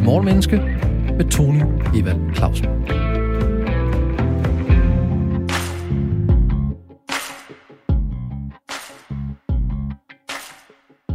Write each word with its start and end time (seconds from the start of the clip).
til 0.00 0.06
Morgenmenneske 0.06 0.56
med 1.16 1.30
Tony 1.30 1.62
Evald 1.96 2.34
Clausen. 2.34 2.66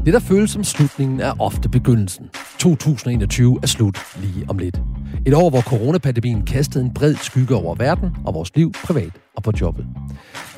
Det, 0.05 0.13
der 0.13 0.19
føles 0.19 0.51
som 0.51 0.63
slutningen, 0.63 1.19
er 1.19 1.33
ofte 1.39 1.69
begyndelsen. 1.69 2.29
2021 2.59 3.59
er 3.63 3.67
slut 3.67 3.99
lige 4.21 4.45
om 4.49 4.57
lidt. 4.57 4.81
Et 5.25 5.33
år, 5.33 5.49
hvor 5.49 5.61
coronapandemien 5.61 6.45
kastede 6.45 6.85
en 6.85 6.93
bred 6.93 7.15
skygge 7.15 7.55
over 7.55 7.75
verden 7.75 8.09
og 8.25 8.33
vores 8.33 8.55
liv, 8.55 8.71
privat 8.83 9.11
og 9.35 9.43
på 9.43 9.51
jobbet. 9.61 9.85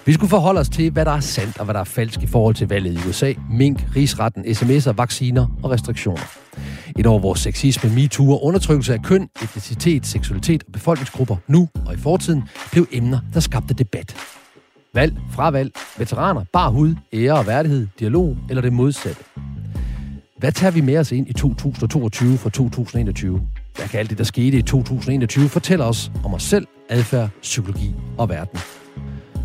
Vi 0.05 0.13
skulle 0.13 0.29
forholde 0.29 0.59
os 0.59 0.69
til, 0.69 0.91
hvad 0.91 1.05
der 1.05 1.11
er 1.11 1.19
sandt 1.19 1.59
og 1.59 1.65
hvad 1.65 1.73
der 1.73 1.79
er 1.79 1.83
falsk 1.83 2.23
i 2.23 2.27
forhold 2.27 2.55
til 2.55 2.67
valget 2.69 2.93
i 2.93 3.09
USA, 3.09 3.33
mink, 3.51 3.87
rigsretten, 3.95 4.45
sms'er, 4.45 4.91
vacciner 4.91 5.47
og 5.63 5.71
restriktioner. 5.71 6.46
Et 6.99 7.05
år, 7.05 7.19
hvor 7.19 7.33
sexisme, 7.33 7.89
MeToo 7.89 8.31
og 8.31 8.43
undertrykkelse 8.43 8.93
af 8.93 9.01
køn, 9.01 9.29
etnicitet, 9.43 10.05
seksualitet 10.05 10.63
og 10.63 10.71
befolkningsgrupper 10.73 11.35
nu 11.47 11.69
og 11.85 11.93
i 11.93 11.97
fortiden 11.97 12.43
blev 12.71 12.87
emner, 12.91 13.19
der 13.33 13.39
skabte 13.39 13.73
debat. 13.73 14.15
Valg, 14.93 15.15
fravalg, 15.31 15.71
veteraner, 15.97 16.43
bar 16.53 16.69
hud, 16.69 16.95
ære 17.13 17.33
og 17.33 17.47
værdighed, 17.47 17.87
dialog 17.99 18.37
eller 18.49 18.61
det 18.61 18.73
modsatte. 18.73 19.23
Hvad 20.37 20.51
tager 20.51 20.71
vi 20.71 20.81
med 20.81 20.97
os 20.97 21.11
ind 21.11 21.29
i 21.29 21.33
2022 21.33 22.37
fra 22.37 22.49
2021? 22.49 23.41
Hvad 23.75 23.87
kan 23.87 23.99
alt 23.99 24.09
det, 24.09 24.17
der 24.17 24.23
skete 24.23 24.57
i 24.57 24.61
2021, 24.61 25.49
fortælle 25.49 25.85
os 25.85 26.11
om 26.25 26.33
os 26.33 26.43
selv, 26.43 26.67
adfærd, 26.89 27.29
psykologi 27.41 27.95
og 28.17 28.29
verden? 28.29 28.59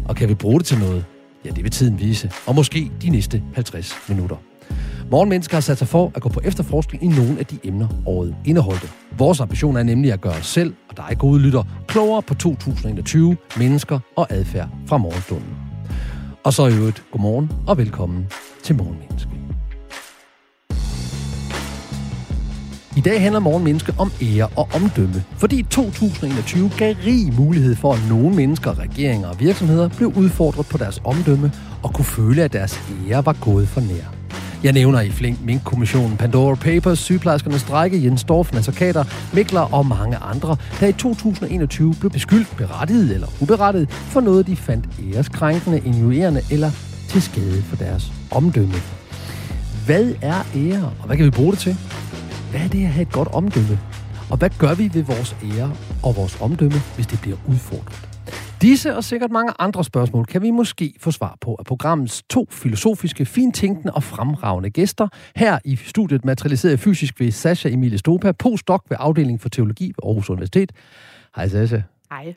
Og 0.09 0.17
kan 0.17 0.29
vi 0.29 0.35
bruge 0.35 0.59
det 0.59 0.67
til 0.67 0.79
noget? 0.79 1.05
Ja, 1.45 1.51
det 1.51 1.65
vil 1.65 1.71
tiden 1.71 1.99
vise. 1.99 2.31
Og 2.47 2.55
måske 2.55 2.91
de 3.03 3.11
næste 3.11 3.43
50 3.55 3.95
minutter. 4.09 4.37
Morgenmennesker 5.11 5.57
har 5.57 5.61
sat 5.61 5.79
sig 5.79 5.89
for 5.89 6.13
at 6.15 6.23
gå 6.23 6.29
på 6.29 6.41
efterforskning 6.45 7.05
i 7.05 7.09
nogle 7.09 7.39
af 7.39 7.47
de 7.47 7.59
emner, 7.65 7.89
året 8.07 8.35
indeholdte. 8.45 8.89
Vores 9.19 9.41
ambition 9.41 9.77
er 9.77 9.83
nemlig 9.83 10.13
at 10.13 10.21
gøre 10.21 10.35
os 10.35 10.47
selv 10.47 10.75
og 10.91 10.97
dig 10.97 11.17
gode 11.19 11.41
lytter 11.41 11.63
klogere 11.89 12.23
på 12.23 12.35
2021, 12.35 13.37
mennesker 13.59 13.99
og 14.17 14.27
adfærd 14.31 14.69
fra 14.87 14.97
morgenstunden. 14.97 15.55
Og 16.45 16.53
så 16.53 16.67
i 16.67 16.75
øvrigt, 16.75 17.05
godmorgen 17.13 17.53
og 17.67 17.79
velkommen 17.79 18.27
til 18.63 18.77
Morgenmenneske. 18.77 19.31
I 22.97 23.01
dag 23.01 23.23
handler 23.23 23.41
Morgenmenneske 23.41 23.95
om 23.99 24.13
ære 24.23 24.49
og 24.57 24.69
omdømme, 24.75 25.25
fordi 25.39 25.63
2021 25.63 26.71
gav 26.79 26.95
rig 27.07 27.35
mulighed 27.35 27.75
for, 27.77 27.93
at 27.93 28.09
nogle 28.09 28.37
mennesker, 28.37 28.79
regeringer 28.79 29.29
og 29.29 29.41
virksomheder 29.41 29.89
blev 29.89 30.13
udfordret 30.17 30.67
på 30.67 30.79
deres 30.79 31.01
omdømme 31.05 31.53
og 31.83 31.95
kunne 31.95 32.05
føle, 32.05 32.43
at 32.43 32.53
deres 32.53 32.81
ære 33.09 33.27
var 33.27 33.37
gået 33.41 33.69
for 33.69 33.81
nær. 33.81 34.22
Jeg 34.65 34.73
nævner 34.73 35.01
i 35.01 35.11
flink 35.11 35.39
Mink-kommissionen, 35.45 36.17
Pandora 36.17 36.55
Papers, 36.55 36.99
sygeplejerskernes 36.99 37.61
strække, 37.61 38.05
Jens 38.05 38.25
Dorf, 38.25 38.55
advokater, 38.55 39.05
Mikler 39.35 39.61
og 39.61 39.87
mange 39.87 40.17
andre, 40.17 40.57
der 40.81 40.87
i 40.87 40.93
2021 40.93 41.95
blev 42.01 42.11
beskyldt, 42.11 42.57
berettiget 42.57 43.15
eller 43.15 43.27
uberettiget, 43.41 43.91
for 43.91 44.21
noget, 44.21 44.47
de 44.47 44.57
fandt 44.57 44.89
æreskrænkende, 45.15 45.79
injurerende 45.85 46.41
eller 46.51 46.71
til 47.09 47.23
skade 47.23 47.63
for 47.63 47.77
deres 47.77 48.13
omdømme. 48.31 48.75
Hvad 49.87 50.15
er 50.23 50.47
ære, 50.57 50.93
og 51.01 51.07
hvad 51.07 51.17
kan 51.17 51.27
vi 51.27 51.31
bruge 51.31 51.53
det 51.53 51.59
til? 51.59 51.77
Hvad 52.51 52.61
er 52.61 52.69
det 52.69 52.85
at 52.85 52.91
have 52.91 53.03
et 53.03 53.13
godt 53.13 53.29
omdømme? 53.29 53.79
Og 54.31 54.37
hvad 54.37 54.51
gør 54.59 54.75
vi 54.75 54.91
ved 54.95 55.03
vores 55.03 55.37
ære 55.57 55.73
og 56.03 56.17
vores 56.17 56.37
omdømme, 56.41 56.81
hvis 56.97 57.07
det 57.07 57.21
bliver 57.21 57.37
udfordret? 57.47 58.12
Disse 58.63 58.97
og 58.97 59.05
sikkert 59.05 59.31
mange 59.31 59.53
andre 59.59 59.85
spørgsmål 59.85 60.27
kan 60.27 60.43
vi 60.43 60.51
måske 60.51 60.95
få 61.01 61.11
svar 61.11 61.37
på 61.41 61.57
af 61.59 61.65
programmets 61.65 62.23
to 62.31 62.47
filosofiske, 62.51 63.27
fintænkende 63.27 63.93
og 63.93 64.03
fremragende 64.03 64.71
gæster. 64.71 65.09
Her 65.37 65.59
i 65.65 65.77
studiet 65.77 66.25
materialiseret 66.25 66.81
fysisk 66.81 67.21
ved 67.21 67.31
Sasha 67.31 67.69
Emilie 67.69 67.99
Stopa, 67.99 68.33
postdoc 68.33 68.85
ved 68.89 68.97
afdelingen 69.01 69.39
for 69.39 69.49
teologi 69.49 69.87
ved 69.87 69.95
Aarhus 70.05 70.31
Universitet. 70.31 70.73
Hej 71.37 71.49
Sasha. 71.49 71.81
Hej. 72.11 72.35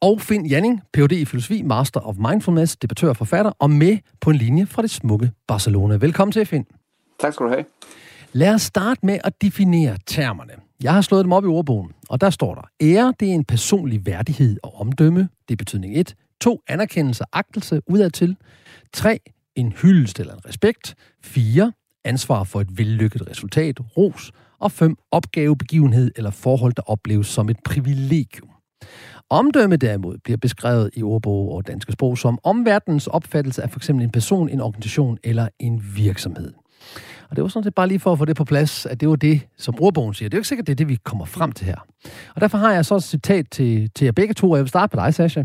Og 0.00 0.20
Finn 0.20 0.46
Janning, 0.46 0.80
Ph.D. 0.92 1.12
i 1.12 1.24
filosofi, 1.24 1.62
Master 1.62 2.00
of 2.00 2.16
Mindfulness, 2.18 2.76
debattør 2.76 3.08
og 3.08 3.16
forfatter, 3.16 3.52
og 3.58 3.70
med 3.70 3.98
på 4.20 4.30
en 4.30 4.36
linje 4.36 4.66
fra 4.66 4.82
det 4.82 4.90
smukke 4.90 5.30
Barcelona. 5.48 5.96
Velkommen 5.96 6.32
til, 6.32 6.46
Finn. 6.46 6.66
Tak 7.20 7.32
skal 7.32 7.46
du 7.46 7.50
have. 7.50 7.64
Lad 8.32 8.54
os 8.54 8.62
starte 8.62 9.06
med 9.06 9.18
at 9.24 9.42
definere 9.42 9.96
termerne. 10.06 10.61
Jeg 10.82 10.94
har 10.94 11.00
slået 11.00 11.24
dem 11.24 11.32
op 11.32 11.44
i 11.44 11.46
ordbogen, 11.46 11.90
og 12.08 12.20
der 12.20 12.30
står 12.30 12.54
der, 12.54 12.62
ære 12.82 13.14
det 13.20 13.30
er 13.30 13.34
en 13.34 13.44
personlig 13.44 14.06
værdighed 14.06 14.56
og 14.62 14.80
omdømme, 14.80 15.28
det 15.48 15.54
er 15.54 15.56
betydning 15.56 15.98
1. 15.98 16.14
2. 16.40 16.60
Anerkendelse 16.68 17.24
og 17.24 17.28
agtelse 17.32 17.80
udadtil. 17.86 18.36
3. 18.92 19.18
En 19.56 19.72
hyldest 19.72 20.20
eller 20.20 20.34
en 20.34 20.46
respekt. 20.48 20.94
4. 21.22 21.72
Ansvar 22.04 22.44
for 22.44 22.60
et 22.60 22.78
vellykket 22.78 23.30
resultat, 23.30 23.80
ros. 23.96 24.32
Og 24.58 24.72
5. 24.72 24.96
Opgave, 25.10 25.56
begivenhed 25.56 26.10
eller 26.16 26.30
forhold, 26.30 26.72
der 26.72 26.82
opleves 26.86 27.26
som 27.26 27.48
et 27.48 27.56
privilegium. 27.64 28.50
Omdømme 29.30 29.76
derimod 29.76 30.18
bliver 30.24 30.36
beskrevet 30.36 30.90
i 30.94 31.02
ordbog 31.02 31.52
og 31.52 31.66
danske 31.66 31.92
sprog 31.92 32.18
som 32.18 32.38
omverdenens 32.44 33.06
opfattelse 33.06 33.62
af 33.62 33.70
f.eks. 33.70 33.90
en 33.90 34.10
person, 34.10 34.48
en 34.48 34.60
organisation 34.60 35.18
eller 35.24 35.48
en 35.58 35.82
virksomhed. 35.96 36.52
Og 37.32 37.36
det 37.36 37.42
var 37.42 37.48
sådan 37.48 37.64
set 37.64 37.74
bare 37.74 37.88
lige 37.88 38.00
for 38.00 38.12
at 38.12 38.18
få 38.18 38.24
det 38.24 38.36
på 38.36 38.44
plads, 38.44 38.86
at 38.86 39.00
det 39.00 39.08
var 39.08 39.16
det, 39.16 39.40
som 39.56 39.74
ordbogen 39.80 40.14
siger. 40.14 40.28
Det 40.28 40.34
er 40.34 40.38
jo 40.38 40.40
ikke 40.40 40.48
sikkert, 40.48 40.66
det 40.66 40.72
er 40.72 40.76
det, 40.76 40.88
vi 40.88 40.98
kommer 41.04 41.24
frem 41.24 41.52
til 41.52 41.66
her. 41.66 41.76
Og 42.34 42.40
derfor 42.40 42.58
har 42.58 42.72
jeg 42.72 42.84
så 42.84 42.96
et 42.96 43.02
citat 43.02 43.46
til, 43.50 43.90
til 43.94 44.04
jer 44.04 44.12
begge 44.12 44.34
to, 44.34 44.50
og 44.50 44.56
jeg 44.56 44.64
vil 44.64 44.68
starte 44.68 44.96
med 44.96 45.04
dig, 45.04 45.14
Sasha. 45.14 45.42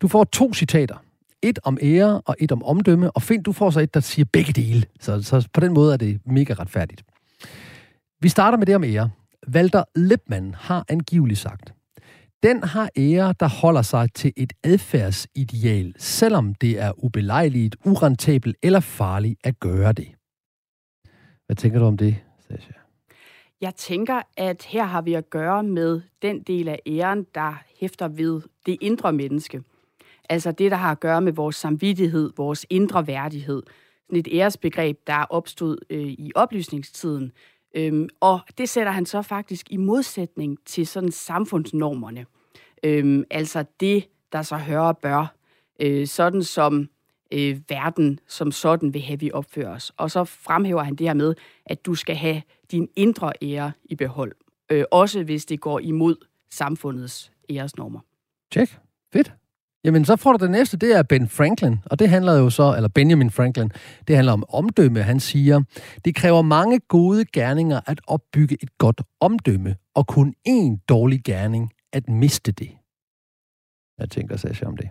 Du 0.00 0.08
får 0.08 0.24
to 0.24 0.54
citater. 0.54 0.96
Et 1.42 1.58
om 1.64 1.78
ære 1.82 2.20
og 2.20 2.36
et 2.38 2.52
om 2.52 2.62
omdømme, 2.62 3.10
og 3.10 3.22
find, 3.22 3.44
du 3.44 3.52
får 3.52 3.70
så 3.70 3.80
et, 3.80 3.94
der 3.94 4.00
siger 4.00 4.26
begge 4.32 4.52
dele. 4.52 4.84
Så, 5.00 5.22
så 5.22 5.48
på 5.52 5.60
den 5.60 5.74
måde 5.74 5.92
er 5.92 5.96
det 5.96 6.20
mega 6.26 6.54
retfærdigt. 6.54 7.02
Vi 8.20 8.28
starter 8.28 8.58
med 8.58 8.66
det 8.66 8.74
om 8.74 8.84
ære. 8.84 9.10
Walter 9.54 9.84
Lippmann 9.96 10.54
har 10.58 10.84
angiveligt 10.88 11.40
sagt, 11.40 11.74
den 12.42 12.62
har 12.62 12.88
ære, 12.96 13.34
der 13.40 13.48
holder 13.48 13.82
sig 13.82 14.08
til 14.14 14.32
et 14.36 14.52
adfærdsideal, 14.64 15.94
selvom 15.98 16.54
det 16.54 16.80
er 16.80 17.04
ubelejligt, 17.04 17.76
urentabelt 17.84 18.56
eller 18.62 18.80
farligt 18.80 19.40
at 19.44 19.60
gøre 19.60 19.92
det. 19.92 20.08
Hvad 21.52 21.56
tænker 21.56 21.78
du 21.78 21.84
om 21.84 21.96
det, 21.96 22.16
Sasha? 22.48 22.72
Jeg 23.60 23.74
tænker, 23.74 24.22
at 24.36 24.62
her 24.62 24.84
har 24.84 25.02
vi 25.02 25.14
at 25.14 25.30
gøre 25.30 25.62
med 25.62 26.00
den 26.22 26.42
del 26.42 26.68
af 26.68 26.78
æren, 26.86 27.26
der 27.34 27.62
hæfter 27.80 28.08
ved 28.08 28.40
det 28.66 28.76
indre 28.80 29.12
menneske. 29.12 29.62
Altså 30.28 30.52
det, 30.52 30.70
der 30.70 30.76
har 30.76 30.90
at 30.90 31.00
gøre 31.00 31.20
med 31.20 31.32
vores 31.32 31.56
samvittighed, 31.56 32.30
vores 32.36 32.66
indre 32.70 33.06
værdighed. 33.06 33.62
Sådan 34.06 34.18
et 34.18 34.28
æresbegreb, 34.32 34.98
der 35.06 35.12
er 35.12 35.24
opstået 35.24 35.78
øh, 35.90 36.06
i 36.06 36.32
oplysningstiden. 36.34 37.32
Øhm, 37.74 38.08
og 38.20 38.40
det 38.58 38.68
sætter 38.68 38.92
han 38.92 39.06
så 39.06 39.22
faktisk 39.22 39.66
i 39.70 39.76
modsætning 39.76 40.58
til 40.66 40.86
sådan 40.86 41.12
samfundsnormerne. 41.12 42.26
Øhm, 42.84 43.24
altså 43.30 43.64
det, 43.80 44.08
der 44.32 44.42
så 44.42 44.56
hører 44.56 44.92
bør. 44.92 45.34
Øh, 45.80 46.06
sådan 46.06 46.42
som 46.42 46.88
øh, 47.32 47.60
verden 47.68 48.18
som 48.28 48.52
sådan 48.52 48.94
vil 48.94 49.02
have, 49.02 49.20
vi 49.20 49.32
opfører 49.32 49.74
os. 49.74 49.92
Og 49.96 50.10
så 50.10 50.24
fremhæver 50.24 50.82
han 50.82 50.94
det 50.94 51.06
her 51.06 51.14
med, 51.14 51.34
at 51.66 51.86
du 51.86 51.94
skal 51.94 52.16
have 52.16 52.42
din 52.70 52.88
indre 52.96 53.32
ære 53.42 53.72
i 53.84 53.94
behold. 53.94 54.32
Øh, 54.70 54.84
også 54.90 55.22
hvis 55.22 55.44
det 55.44 55.60
går 55.60 55.78
imod 55.78 56.16
samfundets 56.50 57.32
æresnormer. 57.50 58.00
Tjek. 58.52 58.78
Fedt. 59.12 59.32
Jamen, 59.84 60.04
så 60.04 60.16
får 60.16 60.32
du 60.32 60.44
det 60.44 60.50
næste, 60.50 60.76
det 60.76 60.96
er 60.96 61.02
Ben 61.02 61.28
Franklin, 61.28 61.78
og 61.86 61.98
det 61.98 62.08
handler 62.08 62.32
jo 62.32 62.50
så, 62.50 62.74
eller 62.76 62.88
Benjamin 62.88 63.30
Franklin, 63.30 63.70
det 64.08 64.16
handler 64.16 64.32
om 64.32 64.44
omdømme. 64.48 65.02
Han 65.02 65.20
siger, 65.20 65.62
det 66.04 66.14
kræver 66.14 66.42
mange 66.42 66.78
gode 66.78 67.24
gerninger 67.24 67.80
at 67.86 68.00
opbygge 68.06 68.56
et 68.62 68.78
godt 68.78 69.00
omdømme, 69.20 69.76
og 69.94 70.06
kun 70.06 70.34
én 70.48 70.84
dårlig 70.88 71.20
gerning 71.24 71.72
at 71.92 72.08
miste 72.08 72.52
det. 72.52 72.70
Hvad 73.96 74.06
tænker 74.06 74.36
Sasha 74.36 74.66
om 74.66 74.76
det? 74.76 74.90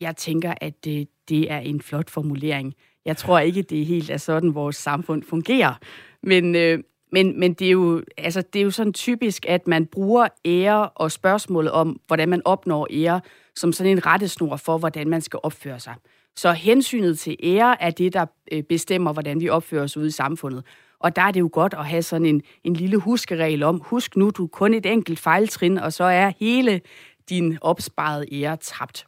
Jeg 0.00 0.16
tænker, 0.16 0.54
at 0.60 0.84
det, 0.84 1.08
det 1.28 1.52
er 1.52 1.58
en 1.58 1.80
flot 1.80 2.10
formulering. 2.10 2.74
Jeg 3.04 3.16
tror 3.16 3.38
ikke, 3.38 3.62
det 3.62 3.80
er 3.80 3.84
helt 3.84 4.10
er 4.10 4.16
sådan, 4.16 4.54
vores 4.54 4.76
samfund 4.76 5.22
fungerer. 5.22 5.74
Men, 6.22 6.54
øh, 6.54 6.78
men, 7.12 7.40
men 7.40 7.54
det, 7.54 7.66
er 7.66 7.70
jo, 7.70 8.02
altså, 8.18 8.42
det 8.52 8.58
er 8.58 8.64
jo 8.64 8.70
sådan 8.70 8.92
typisk, 8.92 9.46
at 9.48 9.66
man 9.66 9.86
bruger 9.86 10.28
ære 10.44 10.88
og 10.88 11.12
spørgsmålet 11.12 11.72
om, 11.72 12.00
hvordan 12.06 12.28
man 12.28 12.42
opnår 12.44 12.86
ære, 12.90 13.20
som 13.54 13.72
sådan 13.72 13.92
en 13.92 14.06
rettesnor 14.06 14.56
for, 14.56 14.78
hvordan 14.78 15.08
man 15.08 15.20
skal 15.20 15.40
opføre 15.42 15.80
sig. 15.80 15.94
Så 16.36 16.52
hensynet 16.52 17.18
til 17.18 17.36
ære 17.42 17.82
er 17.82 17.90
det, 17.90 18.12
der 18.12 18.26
øh, 18.52 18.62
bestemmer, 18.62 19.12
hvordan 19.12 19.40
vi 19.40 19.48
opfører 19.48 19.82
os 19.82 19.96
ude 19.96 20.06
i 20.06 20.10
samfundet. 20.10 20.64
Og 21.00 21.16
der 21.16 21.22
er 21.22 21.30
det 21.30 21.40
jo 21.40 21.50
godt 21.52 21.74
at 21.74 21.86
have 21.86 22.02
sådan 22.02 22.26
en, 22.26 22.42
en 22.64 22.74
lille 22.74 22.96
huskeregel 22.96 23.62
om, 23.62 23.80
husk 23.84 24.16
nu, 24.16 24.30
du 24.30 24.44
er 24.44 24.48
kun 24.48 24.74
et 24.74 24.86
enkelt 24.86 25.18
fejltrin, 25.18 25.78
og 25.78 25.92
så 25.92 26.04
er 26.04 26.32
hele 26.40 26.80
din 27.28 27.58
opsparede 27.60 28.42
ære 28.42 28.56
tabt. 28.56 29.07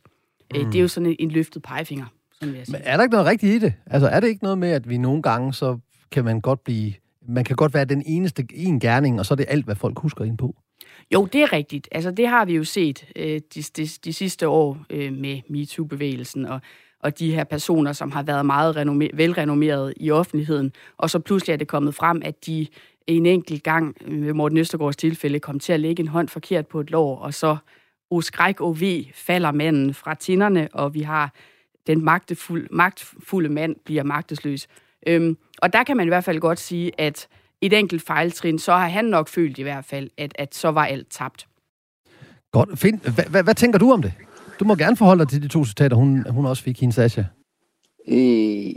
Mm. 0.55 0.65
Det 0.65 0.79
er 0.79 0.83
jo 0.83 0.89
sådan 0.89 1.07
en, 1.07 1.17
en 1.19 1.31
løftet 1.31 1.63
pegefinger. 1.63 2.05
Sådan 2.35 2.53
vil 2.53 2.59
jeg 2.59 2.67
sige. 2.67 2.73
Men 2.73 2.83
er 2.85 2.97
der 2.97 3.03
ikke 3.05 3.13
noget 3.13 3.27
rigtigt 3.27 3.55
i 3.55 3.59
det? 3.59 3.75
Altså, 3.87 4.09
er 4.09 4.21
det 4.21 4.29
ikke 4.29 4.43
noget 4.43 4.59
med, 4.59 4.71
at 4.71 4.89
vi 4.89 4.99
nogle 4.99 5.23
gange, 5.23 5.55
så 5.55 5.79
kan 6.11 6.25
man 6.25 6.41
godt 6.41 6.65
blive... 6.65 6.93
Man 7.29 7.45
kan 7.45 7.57
godt 7.57 7.75
være 7.75 7.85
den 7.85 8.03
eneste 8.07 8.47
en 8.55 8.81
gerning, 8.81 9.19
og 9.19 9.27
så 9.27 9.35
er 9.35 9.37
det 9.37 9.47
alt, 9.49 9.65
hvad 9.65 9.75
folk 9.75 9.99
husker 9.99 10.25
ind 10.25 10.39
på. 10.39 10.57
Jo, 11.15 11.29
det 11.33 11.43
er 11.43 11.53
rigtigt. 11.53 11.89
Altså, 11.93 12.11
det 12.11 12.29
har 12.29 12.45
vi 12.45 12.57
jo 12.57 12.65
set 12.65 13.07
øh, 13.17 13.41
de, 13.55 13.63
de, 13.63 13.87
de 14.05 14.13
sidste 14.13 14.49
år 14.49 14.79
øh, 14.91 15.13
med 15.13 15.41
MeToo-bevægelsen, 15.49 16.47
og, 16.47 16.61
og 17.01 17.19
de 17.19 17.35
her 17.35 17.45
personer, 17.45 17.93
som 17.93 18.11
har 18.11 18.23
været 18.23 18.47
meget 18.47 18.77
renommer- 18.77 19.17
velrenommeret 19.17 19.95
i 19.97 20.11
offentligheden, 20.11 20.73
og 20.99 21.11
så 21.11 21.19
pludselig 21.19 21.53
er 21.53 21.57
det 21.57 21.69
kommet 21.69 21.95
frem, 21.95 22.23
at 22.25 22.47
de 22.47 22.67
en 23.07 23.27
enkelt 23.27 23.63
gang 23.63 23.97
med 24.09 24.33
Morten 24.33 24.59
Østergaards 24.59 24.97
tilfælde 24.97 25.39
kom 25.39 25.59
til 25.59 25.73
at 25.73 25.81
lægge 25.81 26.01
en 26.01 26.09
hånd 26.09 26.29
forkert 26.29 26.67
på 26.67 26.81
et 26.81 26.91
lår, 26.91 27.19
og 27.19 27.35
så 27.35 27.57
o 28.11 28.21
skræk 28.21 28.61
o 28.61 28.71
v 28.71 28.83
falder 29.15 29.53
manden 29.53 29.95
fra 29.95 30.15
tinderne, 30.15 30.69
og 30.73 30.95
vi 30.95 31.01
har 31.01 31.33
den 31.87 32.05
magtfulde, 32.05 32.69
magtfulde 32.71 33.49
mand 33.49 33.77
bliver 33.85 34.03
magtesløs. 34.03 34.69
Øhm, 35.07 35.37
og 35.59 35.73
der 35.73 35.85
kan 35.85 35.97
man 35.97 36.07
i 36.07 36.09
hvert 36.09 36.25
fald 36.25 36.41
godt 36.41 36.61
sige, 36.61 37.01
at 37.01 37.29
et 37.61 37.73
enkelt 37.73 38.03
fejltrin, 38.03 38.59
så 38.59 38.73
har 38.73 38.89
han 38.89 39.05
nok 39.05 39.29
følt 39.29 39.59
i 39.59 39.63
hvert 39.63 39.85
fald, 39.85 40.11
at, 40.19 40.33
at 40.35 40.55
så 40.55 40.69
var 40.69 40.87
alt 40.87 41.11
tabt. 41.11 41.47
Godt. 42.53 42.79
Fint. 42.79 43.03
Hvad, 43.03 43.25
hvad, 43.25 43.43
hvad 43.43 43.55
tænker 43.55 43.79
du 43.79 43.93
om 43.93 44.03
det? 44.03 44.13
Du 44.61 44.65
må 44.65 44.75
gerne 44.75 44.97
forholde 44.97 45.21
dig 45.21 45.29
til 45.29 45.43
de 45.43 45.49
to 45.49 45.65
citater, 45.65 45.97
hun, 45.97 46.27
hun 46.31 46.47
også 46.47 46.63
fik, 46.63 46.81
hende 46.81 46.95
Sasha. 46.95 47.25
Øh, 48.09 48.75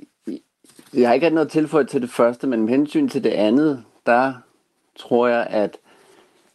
jeg 0.93 1.09
har 1.09 1.13
ikke 1.13 1.29
noget 1.29 1.51
tilføjet 1.51 1.89
til 1.89 2.01
det 2.01 2.09
første, 2.09 2.47
men 2.47 2.61
med 2.61 2.69
hensyn 2.69 3.09
til 3.09 3.23
det 3.23 3.29
andet, 3.29 3.83
der 4.05 4.33
tror 4.95 5.27
jeg, 5.27 5.47
at, 5.49 5.77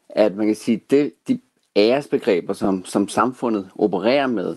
at 0.09 0.37
man 0.37 0.47
kan 0.47 0.57
sige, 0.57 0.81
det, 0.91 1.13
de 1.29 1.41
æresbegreber, 1.79 2.53
som, 2.53 2.85
som 2.85 3.09
samfundet 3.09 3.71
opererer 3.79 4.27
med, 4.27 4.57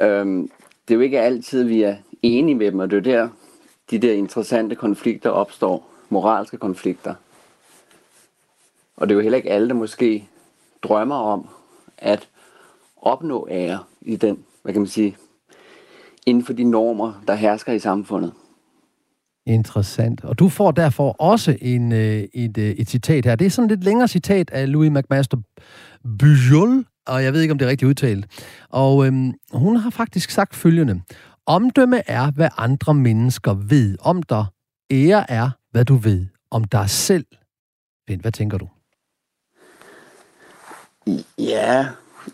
øhm, 0.00 0.50
det 0.88 0.94
er 0.94 0.98
jo 0.98 1.00
ikke 1.00 1.20
altid, 1.20 1.64
vi 1.64 1.82
er 1.82 1.96
enige 2.22 2.54
med 2.54 2.70
dem, 2.70 2.78
og 2.78 2.90
det 2.90 2.96
er 2.96 3.00
der, 3.00 3.28
de 3.90 3.98
der 3.98 4.12
interessante 4.12 4.74
konflikter 4.74 5.30
opstår, 5.30 5.90
moralske 6.08 6.56
konflikter. 6.56 7.14
Og 8.96 9.08
det 9.08 9.14
er 9.14 9.16
jo 9.16 9.22
heller 9.22 9.36
ikke 9.36 9.50
alle, 9.50 9.68
der 9.68 9.74
måske 9.74 10.28
drømmer 10.82 11.16
om 11.16 11.48
at 11.98 12.28
opnå 13.02 13.48
ære 13.50 13.78
i 14.02 14.16
den, 14.16 14.44
hvad 14.62 14.72
kan 14.72 14.82
man 14.82 14.88
sige, 14.88 15.16
inden 16.26 16.44
for 16.44 16.52
de 16.52 16.64
normer, 16.64 17.22
der 17.26 17.34
hersker 17.34 17.72
i 17.72 17.78
samfundet. 17.78 18.32
Interessant. 19.46 20.24
Og 20.24 20.38
du 20.38 20.48
får 20.48 20.70
derfor 20.70 21.22
også 21.22 21.56
en, 21.60 21.92
øh, 21.92 22.22
et, 22.32 22.58
øh, 22.58 22.70
et 22.70 22.88
citat 22.88 23.24
her. 23.24 23.36
Det 23.36 23.46
er 23.46 23.50
sådan 23.50 23.70
et 23.70 23.70
lidt 23.70 23.84
længere 23.84 24.08
citat 24.08 24.50
af 24.50 24.72
Louis 24.72 24.90
McMaster 24.90 25.36
Bujol, 26.18 26.84
og 27.06 27.24
jeg 27.24 27.32
ved 27.32 27.40
ikke, 27.40 27.52
om 27.52 27.58
det 27.58 27.66
er 27.66 27.70
rigtigt 27.70 27.88
udtalt. 27.88 28.26
Og 28.68 29.06
øhm, 29.06 29.32
hun 29.52 29.76
har 29.76 29.90
faktisk 29.90 30.30
sagt 30.30 30.54
følgende. 30.56 31.02
Omdømme 31.46 32.02
er, 32.06 32.30
hvad 32.30 32.48
andre 32.56 32.94
mennesker 32.94 33.54
ved 33.54 33.96
om 34.00 34.22
dig. 34.22 34.44
Ære 34.90 35.30
er, 35.30 35.50
hvad 35.70 35.84
du 35.84 35.94
ved 35.94 36.26
om 36.50 36.64
dig 36.64 36.90
selv. 36.90 37.24
Hvad 38.20 38.32
tænker 38.32 38.58
du? 38.58 38.68
Ja, 41.38 41.86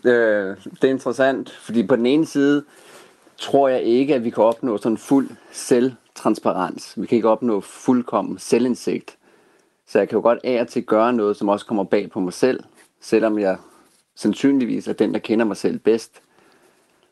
øh, 0.05 0.57
det 0.81 0.83
er 0.83 0.89
interessant, 0.89 1.49
fordi 1.49 1.87
på 1.87 1.95
den 1.95 2.05
ene 2.05 2.25
side 2.25 2.63
tror 3.37 3.67
jeg 3.67 3.81
ikke, 3.81 4.15
at 4.15 4.23
vi 4.23 4.29
kan 4.29 4.43
opnå 4.43 4.77
sådan 4.77 4.97
fuld 4.97 5.29
selvtransparens. 5.51 6.93
Vi 6.97 7.05
kan 7.05 7.15
ikke 7.15 7.29
opnå 7.29 7.61
fuldkommen 7.61 8.39
selvindsigt. 8.39 9.17
Så 9.87 9.99
jeg 9.99 10.09
kan 10.09 10.15
jo 10.15 10.21
godt 10.21 10.39
af 10.43 10.61
og 10.61 10.67
til 10.67 10.83
gøre 10.83 11.13
noget, 11.13 11.37
som 11.37 11.49
også 11.49 11.65
kommer 11.65 11.83
bag 11.83 12.11
på 12.11 12.19
mig 12.19 12.33
selv, 12.33 12.63
selvom 13.01 13.39
jeg 13.39 13.57
sandsynligvis 14.15 14.87
er 14.87 14.93
den, 14.93 15.13
der 15.13 15.19
kender 15.19 15.45
mig 15.45 15.57
selv 15.57 15.79
bedst. 15.79 16.21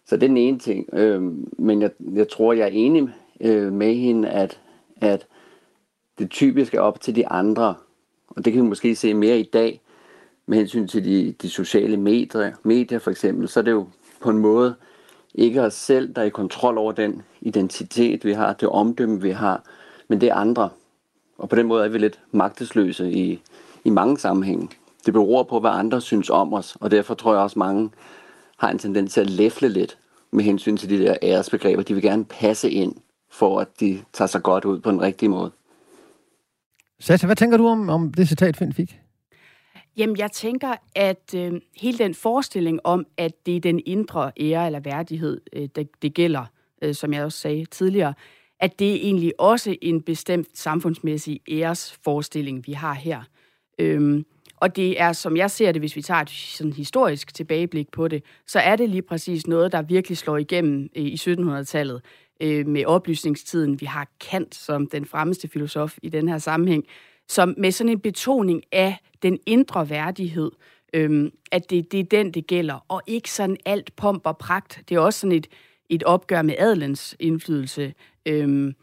Så 0.05 0.15
det 0.15 0.23
er 0.23 0.27
den 0.27 0.37
ene 0.37 0.59
ting. 0.59 0.89
Øh, 0.93 1.21
men 1.57 1.81
jeg, 1.81 1.91
jeg 2.13 2.29
tror, 2.29 2.53
jeg 2.53 2.63
er 2.63 2.71
enig 2.71 3.09
øh, 3.41 3.73
med 3.73 3.95
hende, 3.95 4.29
at, 4.29 4.59
at 5.01 5.27
det 6.19 6.29
typisk 6.29 6.73
er 6.73 6.81
op 6.81 7.01
til 7.01 7.15
de 7.15 7.27
andre. 7.27 7.75
Og 8.27 8.45
det 8.45 8.53
kan 8.53 8.63
vi 8.63 8.67
måske 8.67 8.95
se 8.95 9.13
mere 9.13 9.39
i 9.39 9.49
dag, 9.53 9.81
med 10.45 10.57
hensyn 10.57 10.87
til 10.87 11.05
de, 11.05 11.35
de 11.41 11.49
sociale 11.49 11.97
medier, 11.97 12.51
medier 12.63 12.99
for 12.99 13.11
eksempel, 13.11 13.47
så 13.47 13.59
er 13.59 13.63
det 13.63 13.71
jo 13.71 13.87
på 14.21 14.29
en 14.29 14.37
måde 14.37 14.75
ikke 15.35 15.61
os 15.61 15.73
selv, 15.73 16.13
der 16.13 16.21
er 16.21 16.25
i 16.25 16.29
kontrol 16.29 16.77
over 16.77 16.91
den 16.91 17.21
identitet, 17.41 18.25
vi 18.25 18.33
har, 18.33 18.53
det 18.53 18.69
omdømme, 18.69 19.21
vi 19.21 19.29
har, 19.29 19.63
men 20.07 20.21
det 20.21 20.29
er 20.29 20.35
andre. 20.35 20.69
Og 21.37 21.49
på 21.49 21.55
den 21.55 21.67
måde 21.67 21.85
er 21.85 21.89
vi 21.89 21.97
lidt 21.97 22.19
magtesløse 22.31 23.11
i, 23.11 23.41
i 23.83 23.89
mange 23.89 24.17
sammenhænge. 24.17 24.69
Det 25.07 25.13
beror 25.13 25.43
på, 25.43 25.59
hvad 25.59 25.71
andre 25.71 26.01
synes 26.01 26.29
om 26.29 26.53
os, 26.53 26.77
og 26.81 26.91
derfor 26.91 27.13
tror 27.13 27.33
jeg 27.33 27.41
også, 27.41 27.59
mange 27.59 27.89
har 28.57 28.69
en 28.69 28.79
tendens 28.79 29.13
til 29.13 29.21
at 29.21 29.29
læfle 29.29 29.69
lidt 29.69 29.97
med 30.31 30.43
hensyn 30.43 30.77
til 30.77 30.89
de 30.89 30.99
der 30.99 31.15
æresbegreber. 31.21 31.83
De 31.83 31.93
vil 31.93 32.03
gerne 32.03 32.25
passe 32.25 32.71
ind, 32.71 32.95
for 33.31 33.59
at 33.59 33.67
de 33.79 34.03
tager 34.13 34.27
sig 34.27 34.43
godt 34.43 34.65
ud 34.65 34.79
på 34.79 34.89
en 34.89 35.01
rigtig 35.01 35.29
måde. 35.29 35.51
Sasha, 36.99 37.25
hvad 37.25 37.35
tænker 37.35 37.57
du 37.57 37.67
om, 37.67 37.89
om 37.89 38.13
det 38.13 38.27
citat, 38.27 38.57
Finn 38.57 38.73
fik? 38.73 38.99
Jamen, 39.97 40.17
jeg 40.17 40.31
tænker, 40.31 40.75
at 40.95 41.33
øh, 41.35 41.61
hele 41.81 41.97
den 41.97 42.13
forestilling 42.13 42.79
om, 42.83 43.05
at 43.17 43.45
det 43.45 43.55
er 43.55 43.59
den 43.59 43.81
indre 43.85 44.31
ære 44.39 44.65
eller 44.65 44.79
værdighed, 44.79 45.41
øh, 45.53 45.69
det, 45.75 45.89
det 46.01 46.13
gælder, 46.13 46.45
øh, 46.81 46.95
som 46.95 47.13
jeg 47.13 47.23
også 47.23 47.39
sagde 47.39 47.65
tidligere, 47.65 48.13
at 48.59 48.79
det 48.79 48.91
er 48.91 48.95
egentlig 48.95 49.33
også 49.39 49.75
en 49.81 50.01
bestemt 50.01 50.47
samfundsmæssig 50.53 51.41
æresforestilling, 51.49 52.67
vi 52.67 52.71
har 52.71 52.93
her. 52.93 53.21
Øhm, 53.79 54.25
og 54.57 54.75
det 54.75 55.01
er, 55.01 55.13
som 55.13 55.37
jeg 55.37 55.51
ser 55.51 55.71
det, 55.71 55.81
hvis 55.81 55.95
vi 55.95 56.01
tager 56.01 56.21
et 56.21 56.29
sådan 56.29 56.73
historisk 56.73 57.33
tilbageblik 57.33 57.91
på 57.91 58.07
det, 58.07 58.23
så 58.47 58.59
er 58.59 58.75
det 58.75 58.89
lige 58.89 59.01
præcis 59.01 59.47
noget, 59.47 59.71
der 59.71 59.81
virkelig 59.81 60.17
slår 60.17 60.37
igennem 60.37 60.89
øh, 60.95 61.03
i 61.03 61.15
1700-tallet 61.15 62.01
øh, 62.41 62.67
med 62.67 62.85
oplysningstiden. 62.85 63.81
Vi 63.81 63.85
har 63.85 64.07
Kant 64.19 64.55
som 64.55 64.87
den 64.87 65.05
fremmeste 65.05 65.47
filosof 65.47 65.97
i 66.01 66.09
den 66.09 66.29
her 66.29 66.37
sammenhæng, 66.37 66.83
som 67.27 67.55
med 67.57 67.71
sådan 67.71 67.91
en 67.91 67.99
betoning 67.99 68.63
af 68.71 68.97
den 69.21 69.39
indre 69.45 69.89
værdighed, 69.89 70.51
øhm, 70.93 71.31
at 71.51 71.69
det, 71.69 71.91
det 71.91 71.99
er 71.99 72.03
den, 72.03 72.31
det 72.31 72.47
gælder, 72.47 72.85
og 72.87 73.01
ikke 73.07 73.31
sådan 73.31 73.57
alt 73.65 73.95
pomp 73.95 74.21
og 74.25 74.37
pragt. 74.37 74.81
Det 74.89 74.95
er 74.95 74.99
også 74.99 75.19
sådan 75.19 75.37
et, 75.37 75.47
et 75.89 76.03
opgør 76.03 76.41
med 76.41 76.55
adelens 76.57 77.15
indflydelse. 77.19 77.93
Øhm, 78.25 78.75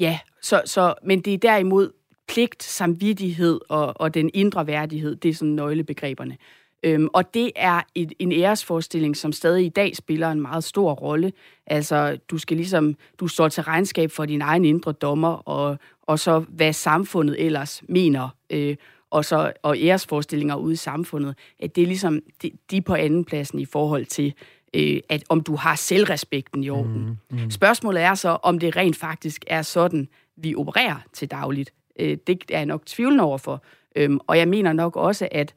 ja, 0.00 0.18
så, 0.42 0.62
så, 0.64 0.94
men 1.04 1.20
det 1.20 1.34
er 1.34 1.38
derimod 1.38 1.92
pligt, 2.36 2.62
samvittighed 2.62 3.60
og, 3.68 4.00
og 4.00 4.14
den 4.14 4.30
indre 4.34 4.66
værdighed, 4.66 5.16
det 5.16 5.28
er 5.28 5.34
sådan 5.34 5.54
nøglebegreberne. 5.54 6.36
Øhm, 6.82 7.08
og 7.12 7.34
det 7.34 7.50
er 7.56 7.80
et, 7.94 8.12
en 8.18 8.32
æresforestilling, 8.32 9.16
som 9.16 9.32
stadig 9.32 9.66
i 9.66 9.68
dag 9.68 9.96
spiller 9.96 10.30
en 10.30 10.40
meget 10.40 10.64
stor 10.64 10.92
rolle. 10.92 11.32
Altså, 11.66 12.18
du 12.30 12.38
skal 12.38 12.56
ligesom, 12.56 12.96
du 13.20 13.28
står 13.28 13.48
til 13.48 13.62
regnskab 13.62 14.10
for 14.10 14.24
din 14.24 14.42
egen 14.42 14.64
indre 14.64 14.92
dommer, 14.92 15.28
og, 15.28 15.78
og 16.02 16.18
så 16.18 16.38
hvad 16.48 16.72
samfundet 16.72 17.44
ellers 17.44 17.82
mener, 17.88 18.28
øh, 18.50 18.76
og 19.10 19.24
så 19.24 19.52
og 19.62 19.78
æresforestillinger 19.78 20.56
ude 20.56 20.72
i 20.72 20.76
samfundet, 20.76 21.34
at 21.60 21.76
det 21.76 21.82
er 21.82 21.86
ligesom, 21.86 22.20
de, 22.42 22.50
de 22.70 22.76
er 22.76 22.80
på 22.80 22.94
anden 22.94 23.24
pladsen 23.24 23.58
i 23.58 23.64
forhold 23.64 24.06
til, 24.06 24.34
øh, 24.74 25.00
at 25.08 25.24
om 25.28 25.40
du 25.40 25.56
har 25.56 25.74
selvrespekten 25.74 26.64
i 26.64 26.70
orden. 26.70 27.18
Mm, 27.30 27.38
mm. 27.38 27.50
Spørgsmålet 27.50 28.02
er 28.02 28.14
så, 28.14 28.28
om 28.28 28.58
det 28.58 28.76
rent 28.76 28.96
faktisk 28.96 29.44
er 29.46 29.62
sådan, 29.62 30.08
vi 30.36 30.54
opererer 30.54 30.96
til 31.12 31.30
dagligt. 31.30 31.72
Øh, 31.98 32.16
det 32.26 32.42
er 32.50 32.58
jeg 32.58 32.66
nok 32.66 32.86
tvivlende 32.86 33.24
overfor. 33.24 33.62
Øhm, 33.96 34.18
og 34.26 34.38
jeg 34.38 34.48
mener 34.48 34.72
nok 34.72 34.96
også, 34.96 35.28
at 35.32 35.54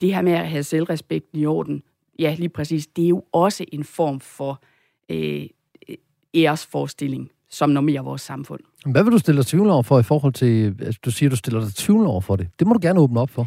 det 0.00 0.14
her 0.14 0.22
med 0.22 0.32
at 0.32 0.48
have 0.48 0.62
selvrespekten 0.62 1.38
i 1.38 1.46
orden, 1.46 1.82
ja, 2.18 2.34
lige 2.38 2.48
præcis, 2.48 2.86
det 2.86 3.04
er 3.04 3.08
jo 3.08 3.24
også 3.32 3.64
en 3.72 3.84
form 3.84 4.20
for 4.20 4.62
øh, 5.08 5.46
æresforestilling, 6.34 7.30
som 7.50 7.70
normerer 7.70 8.02
vores 8.02 8.22
samfund. 8.22 8.60
Hvad 8.86 9.04
vil 9.04 9.12
du 9.12 9.18
stille 9.18 9.38
dig 9.38 9.46
tvivl 9.46 9.70
over 9.70 9.82
for 9.82 9.98
i 9.98 10.02
forhold 10.02 10.32
til, 10.32 10.74
altså, 10.80 11.00
du 11.04 11.10
siger, 11.10 11.30
du 11.30 11.36
stiller 11.36 11.60
dig 11.60 11.74
tvivl 11.74 12.06
over 12.06 12.20
for 12.20 12.36
det. 12.36 12.48
Det 12.58 12.66
må 12.66 12.72
du 12.72 12.78
gerne 12.82 13.00
åbne 13.00 13.20
op 13.20 13.30
for. 13.30 13.46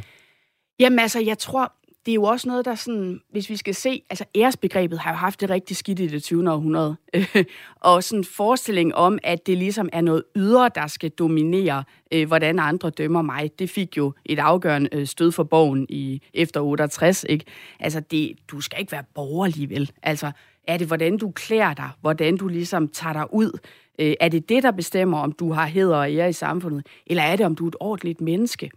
Jamen 0.79 1.00
altså, 1.00 1.19
jeg 1.19 1.38
tror, 1.38 1.74
det 2.06 2.12
er 2.12 2.15
jo 2.15 2.24
også 2.24 2.48
noget, 2.48 2.65
der 2.65 2.75
sådan, 2.75 3.22
hvis 3.32 3.50
vi 3.50 3.56
skal 3.56 3.75
se, 3.75 4.03
altså 4.10 4.25
æresbegrebet 4.36 5.00
har 5.00 5.12
jo 5.12 5.18
haft 5.18 5.41
det 5.41 5.50
rigtig 5.50 5.77
skidt 5.77 6.00
i 6.00 6.08
det 6.08 6.24
20. 6.24 6.51
århundrede. 6.51 6.96
og 7.75 8.03
sådan 8.03 8.20
en 8.20 8.24
forestilling 8.24 8.96
om, 8.96 9.20
at 9.24 9.48
det 9.48 9.58
ligesom 9.58 9.89
er 9.94 10.01
noget 10.01 10.24
ydre, 10.36 10.70
der 10.75 10.88
skal 10.88 11.10
dominere, 11.10 11.84
øh, 12.13 12.27
hvordan 12.27 12.60
andre 12.60 12.89
dømmer 12.89 13.22
mig, 13.22 13.51
det 13.60 13.70
fik 13.70 13.98
jo 13.98 14.13
et 14.25 14.39
afgørende 14.39 14.89
øh, 14.91 15.08
stød 15.08 15.32
for 15.32 15.44
borgen 15.44 15.86
i 15.89 16.22
efter 16.34 16.62
68, 16.62 17.25
ikke? 17.29 17.46
Altså, 17.79 18.00
det, 18.00 18.32
du 18.48 18.62
skal 18.62 18.79
ikke 18.79 18.91
være 18.91 19.03
borgerlig, 19.15 19.70
vel? 19.70 19.91
Altså, 20.03 20.32
er 20.68 20.77
det, 20.77 20.88
hvordan 20.88 21.18
du 21.18 21.32
klæder 21.32 21.74
dig, 21.74 21.89
hvordan 22.01 22.38
du 22.38 22.48
ligesom 22.48 22.88
tager 22.88 23.13
dig 23.13 23.34
ud? 23.34 23.60
Øh, 24.00 24.13
er 24.20 24.29
det 24.29 24.50
det, 24.50 24.63
der 24.63 24.72
bestemmer, 24.72 25.20
om 25.20 25.32
du 25.32 25.51
har 25.53 25.65
heder 25.65 25.98
og 25.98 26.13
ære 26.13 26.29
i 26.29 26.34
samfundet? 26.34 26.88
Eller 27.08 27.24
er 27.24 27.36
det, 27.36 27.46
om 27.46 27.56
du 27.56 27.63
er 27.63 27.68
et 27.68 27.75
ordentligt 27.79 28.22
menneske? 28.22 28.70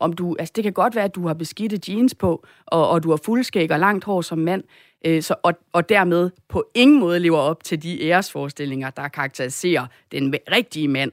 Om 0.00 0.12
du, 0.12 0.36
altså 0.38 0.52
det 0.56 0.64
kan 0.64 0.72
godt 0.72 0.94
være, 0.94 1.04
at 1.04 1.14
du 1.14 1.26
har 1.26 1.34
beskidte 1.34 1.92
jeans 1.92 2.14
på, 2.14 2.46
og, 2.66 2.88
og 2.88 3.02
du 3.02 3.10
har 3.10 3.16
fuldskæg 3.24 3.72
og 3.72 3.78
langt 3.78 4.04
hår 4.04 4.20
som 4.20 4.38
mand, 4.38 4.64
øh, 5.06 5.22
så, 5.22 5.34
og, 5.42 5.54
og 5.72 5.88
dermed 5.88 6.30
på 6.48 6.70
ingen 6.74 7.00
måde 7.00 7.20
lever 7.20 7.38
op 7.38 7.64
til 7.64 7.82
de 7.82 8.02
æresforestillinger, 8.02 8.90
der 8.90 9.08
karakteriserer 9.08 9.86
den 10.12 10.34
rigtige 10.52 10.88
mand. 10.88 11.12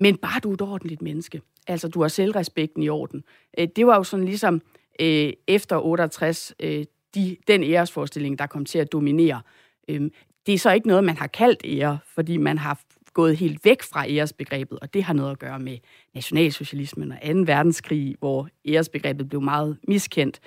Men 0.00 0.16
bare 0.16 0.40
du 0.40 0.50
er 0.50 0.54
et 0.54 0.62
ordentligt 0.62 1.02
menneske. 1.02 1.40
Altså, 1.66 1.88
du 1.88 2.00
har 2.00 2.08
selvrespekten 2.08 2.82
i 2.82 2.88
orden. 2.88 3.24
Øh, 3.58 3.68
det 3.76 3.86
var 3.86 3.96
jo 3.96 4.02
sådan 4.02 4.24
ligesom 4.26 4.62
øh, 5.00 5.32
efter 5.48 5.78
68, 5.78 6.54
øh, 6.60 6.84
de, 7.14 7.36
den 7.48 7.62
æresforestilling, 7.62 8.38
der 8.38 8.46
kom 8.46 8.64
til 8.64 8.78
at 8.78 8.92
dominere. 8.92 9.40
Øh, 9.88 10.10
det 10.46 10.54
er 10.54 10.58
så 10.58 10.72
ikke 10.72 10.88
noget, 10.88 11.04
man 11.04 11.16
har 11.16 11.26
kaldt 11.26 11.62
ære, 11.64 11.98
fordi 12.14 12.36
man 12.36 12.58
har 12.58 12.80
gået 13.16 13.36
helt 13.36 13.64
væk 13.64 13.82
fra 13.82 14.08
æresbegrebet, 14.08 14.78
og 14.78 14.94
det 14.94 15.04
har 15.04 15.14
noget 15.14 15.30
at 15.30 15.38
gøre 15.38 15.58
med 15.58 15.78
nationalsocialismen 16.14 17.12
og 17.12 17.18
2. 17.22 17.28
verdenskrig, 17.46 18.16
hvor 18.18 18.48
æresbegrebet 18.68 19.28
blev 19.28 19.42
meget 19.42 19.76
miskendt. 19.88 20.40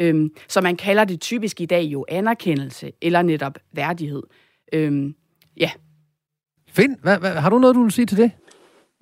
Øhm, 0.00 0.30
så 0.48 0.60
man 0.60 0.76
kalder 0.76 1.04
det 1.04 1.20
typisk 1.20 1.60
i 1.60 1.66
dag 1.66 1.82
jo 1.82 2.04
anerkendelse 2.08 2.92
eller 3.02 3.22
netop 3.22 3.58
værdighed. 3.72 4.22
Øhm, 4.72 5.14
ja. 5.56 5.70
Finn, 6.68 6.96
hvad, 7.02 7.18
hvad, 7.18 7.30
har 7.30 7.50
du 7.50 7.58
noget, 7.58 7.76
du 7.76 7.82
vil 7.82 7.92
sige 7.92 8.06
til 8.06 8.18
det? 8.18 8.30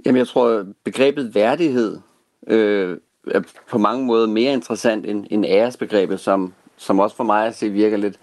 Jamen, 0.06 0.18
jeg 0.18 0.28
tror, 0.28 0.66
begrebet 0.84 1.34
værdighed 1.34 1.98
øh, 2.46 2.98
er 3.30 3.40
på 3.70 3.78
mange 3.78 4.06
måder 4.06 4.26
mere 4.26 4.52
interessant 4.52 5.06
end, 5.06 5.26
end 5.30 5.44
æresbegrebet, 5.44 6.20
som, 6.20 6.54
som 6.76 6.98
også 6.98 7.16
for 7.16 7.24
mig 7.24 7.46
at 7.46 7.56
se 7.56 7.70
virker 7.70 7.96
lidt, 7.96 8.18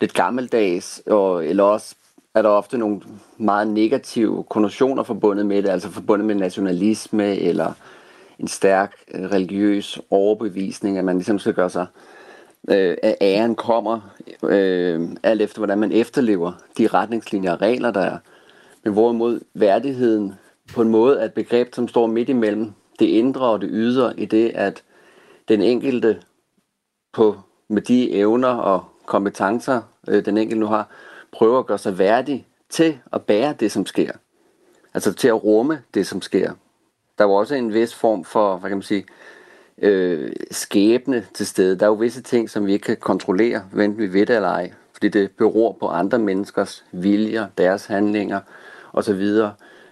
lidt 0.00 0.14
gammeldags, 0.14 1.02
og, 1.06 1.46
eller 1.46 1.64
også 1.64 1.94
er 2.34 2.42
der 2.42 2.48
ofte 2.48 2.78
nogle 2.78 3.00
meget 3.36 3.68
negative 3.68 4.44
konnotationer 4.44 5.02
forbundet 5.02 5.46
med 5.46 5.62
det, 5.62 5.68
altså 5.68 5.90
forbundet 5.90 6.26
med 6.26 6.34
nationalisme 6.34 7.36
eller 7.36 7.72
en 8.38 8.48
stærk 8.48 8.96
øh, 9.14 9.24
religiøs 9.24 10.00
overbevisning, 10.10 10.98
at 10.98 11.04
man 11.04 11.16
ligesom 11.16 11.38
skal 11.38 11.54
gøre 11.54 11.70
sig, 11.70 11.86
øh, 12.70 12.96
at 13.02 13.16
æren 13.20 13.54
kommer, 13.54 14.00
øh, 14.42 15.08
alt 15.22 15.42
efter 15.42 15.58
hvordan 15.58 15.78
man 15.78 15.92
efterlever 15.92 16.52
de 16.78 16.86
retningslinjer 16.86 17.52
og 17.52 17.60
regler, 17.60 17.90
der 17.90 18.00
er. 18.00 18.18
Men 18.84 18.92
hvorimod 18.92 19.40
værdigheden 19.54 20.34
på 20.74 20.82
en 20.82 20.88
måde 20.88 21.20
er 21.20 21.24
et 21.24 21.34
begreb, 21.34 21.74
som 21.74 21.88
står 21.88 22.06
midt 22.06 22.28
imellem 22.28 22.72
det 22.98 23.06
indre 23.06 23.46
og 23.46 23.60
det 23.60 23.68
ydre, 23.72 24.20
i 24.20 24.24
det 24.24 24.52
at 24.54 24.82
den 25.48 25.62
enkelte 25.62 26.20
på, 27.12 27.40
med 27.68 27.82
de 27.82 28.12
evner 28.12 28.48
og 28.48 28.84
kompetencer, 29.06 29.82
øh, 30.08 30.24
den 30.24 30.38
enkelte 30.38 30.60
nu 30.60 30.66
har, 30.66 30.88
prøver 31.32 31.58
at 31.58 31.66
gøre 31.66 31.78
sig 31.78 31.98
værdig 31.98 32.46
til 32.68 32.98
at 33.12 33.22
bære 33.22 33.54
det, 33.60 33.72
som 33.72 33.86
sker. 33.86 34.12
Altså 34.94 35.12
til 35.12 35.28
at 35.28 35.44
rumme 35.44 35.82
det, 35.94 36.06
som 36.06 36.22
sker. 36.22 36.52
Der 37.18 37.24
er 37.24 37.28
jo 37.28 37.34
også 37.34 37.54
en 37.54 37.74
vis 37.74 37.94
form 37.94 38.24
for, 38.24 38.56
hvad 38.56 38.70
kan 38.70 38.76
man 38.76 38.82
sige, 38.82 39.04
øh, 39.82 40.32
skæbne 40.50 41.26
til 41.34 41.46
stede. 41.46 41.78
Der 41.78 41.86
er 41.86 41.90
jo 41.90 41.94
visse 41.94 42.22
ting, 42.22 42.50
som 42.50 42.66
vi 42.66 42.72
ikke 42.72 42.84
kan 42.84 42.96
kontrollere, 42.96 43.64
hvem 43.72 43.98
vi 43.98 44.12
ved 44.12 44.26
det 44.26 44.36
eller 44.36 44.48
ej. 44.48 44.72
Fordi 44.92 45.08
det 45.08 45.30
beror 45.30 45.76
på 45.80 45.86
andre 45.86 46.18
menneskers 46.18 46.84
viljer, 46.92 47.46
deres 47.58 47.86
handlinger 47.86 48.40
osv. 48.92 49.22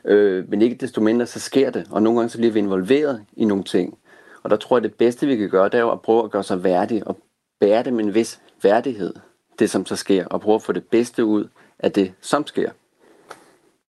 Øh, 0.05 0.51
men 0.51 0.63
ikke 0.63 0.77
desto 0.77 1.01
mindre, 1.01 1.27
så 1.27 1.41
sker 1.41 1.71
det. 1.71 1.87
Og 1.91 2.03
nogle 2.03 2.19
gange 2.19 2.31
så 2.31 2.39
bliver 2.39 2.53
vi 2.53 2.59
involveret 2.59 3.25
i 3.37 3.45
nogle 3.45 3.65
ting. 3.65 3.99
Og 4.43 4.51
der 4.51 4.57
tror 4.57 4.77
jeg, 4.77 4.83
det 4.83 4.95
bedste 4.95 5.27
vi 5.27 5.37
kan 5.37 5.51
gøre, 5.51 5.65
det 5.65 5.75
er 5.75 5.79
jo 5.79 5.91
at 5.91 6.03
prøve 6.03 6.25
at 6.25 6.31
gøre 6.31 6.45
sig 6.45 6.65
værdig 6.65 7.07
og 7.07 7.19
bære 7.61 7.83
det 7.83 7.93
med 7.93 8.05
en 8.05 8.15
vis 8.15 8.41
værdighed 8.63 9.15
det, 9.59 9.71
som 9.71 9.87
så 9.87 9.97
sker, 9.97 10.25
og 10.25 10.41
prøve 10.41 10.55
at 10.55 10.63
få 10.63 10.73
det 10.73 10.85
bedste 10.91 11.25
ud 11.25 11.49
af 11.79 11.93
det, 11.93 12.13
som 12.21 12.47
sker. 12.47 12.71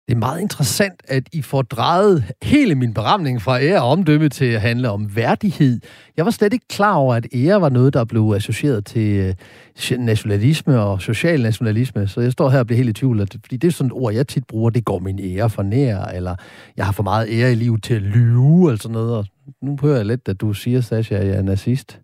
Det 0.08 0.14
er 0.14 0.20
meget 0.20 0.42
interessant, 0.42 1.02
at 1.08 1.24
I 1.34 1.42
får 1.42 1.62
drejet 1.62 2.24
hele 2.42 2.76
min 2.76 2.94
beramning 2.94 3.42
fra 3.42 3.62
ære 3.62 3.82
og 3.82 3.90
omdømme 3.90 4.30
til 4.30 4.46
at 4.46 4.62
handle 4.62 4.90
om 4.90 5.16
værdighed. 5.16 5.80
Jeg 6.18 6.26
var 6.26 6.32
slet 6.32 6.54
ikke 6.54 6.68
klar 6.68 6.96
over, 6.96 7.16
at 7.16 7.28
ære 7.36 7.62
var 7.62 7.70
noget, 7.70 7.94
der 7.94 8.04
blev 8.04 8.34
associeret 8.36 8.86
til 8.86 9.36
øh, 9.92 10.00
nationalisme 10.00 10.80
og 10.80 11.02
social 11.02 11.42
nationalisme. 11.42 12.08
Så 12.08 12.22
jeg 12.22 12.32
står 12.32 12.50
her 12.50 12.60
og 12.60 12.68
bliver 12.68 12.78
helt 12.78 12.90
i 12.90 12.94
tvivl, 12.94 13.20
fordi 13.20 13.58
det 13.58 13.68
er 13.68 13.72
sådan 13.72 13.88
et 13.88 13.94
ord, 13.94 14.14
jeg 14.14 14.28
tit 14.28 14.48
bruger, 14.48 14.70
det 14.70 14.86
går 14.86 15.00
min 15.00 15.20
ære 15.20 15.50
for 15.50 15.64
nær, 15.64 16.06
eller 16.06 16.36
jeg 16.78 16.86
har 16.86 16.92
for 16.92 17.04
meget 17.04 17.28
ære 17.32 17.52
i 17.52 17.56
livet 17.56 17.84
til 17.84 17.94
at 17.94 18.02
lyve, 18.02 18.68
eller 18.70 18.80
sådan 18.82 18.94
noget. 18.94 19.16
Og 19.18 19.26
nu 19.62 19.78
hører 19.82 19.96
jeg 19.96 20.06
lidt, 20.06 20.30
at 20.30 20.42
du 20.42 20.54
siger, 20.54 20.82
Sasha, 20.82 21.16
at 21.16 21.28
jeg 21.28 21.36
er 21.36 21.42
nazist 21.42 22.00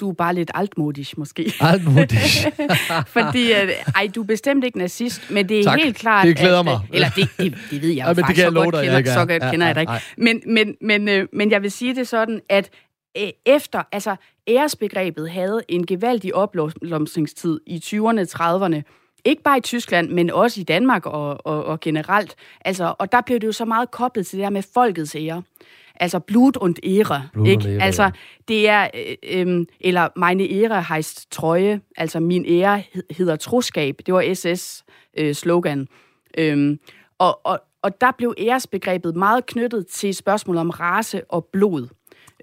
du 0.00 0.10
er 0.10 0.14
bare 0.14 0.34
lidt 0.34 0.50
altmodisk, 0.54 1.18
måske. 1.18 1.52
Altmodisk. 1.60 2.46
Fordi, 3.16 3.52
uh, 3.52 3.68
ej, 3.94 4.10
du 4.14 4.22
er 4.22 4.26
bestemt 4.26 4.64
ikke 4.64 4.78
nazist, 4.78 5.30
men 5.30 5.48
det 5.48 5.60
er 5.60 5.64
tak. 5.64 5.78
helt 5.78 5.96
klart... 5.96 6.26
Det 6.26 6.36
glæder 6.36 6.58
at, 6.58 6.64
mig. 6.64 6.78
Eller 6.92 7.08
det, 7.08 7.28
det, 7.38 7.58
det 7.70 7.82
ved 7.82 7.88
jeg 7.88 7.96
ja, 7.96 8.08
faktisk, 8.08 8.28
det 8.28 8.36
så 8.36 8.50
godt, 8.50 8.74
dig, 8.74 8.84
kender, 8.84 9.12
så 9.14 9.18
godt 9.18 9.42
ja, 9.42 9.50
kender 9.50 9.66
ja, 9.66 9.68
jeg 9.68 9.74
dig 9.74 9.80
ikke. 9.80 9.92
Men, 10.16 10.42
men, 10.54 10.76
men, 10.80 11.08
øh, 11.08 11.28
men 11.32 11.50
jeg 11.50 11.62
vil 11.62 11.70
sige 11.70 11.94
det 11.94 12.08
sådan, 12.08 12.40
at 12.48 12.70
øh, 13.18 13.28
efter, 13.46 13.82
altså 13.92 14.16
æresbegrebet 14.48 15.30
havde 15.30 15.62
en 15.68 15.86
gevaldig 15.86 16.34
opblomstringstid 16.34 17.60
i 17.66 17.76
20'erne, 17.76 18.20
30'erne, 18.22 18.82
ikke 19.24 19.42
bare 19.42 19.58
i 19.58 19.60
Tyskland, 19.60 20.10
men 20.10 20.30
også 20.30 20.60
i 20.60 20.64
Danmark 20.64 21.06
og, 21.06 21.46
og, 21.46 21.64
og 21.64 21.80
generelt. 21.80 22.34
Altså, 22.64 22.94
og 22.98 23.12
der 23.12 23.20
blev 23.20 23.40
det 23.40 23.46
jo 23.46 23.52
så 23.52 23.64
meget 23.64 23.90
koblet 23.90 24.26
til 24.26 24.38
det 24.38 24.44
der 24.44 24.50
med 24.50 24.62
folkets 24.74 25.16
ære. 25.16 25.42
Altså 26.00 26.18
Blut 26.18 26.56
und 26.56 26.76
Ehre. 26.82 27.28
Blut 27.32 27.46
ikke? 27.46 27.68
Ehre, 27.68 27.82
altså, 27.82 28.10
det 28.48 28.68
er, 28.68 28.88
øh, 28.94 29.46
øh, 29.46 29.66
eller 29.80 30.08
meine 30.16 30.50
Ehre 30.50 30.82
heist 30.82 31.32
trøje, 31.32 31.80
altså 31.96 32.20
min 32.20 32.46
ære 32.46 32.82
hedder 33.10 33.36
troskab. 33.36 34.00
Det 34.06 34.14
var 34.14 34.34
SS 34.34 34.84
øh, 35.18 35.34
slogan. 35.34 35.88
Øhm, 36.38 36.78
og, 37.18 37.40
og, 37.46 37.60
og 37.82 38.00
der 38.00 38.10
blev 38.18 38.34
æresbegrebet 38.38 39.16
meget 39.16 39.46
knyttet 39.46 39.86
til 39.86 40.14
spørgsmålet 40.14 40.60
om 40.60 40.70
race 40.70 41.24
og 41.30 41.44
blod. 41.52 41.88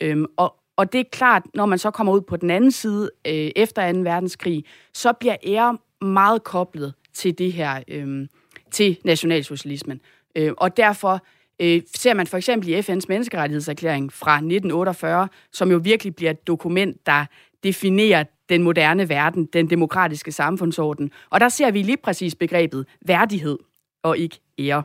Øhm, 0.01 0.25
og, 0.37 0.55
og 0.77 0.93
det 0.93 0.99
er 0.99 1.05
klart, 1.11 1.43
når 1.53 1.65
man 1.65 1.77
så 1.77 1.91
kommer 1.91 2.13
ud 2.13 2.21
på 2.21 2.37
den 2.37 2.49
anden 2.49 2.71
side 2.71 3.11
øh, 3.27 3.51
efter 3.55 3.93
2. 3.93 3.99
verdenskrig, 3.99 4.65
så 4.93 5.13
bliver 5.13 5.35
ære 5.45 5.77
meget 6.01 6.43
koblet 6.43 6.93
til 7.13 7.37
det 7.37 7.53
her, 7.53 7.83
øh, 7.87 8.27
til 8.71 8.97
nationalsocialismen. 9.05 10.01
Øh, 10.35 10.51
og 10.57 10.77
derfor 10.77 11.21
Øh, 11.61 11.81
ser 11.95 12.13
man 12.13 12.27
for 12.27 12.37
eksempel 12.37 12.69
i 12.69 12.79
FN's 12.79 13.05
menneskerettighedserklæring 13.07 14.13
fra 14.13 14.35
1948, 14.35 15.27
som 15.51 15.71
jo 15.71 15.77
virkelig 15.77 16.15
bliver 16.15 16.31
et 16.31 16.47
dokument, 16.47 17.05
der 17.05 17.25
definerer 17.63 18.23
den 18.49 18.63
moderne 18.63 19.09
verden, 19.09 19.45
den 19.45 19.69
demokratiske 19.69 20.31
samfundsorden. 20.31 21.11
Og 21.29 21.39
der 21.39 21.49
ser 21.49 21.71
vi 21.71 21.81
lige 21.81 21.97
præcis 21.97 22.35
begrebet 22.35 22.85
værdighed 23.05 23.57
og 24.03 24.17
ikke 24.17 24.39
ære. 24.59 24.83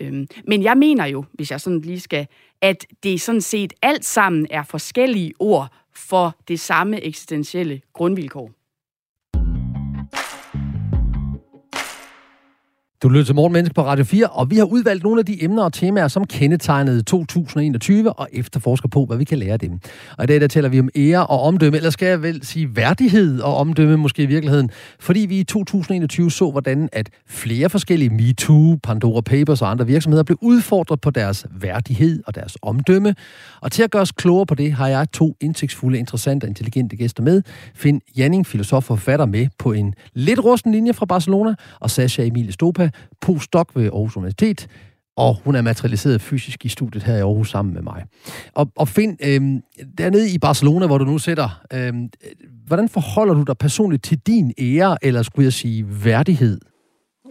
Øhm, 0.00 0.26
men 0.46 0.62
jeg 0.62 0.76
mener 0.76 1.06
jo, 1.06 1.24
hvis 1.32 1.50
jeg 1.50 1.60
sådan 1.60 1.80
lige 1.80 2.00
skal, 2.00 2.26
at 2.60 2.86
det 3.02 3.20
sådan 3.20 3.40
set 3.40 3.72
alt 3.82 4.04
sammen 4.04 4.46
er 4.50 4.62
forskellige 4.62 5.32
ord 5.38 5.68
for 5.94 6.36
det 6.48 6.60
samme 6.60 7.00
eksistentielle 7.00 7.80
grundvilkår. 7.92 8.57
Du 13.02 13.08
lytter 13.08 13.24
til 13.24 13.34
Morgenmenneske 13.34 13.74
på 13.74 13.82
Radio 13.82 14.04
4, 14.04 14.26
og 14.26 14.50
vi 14.50 14.56
har 14.56 14.64
udvalgt 14.64 15.04
nogle 15.04 15.18
af 15.18 15.26
de 15.26 15.44
emner 15.44 15.64
og 15.64 15.72
temaer, 15.72 16.08
som 16.08 16.24
kendetegnede 16.24 17.02
2021, 17.02 18.12
og 18.12 18.28
efterforsker 18.32 18.88
på, 18.88 19.04
hvad 19.04 19.16
vi 19.16 19.24
kan 19.24 19.38
lære 19.38 19.52
af 19.52 19.58
dem. 19.58 19.80
Og 20.18 20.24
i 20.24 20.26
dag 20.26 20.40
der 20.40 20.46
taler 20.46 20.68
vi 20.68 20.80
om 20.80 20.88
ære 20.96 21.26
og 21.26 21.42
omdømme, 21.42 21.76
eller 21.76 21.90
skal 21.90 22.08
jeg 22.08 22.22
vel 22.22 22.46
sige 22.46 22.76
værdighed 22.76 23.40
og 23.40 23.56
omdømme 23.56 23.96
måske 23.96 24.22
i 24.22 24.26
virkeligheden, 24.26 24.70
fordi 25.00 25.20
vi 25.20 25.38
i 25.38 25.44
2021 25.44 26.30
så, 26.30 26.50
hvordan 26.50 26.88
at 26.92 27.10
flere 27.26 27.70
forskellige 27.70 28.10
MeToo, 28.10 28.76
Pandora 28.82 29.20
Papers 29.20 29.62
og 29.62 29.70
andre 29.70 29.86
virksomheder 29.86 30.22
blev 30.22 30.38
udfordret 30.42 31.00
på 31.00 31.10
deres 31.10 31.46
værdighed 31.50 32.22
og 32.26 32.34
deres 32.34 32.56
omdømme. 32.62 33.14
Og 33.60 33.72
til 33.72 33.82
at 33.82 33.90
gøre 33.90 34.02
os 34.02 34.12
klogere 34.12 34.46
på 34.46 34.54
det, 34.54 34.72
har 34.72 34.88
jeg 34.88 35.12
to 35.12 35.36
indsigtsfulde, 35.40 35.98
interessante 35.98 36.44
og 36.44 36.48
intelligente 36.48 36.96
gæster 36.96 37.22
med. 37.22 37.42
Find 37.74 38.00
Janning, 38.16 38.46
filosof 38.46 38.76
og 38.76 38.84
forfatter, 38.84 39.26
med 39.26 39.46
på 39.58 39.72
en 39.72 39.94
lidt 40.14 40.44
rusten 40.44 40.72
linje 40.72 40.92
fra 40.92 41.06
Barcelona, 41.06 41.54
og 41.80 41.90
Sasha 41.90 42.22
Emilie 42.22 42.52
Stopa, 42.52 42.87
postdoc 43.20 43.68
ved 43.74 43.84
Aarhus 43.84 44.16
Universitet, 44.16 44.68
og 45.16 45.36
hun 45.44 45.54
er 45.54 45.62
materialiseret 45.62 46.20
fysisk 46.20 46.64
i 46.64 46.68
studiet 46.68 47.02
her 47.02 47.16
i 47.16 47.20
Aarhus 47.20 47.50
sammen 47.50 47.74
med 47.74 47.82
mig. 47.82 48.04
Og, 48.52 48.70
og 48.76 48.88
Finn, 48.88 49.18
øh, 49.24 49.40
dernede 49.98 50.30
i 50.30 50.38
Barcelona, 50.38 50.86
hvor 50.86 50.98
du 50.98 51.04
nu 51.04 51.18
sætter, 51.18 51.62
øh, 51.72 51.94
hvordan 52.66 52.88
forholder 52.88 53.34
du 53.34 53.42
dig 53.42 53.58
personligt 53.58 54.04
til 54.04 54.18
din 54.18 54.54
ære, 54.58 54.96
eller 55.02 55.22
skulle 55.22 55.44
jeg 55.44 55.52
sige 55.52 55.86
værdighed? 56.04 56.60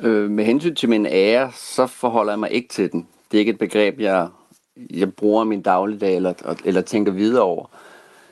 Øh, 0.01 0.29
med 0.29 0.45
hensyn 0.45 0.75
til 0.75 0.89
min 0.89 1.05
ære, 1.05 1.51
så 1.55 1.87
forholder 1.87 2.31
jeg 2.31 2.39
mig 2.39 2.51
ikke 2.51 2.67
til 2.69 2.91
den. 2.91 3.07
Det 3.31 3.37
er 3.37 3.39
ikke 3.39 3.51
et 3.51 3.59
begreb, 3.59 3.99
jeg, 3.99 4.27
jeg 4.89 5.13
bruger 5.13 5.43
min 5.43 5.61
dagligdag 5.61 6.15
eller, 6.15 6.33
eller 6.65 6.81
tænker 6.81 7.11
videre 7.11 7.43
over. 7.43 7.65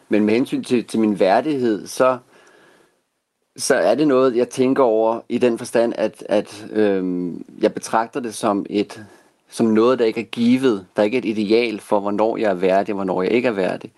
Men 0.09 0.25
med 0.25 0.33
hensyn 0.33 0.63
til, 0.63 0.83
til 0.83 0.99
min 0.99 1.19
værdighed, 1.19 1.87
så 1.87 2.17
så 3.57 3.75
er 3.75 3.95
det 3.95 4.07
noget, 4.07 4.35
jeg 4.35 4.49
tænker 4.49 4.83
over 4.83 5.19
i 5.29 5.37
den 5.37 5.57
forstand, 5.57 5.93
at, 5.97 6.25
at 6.29 6.67
øhm, 6.71 7.45
jeg 7.61 7.73
betragter 7.73 8.19
det 8.19 8.33
som 8.33 8.65
et 8.69 9.05
som 9.49 9.65
noget, 9.65 9.99
der 9.99 10.05
ikke 10.05 10.21
er 10.21 10.25
givet. 10.25 10.85
Der 10.95 11.01
er 11.01 11.05
ikke 11.05 11.17
et 11.17 11.25
ideal 11.25 11.79
for, 11.79 11.99
hvornår 11.99 12.37
jeg 12.37 12.49
er 12.49 12.53
værdig 12.53 12.93
og 12.93 12.95
hvornår 12.95 13.21
jeg 13.21 13.31
ikke 13.31 13.47
er 13.47 13.51
værdig. 13.51 13.91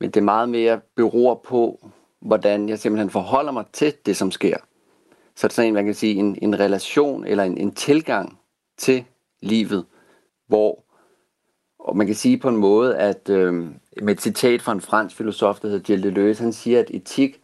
Men 0.00 0.10
det 0.10 0.20
er 0.20 0.24
meget 0.24 0.48
mere 0.48 0.80
beror 0.96 1.34
på, 1.34 1.90
hvordan 2.20 2.68
jeg 2.68 2.78
simpelthen 2.78 3.10
forholder 3.10 3.52
mig 3.52 3.64
til 3.72 3.94
det, 4.06 4.16
som 4.16 4.30
sker. 4.30 4.56
Så 5.36 5.46
det 5.46 5.52
er 5.52 5.54
sådan 5.54 5.68
en, 5.68 5.74
man 5.74 5.84
kan 5.84 5.94
sige, 5.94 6.14
en, 6.14 6.38
en 6.42 6.60
relation 6.60 7.24
eller 7.24 7.44
en, 7.44 7.58
en 7.58 7.72
tilgang 7.72 8.38
til 8.78 9.04
livet, 9.42 9.84
hvor 10.48 10.84
og 11.78 11.96
man 11.96 12.06
kan 12.06 12.16
sige 12.16 12.38
på 12.38 12.48
en 12.48 12.56
måde, 12.56 12.96
at 12.96 13.28
øh, 13.28 13.54
med 14.02 14.14
et 14.14 14.20
citat 14.20 14.62
fra 14.62 14.72
en 14.72 14.80
fransk 14.80 15.16
filosof, 15.16 15.60
der 15.60 15.68
hedder 15.68 15.82
Gilles 15.82 16.04
Deleuze, 16.04 16.42
han 16.42 16.52
siger, 16.52 16.80
at 16.80 16.90
etik 16.90 17.39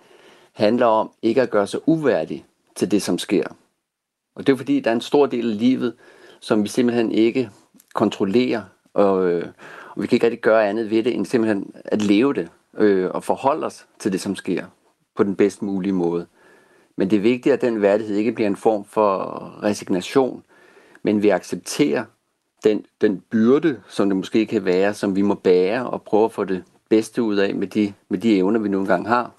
handler 0.56 0.86
om 0.86 1.10
ikke 1.22 1.42
at 1.42 1.50
gøre 1.50 1.66
sig 1.66 1.80
uværdig 1.86 2.44
til 2.75 2.90
det, 2.90 3.02
som 3.02 3.18
sker. 3.18 3.44
Og 4.34 4.46
det 4.46 4.52
er 4.52 4.56
fordi, 4.56 4.80
der 4.80 4.90
er 4.90 4.94
en 4.94 5.00
stor 5.00 5.26
del 5.26 5.50
af 5.50 5.58
livet, 5.58 5.94
som 6.40 6.62
vi 6.62 6.68
simpelthen 6.68 7.12
ikke 7.12 7.50
kontrollerer, 7.94 8.62
og, 8.94 9.26
øh, 9.26 9.48
og 9.94 10.02
vi 10.02 10.06
kan 10.06 10.16
ikke 10.16 10.26
rigtig 10.26 10.40
gøre 10.40 10.68
andet 10.68 10.90
ved 10.90 11.02
det, 11.02 11.14
end 11.14 11.26
simpelthen 11.26 11.72
at 11.84 12.02
leve 12.02 12.34
det, 12.34 12.48
øh, 12.78 13.10
og 13.10 13.25
forholde 13.25 13.66
os 13.66 13.86
til 13.98 14.12
det, 14.12 14.20
som 14.20 14.36
sker, 14.36 14.66
på 15.16 15.22
den 15.22 15.36
bedst 15.36 15.62
mulige 15.62 15.92
måde. 15.92 16.26
Men 16.96 17.10
det 17.10 17.16
er 17.16 17.20
vigtigt, 17.20 17.52
at 17.52 17.60
den 17.60 17.82
værdighed 17.82 18.16
ikke 18.16 18.32
bliver 18.32 18.48
en 18.48 18.56
form 18.56 18.84
for 18.84 19.14
resignation, 19.62 20.42
men 21.02 21.22
vi 21.22 21.28
accepterer 21.28 22.04
den, 22.64 22.84
den 23.00 23.22
byrde, 23.30 23.80
som 23.88 24.08
det 24.08 24.16
måske 24.16 24.46
kan 24.46 24.64
være, 24.64 24.94
som 24.94 25.16
vi 25.16 25.22
må 25.22 25.34
bære, 25.34 25.90
og 25.90 26.02
prøve 26.02 26.25
at 26.25 26.32
få 26.32 26.44
det 26.44 26.64
bedste 26.88 27.22
ud 27.22 27.36
af 27.36 27.54
med 27.54 27.66
de, 27.66 27.92
med 28.08 28.18
de 28.18 28.36
evner, 28.36 28.60
vi 28.60 28.68
nu 28.68 28.80
engang 28.80 29.08
har. 29.08 29.32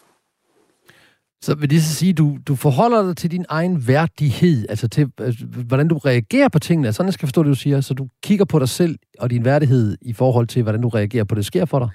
Så 1.42 1.56
vil 1.56 1.70
det 1.70 1.84
så 1.84 1.96
sige, 1.96 2.10
at 2.10 2.18
du, 2.18 2.38
du 2.48 2.56
forholder 2.56 3.04
dig 3.06 3.18
til 3.18 3.32
din 3.32 3.46
egen 3.50 3.88
værdighed, 3.88 4.66
altså 4.70 4.88
til, 4.88 5.12
altså, 5.18 5.46
hvordan 5.46 5.88
du 5.88 5.98
reagerer 5.98 6.50
på 6.50 6.60
tingene. 6.60 6.94
Sådan 6.94 7.08
jeg 7.08 7.14
skal 7.14 7.28
forstå 7.28 7.44
det, 7.44 7.50
du 7.50 7.56
siger. 7.56 7.82
Så 7.82 7.94
du 7.94 8.08
kigger 8.24 8.46
på 8.46 8.60
dig 8.60 8.70
selv 8.70 8.96
og 9.20 9.30
din 9.30 9.46
værdighed 9.46 9.98
i 10.02 10.14
forhold 10.14 10.48
til, 10.48 10.64
hvordan 10.64 10.82
du 10.82 10.90
reagerer 10.90 11.24
på 11.24 11.36
det, 11.36 11.42
der 11.42 11.44
sker 11.44 11.66
for 11.66 11.80
dig? 11.80 11.90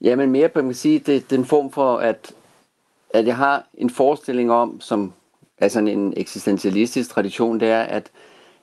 Jamen 0.00 0.30
mere 0.30 0.48
man 0.54 0.64
kan 0.64 0.74
sige, 0.74 0.98
det, 0.98 1.30
det 1.30 1.36
er 1.36 1.40
en 1.40 1.46
form 1.46 1.70
for, 1.70 1.96
at, 1.96 2.32
at 3.14 3.26
jeg 3.26 3.36
har 3.36 3.66
en 3.74 3.90
forestilling 3.90 4.52
om, 4.52 4.80
som 4.80 5.12
er 5.58 5.68
sådan 5.68 5.88
en 5.88 6.14
eksistentialistisk 6.16 7.10
tradition, 7.10 7.60
det 7.60 7.68
er, 7.68 7.82
at, 7.82 8.10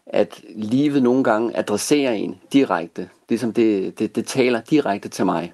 at 0.05 0.41
livet 0.55 1.03
nogle 1.03 1.23
gange 1.23 1.57
adresserer 1.57 2.11
en 2.11 2.35
direkte. 2.53 3.09
Ligesom 3.29 3.53
det, 3.53 3.99
det, 3.99 4.15
det 4.15 4.25
taler 4.25 4.61
direkte 4.61 5.09
til 5.09 5.25
mig. 5.25 5.53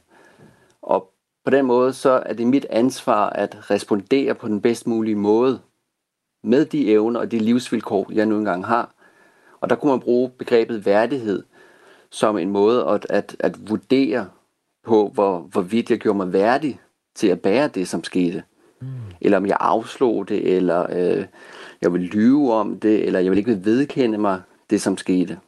Og 0.82 1.12
på 1.46 1.52
den 1.52 1.66
måde, 1.66 1.94
så 1.94 2.24
er 2.26 2.34
det 2.34 2.48
mit 2.48 2.66
ansvar 2.70 3.30
at 3.30 3.72
respondere 3.72 4.36
på 4.36 4.48
den 4.48 4.62
bedst 4.62 4.88
mulige 4.88 5.16
måde 5.16 5.60
med 6.44 6.66
de 6.66 6.92
evner 6.92 7.20
og 7.20 7.32
de 7.32 7.40
livsvilkår, 7.40 8.12
jeg 8.14 8.26
nu 8.26 8.38
engang 8.38 8.66
har. 8.66 8.94
Og 9.62 9.70
der 9.70 9.76
kunne 9.76 9.92
man 9.92 10.00
bruge 10.00 10.30
begrebet 10.30 10.86
værdighed 10.86 11.44
som 12.10 12.38
en 12.38 12.50
måde 12.50 12.86
at, 12.88 13.06
at, 13.10 13.36
at 13.40 13.70
vurdere 13.70 14.28
på, 14.84 15.12
hvor, 15.14 15.40
hvorvidt 15.40 15.90
jeg 15.90 16.00
gjorde 16.00 16.18
mig 16.18 16.34
værdig 16.34 16.80
til 17.16 17.28
at 17.28 17.42
bære 17.42 17.68
det, 17.68 17.88
som 17.88 18.04
skete. 18.04 18.44
Mm. 18.82 18.88
Eller 19.22 19.38
om 19.38 19.46
jeg 19.46 19.58
afslog 19.60 20.30
det, 20.30 20.56
eller 20.56 20.88
øh, 20.90 21.26
jeg 21.82 21.94
vil 21.94 22.02
lyve 22.02 22.54
om 22.54 22.80
det, 22.80 23.06
eller 23.06 23.20
jeg 23.20 23.32
vil 23.32 23.38
ikke 23.38 23.66
vedkende 23.66 24.18
mig 24.18 24.42
det, 24.70 24.82
som 24.82 24.98
skete. 24.98 25.40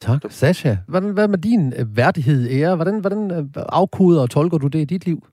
Tak. 0.00 0.22
Sasha, 0.28 0.76
hvordan, 0.88 1.10
hvad 1.10 1.28
med 1.28 1.38
din 1.38 1.72
øh, 1.76 1.96
værdighed, 1.96 2.50
ære? 2.50 2.76
Hvordan, 2.76 3.00
hvordan 3.00 3.30
øh, 3.30 3.44
afkoder 3.54 4.22
og 4.22 4.30
tolker 4.30 4.58
du 4.58 4.66
det 4.66 4.78
i 4.78 4.84
dit 4.84 5.04
liv? 5.04 5.26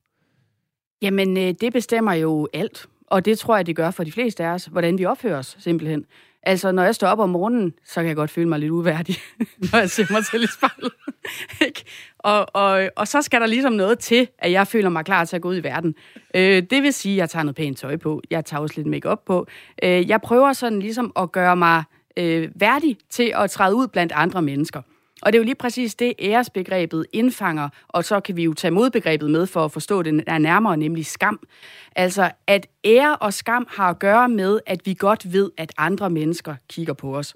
Jamen, 1.01 1.37
øh, 1.37 1.53
det 1.61 1.73
bestemmer 1.73 2.13
jo 2.13 2.47
alt. 2.53 2.87
Og 3.07 3.25
det 3.25 3.39
tror 3.39 3.55
jeg, 3.55 3.65
det 3.65 3.75
gør 3.75 3.91
for 3.91 4.03
de 4.03 4.11
fleste 4.11 4.43
af 4.43 4.49
os, 4.49 4.65
hvordan 4.65 4.97
vi 4.97 5.05
opfører 5.05 5.37
os, 5.37 5.55
simpelthen. 5.59 6.05
Altså, 6.43 6.71
når 6.71 6.83
jeg 6.83 6.95
står 6.95 7.07
op 7.07 7.19
om 7.19 7.29
morgenen, 7.29 7.73
så 7.85 7.95
kan 7.95 8.07
jeg 8.07 8.15
godt 8.15 8.31
føle 8.31 8.49
mig 8.49 8.59
lidt 8.59 8.71
uværdig, 8.71 9.15
når 9.71 9.79
jeg 9.79 9.89
ser 9.89 10.05
mig 10.11 10.25
selv 10.25 10.43
i 10.43 10.47
spejlet. 10.47 10.91
og, 12.19 12.45
og, 12.53 12.89
og 12.95 13.07
så 13.07 13.21
skal 13.21 13.41
der 13.41 13.47
ligesom 13.47 13.73
noget 13.73 13.99
til, 13.99 14.27
at 14.39 14.51
jeg 14.51 14.67
føler 14.67 14.89
mig 14.89 15.05
klar 15.05 15.25
til 15.25 15.35
at 15.35 15.41
gå 15.41 15.49
ud 15.49 15.57
i 15.57 15.63
verden. 15.63 15.95
Øh, 16.35 16.63
det 16.69 16.83
vil 16.83 16.93
sige, 16.93 17.13
at 17.13 17.17
jeg 17.17 17.29
tager 17.29 17.43
noget 17.43 17.55
pænt 17.55 17.77
tøj 17.77 17.97
på. 17.97 18.21
Jeg 18.29 18.45
tager 18.45 18.61
også 18.61 18.73
lidt 18.77 18.87
makeup 18.87 19.19
på. 19.25 19.47
Øh, 19.83 20.09
jeg 20.09 20.21
prøver 20.21 20.53
sådan 20.53 20.79
ligesom 20.79 21.11
at 21.15 21.31
gøre 21.31 21.55
mig 21.55 21.83
øh, 22.17 22.49
værdig 22.55 22.97
til 23.09 23.33
at 23.35 23.51
træde 23.51 23.75
ud 23.75 23.87
blandt 23.87 24.11
andre 24.15 24.41
mennesker. 24.41 24.81
Og 25.21 25.33
det 25.33 25.37
er 25.37 25.41
jo 25.41 25.45
lige 25.45 25.55
præcis 25.55 25.95
det, 25.95 26.13
æresbegrebet 26.19 27.05
indfanger, 27.13 27.69
og 27.87 28.05
så 28.05 28.19
kan 28.19 28.35
vi 28.35 28.43
jo 28.43 28.53
tage 28.53 28.71
modbegrebet 28.71 29.31
med 29.31 29.47
for 29.47 29.65
at 29.65 29.71
forstå 29.71 30.01
det 30.01 30.23
er 30.27 30.37
nærmere, 30.37 30.77
nemlig 30.77 31.05
skam. 31.05 31.39
Altså, 31.95 32.31
at 32.47 32.67
ære 32.85 33.15
og 33.15 33.33
skam 33.33 33.67
har 33.69 33.89
at 33.89 33.99
gøre 33.99 34.29
med, 34.29 34.59
at 34.65 34.81
vi 34.85 34.93
godt 34.93 35.33
ved, 35.33 35.51
at 35.57 35.73
andre 35.77 36.09
mennesker 36.09 36.55
kigger 36.69 36.93
på 36.93 37.17
os. 37.17 37.35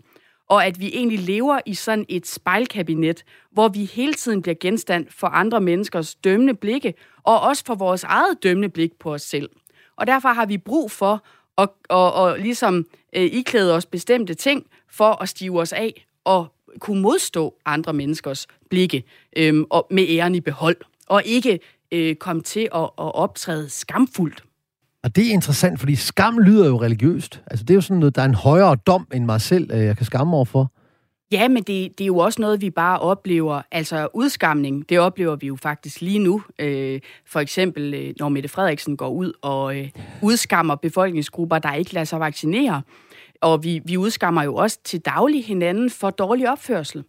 Og 0.49 0.65
at 0.65 0.79
vi 0.79 0.87
egentlig 0.93 1.19
lever 1.19 1.59
i 1.65 1.73
sådan 1.73 2.05
et 2.09 2.27
spejlkabinet, 2.27 3.23
hvor 3.51 3.67
vi 3.67 3.85
hele 3.85 4.13
tiden 4.13 4.41
bliver 4.41 4.55
genstand 4.61 5.07
for 5.09 5.27
andre 5.27 5.61
menneskers 5.61 6.15
dømmende 6.15 6.53
blikke, 6.53 6.93
og 7.23 7.41
også 7.41 7.63
for 7.65 7.75
vores 7.75 8.03
eget 8.03 8.43
dømmende 8.43 8.69
blik 8.69 8.91
på 8.99 9.13
os 9.13 9.21
selv. 9.21 9.49
Og 9.95 10.07
derfor 10.07 10.29
har 10.29 10.45
vi 10.45 10.57
brug 10.57 10.91
for 10.91 11.23
at, 11.57 11.69
at, 11.89 11.97
at, 11.97 12.33
at 12.33 12.41
ligesom 12.41 12.85
øh, 13.15 13.23
iklæde 13.23 13.75
os 13.75 13.85
bestemte 13.85 14.33
ting 14.33 14.65
for 14.91 15.21
at 15.21 15.29
stive 15.29 15.61
os 15.61 15.73
af 15.73 16.05
og 16.23 16.53
kunne 16.79 17.01
modstå 17.01 17.55
andre 17.65 17.93
menneskers 17.93 18.47
blikke 18.69 19.03
øh, 19.37 19.63
og 19.69 19.87
med 19.91 20.05
æren 20.09 20.35
i 20.35 20.39
behold, 20.39 20.77
og 21.07 21.21
ikke 21.25 21.59
øh, 21.91 22.15
komme 22.15 22.41
til 22.41 22.69
at, 22.75 22.83
at 22.83 23.15
optræde 23.15 23.69
skamfuldt. 23.69 24.43
Og 25.03 25.15
det 25.15 25.27
er 25.27 25.31
interessant, 25.31 25.79
fordi 25.79 25.95
skam 25.95 26.39
lyder 26.39 26.67
jo 26.67 26.81
religiøst. 26.81 27.41
Altså 27.47 27.65
det 27.65 27.69
er 27.69 27.75
jo 27.75 27.81
sådan 27.81 27.99
noget, 27.99 28.15
der 28.15 28.21
er 28.21 28.25
en 28.25 28.35
højere 28.35 28.75
dom 28.75 29.07
end 29.13 29.25
mig 29.25 29.41
selv, 29.41 29.71
øh, 29.71 29.79
jeg 29.79 29.97
kan 29.97 30.05
skamme 30.05 30.35
over 30.35 30.45
for. 30.45 30.71
Ja, 31.31 31.47
men 31.47 31.63
det, 31.63 31.97
det 31.97 32.01
er 32.01 32.07
jo 32.07 32.17
også 32.17 32.41
noget, 32.41 32.61
vi 32.61 32.69
bare 32.69 32.99
oplever. 32.99 33.61
Altså 33.71 34.07
udskamning, 34.13 34.89
det 34.89 34.99
oplever 34.99 35.35
vi 35.35 35.47
jo 35.47 35.55
faktisk 35.55 36.01
lige 36.01 36.19
nu. 36.19 36.43
Øh, 36.59 37.01
for 37.25 37.39
eksempel, 37.39 37.93
øh, 37.93 38.13
når 38.19 38.29
Mette 38.29 38.49
Frederiksen 38.49 38.97
går 38.97 39.09
ud 39.09 39.33
og 39.41 39.77
øh, 39.77 39.89
udskammer 40.21 40.75
befolkningsgrupper, 40.75 41.59
der 41.59 41.73
ikke 41.73 41.93
lader 41.93 42.05
sig 42.05 42.19
vaccinere. 42.19 42.81
Og 43.41 43.63
vi, 43.63 43.81
vi 43.85 43.97
udskammer 43.97 44.43
jo 44.43 44.55
også 44.55 44.79
til 44.83 44.99
daglig 44.99 45.45
hinanden 45.45 45.89
for 45.89 46.09
dårlig 46.09 46.51
opførsel. 46.51 47.03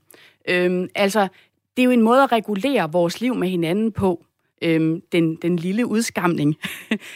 Øhm, 0.48 0.88
altså, 0.94 1.28
det 1.76 1.82
er 1.82 1.84
jo 1.84 1.90
en 1.90 2.02
måde 2.02 2.22
at 2.22 2.32
regulere 2.32 2.92
vores 2.92 3.20
liv 3.20 3.34
med 3.34 3.48
hinanden 3.48 3.92
på. 3.92 4.24
Øhm, 4.62 5.02
den, 5.12 5.36
den 5.36 5.56
lille 5.56 5.86
udskamning 5.86 6.56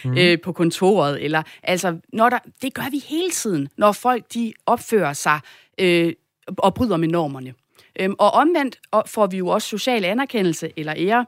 mm. 0.05 0.17
øh, 0.19 0.41
på 0.41 0.51
kontoret. 0.51 1.23
Eller, 1.23 1.43
altså, 1.63 1.97
når 2.13 2.29
der, 2.29 2.39
det 2.61 2.73
gør 2.73 2.89
vi 2.91 2.97
hele 2.97 3.29
tiden, 3.29 3.69
når 3.77 3.91
folk 3.91 4.33
de 4.33 4.53
opfører 4.65 5.13
sig 5.13 5.39
øh, 5.79 6.13
og 6.57 6.73
bryder 6.73 6.97
med 6.97 7.07
normerne. 7.07 7.53
Øhm, 7.99 8.15
og 8.19 8.31
omvendt 8.31 8.79
får 9.07 9.27
vi 9.27 9.37
jo 9.37 9.47
også 9.47 9.67
social 9.67 10.05
anerkendelse 10.05 10.69
eller 10.77 10.93
ære, 10.97 11.25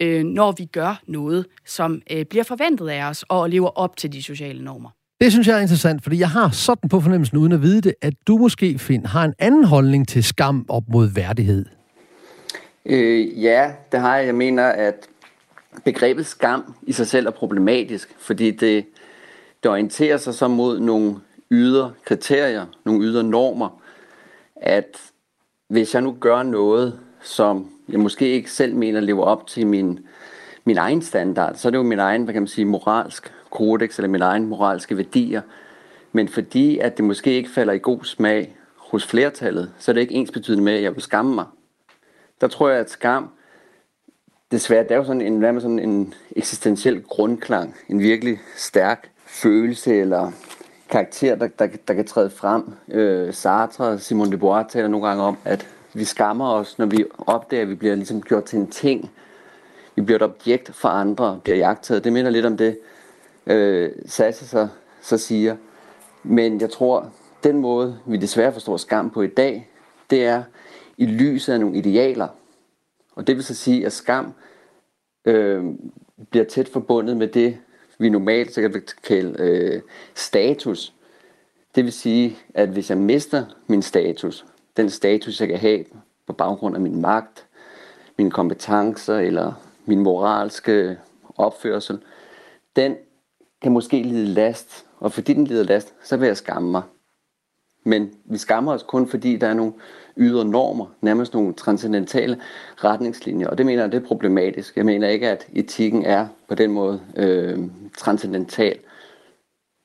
øh, 0.00 0.24
når 0.24 0.52
vi 0.52 0.64
gør 0.64 1.00
noget, 1.06 1.46
som 1.66 2.02
øh, 2.10 2.24
bliver 2.24 2.44
forventet 2.44 2.88
af 2.88 3.04
os 3.04 3.24
og 3.28 3.50
lever 3.50 3.68
op 3.78 3.96
til 3.96 4.12
de 4.12 4.22
sociale 4.22 4.64
normer. 4.64 4.90
Det 5.20 5.32
synes 5.32 5.48
jeg 5.48 5.56
er 5.56 5.60
interessant, 5.60 6.02
fordi 6.02 6.18
jeg 6.18 6.30
har 6.30 6.50
sådan 6.50 6.88
på 6.88 7.00
fornemmelsen, 7.00 7.38
uden 7.38 7.52
at 7.52 7.62
vide 7.62 7.80
det, 7.80 7.94
at 8.02 8.14
du 8.26 8.36
måske, 8.36 8.78
Finn, 8.78 9.06
har 9.06 9.24
en 9.24 9.34
anden 9.38 9.64
holdning 9.64 10.08
til 10.08 10.24
skam 10.24 10.66
op 10.68 10.82
mod 10.88 11.14
værdighed. 11.14 11.64
Øh, 12.86 13.42
ja, 13.42 13.72
det 13.92 14.00
har 14.00 14.16
jeg. 14.16 14.26
Jeg 14.26 14.34
mener, 14.34 14.64
at 14.64 14.94
begrebet 15.84 16.26
skam 16.26 16.74
i 16.82 16.92
sig 16.92 17.06
selv 17.06 17.26
er 17.26 17.30
problematisk, 17.30 18.14
fordi 18.18 18.50
det, 18.50 18.86
det 19.62 19.70
orienterer 19.70 20.16
sig 20.16 20.34
så 20.34 20.48
mod 20.48 20.80
nogle 20.80 21.16
ydre 21.50 21.92
kriterier, 22.04 22.66
nogle 22.84 23.04
ydre 23.04 23.22
normer, 23.22 23.82
at 24.60 24.98
hvis 25.68 25.94
jeg 25.94 26.02
nu 26.02 26.16
gør 26.20 26.42
noget, 26.42 27.00
som 27.22 27.70
jeg 27.88 28.00
måske 28.00 28.28
ikke 28.28 28.50
selv 28.50 28.74
mener 28.74 29.00
lever 29.00 29.24
op 29.24 29.46
til 29.46 29.66
min, 29.66 30.00
min 30.64 30.78
egen 30.78 31.02
standard, 31.02 31.54
så 31.54 31.68
er 31.68 31.70
det 31.70 31.78
jo 31.78 31.82
min 31.82 31.98
egen, 31.98 32.24
hvad 32.24 32.32
kan 32.32 32.42
man 32.42 32.48
sige, 32.48 32.64
moralsk 32.64 33.32
kodex 33.50 33.98
eller 33.98 34.08
min 34.08 34.22
egen 34.22 34.46
moralske 34.46 34.96
værdier. 34.96 35.42
Men 36.12 36.28
fordi 36.28 36.78
at 36.78 36.96
det 36.96 37.04
måske 37.04 37.32
ikke 37.32 37.50
falder 37.50 37.72
i 37.72 37.78
god 37.78 38.04
smag 38.04 38.56
hos 38.76 39.06
flertallet, 39.06 39.72
så 39.78 39.90
er 39.90 39.92
det 39.92 40.00
ikke 40.00 40.14
ens 40.14 40.30
betydende 40.30 40.64
med, 40.64 40.72
at 40.72 40.82
jeg 40.82 40.94
vil 40.94 41.02
skamme 41.02 41.34
mig. 41.34 41.46
Der 42.40 42.48
tror 42.48 42.68
jeg, 42.68 42.78
at 42.78 42.90
skam, 42.90 43.30
desværre, 44.50 44.82
det 44.82 44.90
er 44.90 44.96
jo 44.96 45.04
sådan 45.04 45.22
en, 45.22 45.38
hvad 45.38 45.52
med 45.52 45.60
sådan 45.60 45.78
en 45.78 46.14
eksistentiel 46.36 47.02
grundklang, 47.02 47.76
en 47.88 48.00
virkelig 48.00 48.40
stærk 48.56 49.10
følelse 49.26 49.94
eller 49.94 50.32
karakter, 50.88 51.34
der, 51.34 51.48
der, 51.58 51.68
der 51.88 51.94
kan 51.94 52.06
træde 52.06 52.30
frem. 52.30 52.64
Øh, 52.88 53.34
Sartre 53.34 53.84
og 53.84 54.00
Simone 54.00 54.32
de 54.32 54.36
Beauvoir 54.36 54.62
taler 54.62 54.88
nogle 54.88 55.06
gange 55.06 55.22
om, 55.22 55.36
at 55.44 55.68
vi 55.94 56.04
skammer 56.04 56.52
os, 56.52 56.78
når 56.78 56.86
vi 56.86 57.04
opdager, 57.18 57.62
at 57.62 57.68
vi 57.68 57.74
bliver 57.74 57.94
ligesom 57.94 58.22
gjort 58.22 58.44
til 58.44 58.58
en 58.58 58.66
ting. 58.66 59.10
Vi 59.96 60.02
bliver 60.02 60.16
et 60.16 60.22
objekt 60.22 60.74
for 60.74 60.88
andre, 60.88 61.40
bliver 61.44 61.56
jagtet. 61.56 62.04
Det 62.04 62.12
minder 62.12 62.30
lidt 62.30 62.46
om 62.46 62.56
det, 62.56 62.78
øh, 63.46 63.90
Sasse 64.06 64.48
så, 64.48 64.68
så 65.00 65.18
siger. 65.18 65.56
Men 66.22 66.60
jeg 66.60 66.70
tror, 66.70 67.12
den 67.44 67.58
måde, 67.58 67.98
vi 68.06 68.16
desværre 68.16 68.52
forstår 68.52 68.76
skam 68.76 69.10
på 69.10 69.22
i 69.22 69.26
dag, 69.26 69.70
det 70.10 70.24
er 70.24 70.42
i 70.96 71.06
lyset 71.06 71.52
af 71.52 71.60
nogle 71.60 71.76
idealer. 71.76 72.28
Og 73.14 73.26
det 73.26 73.36
vil 73.36 73.44
så 73.44 73.54
sige, 73.54 73.86
at 73.86 73.92
skam 73.92 74.34
øh, 75.24 75.64
bliver 76.30 76.44
tæt 76.44 76.68
forbundet 76.68 77.16
med 77.16 77.28
det, 77.28 77.58
vi 77.98 78.08
normalt 78.08 78.54
så 78.54 78.60
kan 78.60 78.82
kalde 79.02 79.42
øh, 79.42 79.82
status. 80.14 80.94
Det 81.74 81.84
vil 81.84 81.92
sige, 81.92 82.38
at 82.54 82.68
hvis 82.68 82.90
jeg 82.90 82.98
mister 82.98 83.44
min 83.66 83.82
status, 83.82 84.44
den 84.76 84.90
status, 84.90 85.40
jeg 85.40 85.48
kan 85.48 85.58
have 85.58 85.84
på 86.26 86.32
baggrund 86.32 86.74
af 86.74 86.80
min 86.80 87.00
magt, 87.00 87.46
mine 88.18 88.30
kompetencer 88.30 89.18
eller 89.18 89.52
min 89.86 89.98
moralske 89.98 90.98
opførsel, 91.36 91.98
den 92.76 92.96
kan 93.62 93.72
måske 93.72 94.02
lide 94.02 94.26
last, 94.26 94.86
og 95.00 95.12
fordi 95.12 95.34
den 95.34 95.44
lider 95.44 95.64
last, 95.64 95.94
så 96.02 96.16
vil 96.16 96.26
jeg 96.26 96.36
skamme 96.36 96.70
mig. 96.70 96.82
Men 97.84 98.10
vi 98.24 98.38
skammer 98.38 98.72
os 98.72 98.82
kun, 98.82 99.08
fordi 99.08 99.36
der 99.36 99.46
er 99.46 99.54
nogle 99.54 99.72
ydre 100.16 100.44
normer, 100.44 100.86
nærmest 101.00 101.34
nogle 101.34 101.54
transcendentale 101.54 102.40
retningslinjer, 102.76 103.48
og 103.48 103.58
det 103.58 103.66
mener 103.66 103.82
jeg, 103.82 103.92
det 103.92 104.02
er 104.02 104.06
problematisk. 104.06 104.76
Jeg 104.76 104.84
mener 104.84 105.08
ikke, 105.08 105.28
at 105.28 105.46
etikken 105.52 106.04
er 106.04 106.26
på 106.48 106.54
den 106.54 106.70
måde 106.70 107.00
øh, 107.16 107.58
transcendental. 107.98 108.78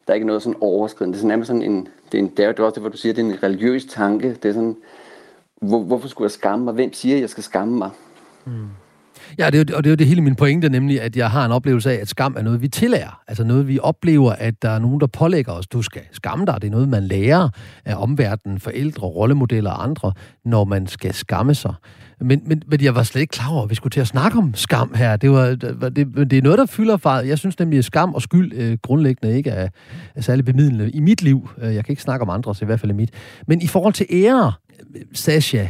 Der 0.07 0.13
er 0.13 0.15
ikke 0.15 0.27
noget 0.27 0.41
sådan 0.41 0.59
overskridende. 0.61 1.13
Det 1.13 1.17
er 1.17 1.21
sådan 1.21 1.27
nærmest 1.27 1.47
sådan 1.47 1.61
en, 1.61 1.87
det 2.11 2.17
er, 2.17 2.23
en, 2.23 2.27
det 2.29 2.39
er 2.39 2.47
også 2.47 2.73
det, 2.73 2.83
hvor 2.83 2.89
du 2.89 2.97
siger, 2.97 3.13
det 3.13 3.25
er 3.25 3.29
en 3.29 3.43
religiøs 3.43 3.85
tanke. 3.85 4.37
Det 4.43 4.49
er 4.49 4.53
sådan, 4.53 4.77
hvor, 5.61 5.79
hvorfor 5.79 6.07
skulle 6.07 6.25
jeg 6.25 6.31
skamme 6.31 6.65
mig? 6.65 6.73
Hvem 6.73 6.93
siger, 6.93 7.15
at 7.15 7.21
jeg 7.21 7.29
skal 7.29 7.43
skamme 7.43 7.77
mig? 7.77 7.89
Mm. 8.45 8.67
Ja, 9.39 9.49
det 9.49 9.69
er, 9.69 9.75
og 9.75 9.83
det 9.83 9.89
er 9.89 9.91
jo 9.91 9.95
det 9.95 10.07
hele 10.07 10.21
min 10.21 10.35
pointe, 10.35 10.69
nemlig 10.69 11.01
at 11.01 11.15
jeg 11.15 11.31
har 11.31 11.45
en 11.45 11.51
oplevelse 11.51 11.91
af, 11.91 12.01
at 12.01 12.09
skam 12.09 12.35
er 12.37 12.41
noget, 12.41 12.61
vi 12.61 12.67
tillærer. 12.67 13.21
Altså 13.27 13.43
noget, 13.43 13.67
vi 13.67 13.79
oplever, 13.79 14.31
at 14.31 14.61
der 14.61 14.69
er 14.69 14.79
nogen, 14.79 14.99
der 14.99 15.07
pålægger 15.07 15.51
os, 15.51 15.67
du 15.67 15.81
skal 15.81 16.01
skamme 16.11 16.45
dig. 16.45 16.61
Det 16.61 16.67
er 16.67 16.71
noget, 16.71 16.89
man 16.89 17.03
lærer 17.03 17.49
af 17.85 17.95
omverdenen, 17.95 18.59
forældre, 18.59 19.07
rollemodeller 19.07 19.71
og 19.71 19.83
andre, 19.83 20.13
når 20.45 20.63
man 20.63 20.87
skal 20.87 21.13
skamme 21.13 21.55
sig. 21.55 21.73
Men, 22.21 22.41
men, 22.45 22.61
men 22.67 22.81
jeg 22.81 22.95
var 22.95 23.03
slet 23.03 23.21
ikke 23.21 23.31
klar 23.31 23.49
over, 23.49 23.63
at 23.63 23.69
vi 23.69 23.75
skulle 23.75 23.91
til 23.91 23.99
at 23.99 24.07
snakke 24.07 24.37
om 24.37 24.53
skam 24.55 24.93
her. 24.95 25.15
Det, 25.17 25.31
var, 25.31 25.45
det, 25.45 26.07
det 26.31 26.33
er 26.33 26.41
noget, 26.41 26.59
der 26.59 26.65
fylder 26.65 26.97
far. 26.97 27.19
Jeg 27.19 27.37
synes 27.37 27.59
nemlig, 27.59 27.79
at 27.79 27.85
skam 27.85 28.13
og 28.13 28.21
skyld 28.21 28.53
øh, 28.55 28.77
grundlæggende 28.81 29.37
ikke 29.37 29.49
er, 29.49 29.69
er 30.15 30.21
særlig 30.21 30.45
bemidlende 30.45 30.91
i 30.91 30.99
mit 30.99 31.21
liv. 31.21 31.49
Øh, 31.61 31.75
jeg 31.75 31.85
kan 31.85 31.91
ikke 31.91 32.01
snakke 32.01 32.23
om 32.23 32.29
andres, 32.29 32.61
i 32.61 32.65
hvert 32.65 32.79
fald 32.79 32.91
i 32.91 32.95
mit. 32.95 33.09
Men 33.47 33.61
i 33.61 33.67
forhold 33.67 33.93
til 33.93 34.05
ære, 34.09 34.51
Sasha, 35.13 35.67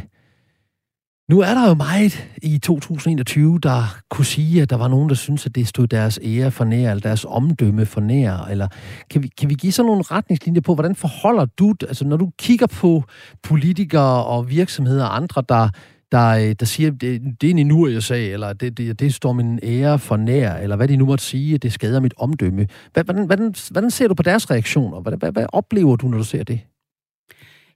nu 1.30 1.40
er 1.40 1.54
der 1.54 1.68
jo 1.68 1.74
meget 1.74 2.28
i 2.42 2.58
2021, 2.58 3.58
der 3.58 3.96
kunne 4.10 4.24
sige, 4.24 4.62
at 4.62 4.70
der 4.70 4.76
var 4.76 4.88
nogen, 4.88 5.08
der 5.08 5.14
synes, 5.14 5.46
at 5.46 5.54
det 5.54 5.68
stod 5.68 5.86
deres 5.86 6.18
ære 6.22 6.50
for 6.50 6.64
nær, 6.64 6.90
eller 6.90 7.00
deres 7.00 7.24
omdømme 7.28 7.86
for 7.86 8.00
nær. 8.00 8.46
Eller 8.50 8.68
kan 9.10 9.22
vi, 9.22 9.28
kan 9.38 9.48
vi 9.48 9.54
give 9.54 9.72
sådan 9.72 9.86
nogle 9.86 10.02
retningslinjer 10.02 10.60
på, 10.60 10.74
hvordan 10.74 10.94
forholder 10.94 11.46
du, 11.58 11.74
altså 11.80 12.04
når 12.04 12.16
du 12.16 12.30
kigger 12.38 12.66
på 12.66 13.04
politikere 13.42 14.24
og 14.24 14.50
virksomheder 14.50 15.04
og 15.04 15.16
andre, 15.16 15.42
der, 15.48 15.68
der, 16.12 16.28
øh, 16.28 16.54
der 16.60 16.66
siger, 16.66 16.90
det, 16.90 17.22
det 17.40 17.46
er 17.46 17.50
en 17.50 17.58
inuriesag, 17.58 18.32
eller 18.32 18.52
det, 18.52 18.78
det, 18.78 19.00
det 19.00 19.14
står 19.14 19.32
min 19.32 19.58
ære 19.62 19.98
for 19.98 20.16
nær, 20.16 20.54
eller 20.54 20.76
hvad 20.76 20.88
de 20.88 20.96
nu 20.96 21.06
måtte 21.06 21.24
sige, 21.24 21.58
det 21.58 21.72
skader 21.72 22.00
mit 22.00 22.14
omdømme. 22.16 22.66
Hvordan, 22.92 23.26
hvordan, 23.26 23.54
hvordan 23.70 23.90
ser 23.90 24.08
du 24.08 24.14
på 24.14 24.22
deres 24.22 24.50
reaktioner? 24.50 25.00
Hvad, 25.00 25.12
hvad, 25.16 25.32
hvad 25.32 25.46
oplever 25.52 25.96
du, 25.96 26.08
når 26.08 26.18
du 26.18 26.24
ser 26.24 26.44
det? 26.44 26.60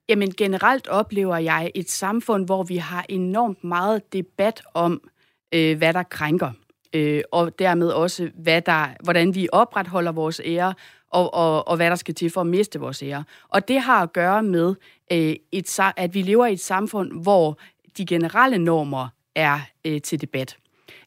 Jamen 0.09 0.31
generelt 0.31 0.88
oplever 0.88 1.37
jeg 1.37 1.71
et 1.75 1.90
samfund, 1.90 2.47
hvor 2.47 2.62
vi 2.62 2.77
har 2.77 3.07
enormt 3.09 3.64
meget 3.64 4.12
debat 4.12 4.62
om, 4.75 5.01
øh, 5.55 5.79
hvad 5.79 5.92
der 5.92 6.03
krænker. 6.03 6.53
Øh, 6.92 7.23
og 7.33 7.59
dermed 7.59 7.88
også, 7.88 8.31
hvad 8.35 8.62
der, 8.62 8.87
hvordan 9.05 9.35
vi 9.35 9.49
opretholder 9.53 10.12
vores 10.12 10.40
ære, 10.44 10.75
og, 11.11 11.35
og, 11.35 11.68
og 11.68 11.77
hvad 11.77 11.90
der 11.90 11.97
skal 11.97 12.14
til 12.14 12.31
for 12.31 12.40
at 12.40 12.47
miste 12.47 12.81
vores 12.81 13.03
ære. 13.03 13.25
Og 13.49 13.68
det 13.68 13.81
har 13.81 14.03
at 14.03 14.12
gøre 14.12 14.42
med, 14.42 14.75
øh, 15.12 15.37
et, 15.53 15.81
at 15.97 16.14
vi 16.14 16.23
lever 16.23 16.47
i 16.47 16.53
et 16.53 16.61
samfund, 16.61 17.23
hvor 17.23 17.59
de 17.99 18.07
generelle 18.07 18.59
normer 18.59 19.09
er 19.35 19.61
øh, 19.85 20.01
til 20.01 20.21
debat. 20.21 20.57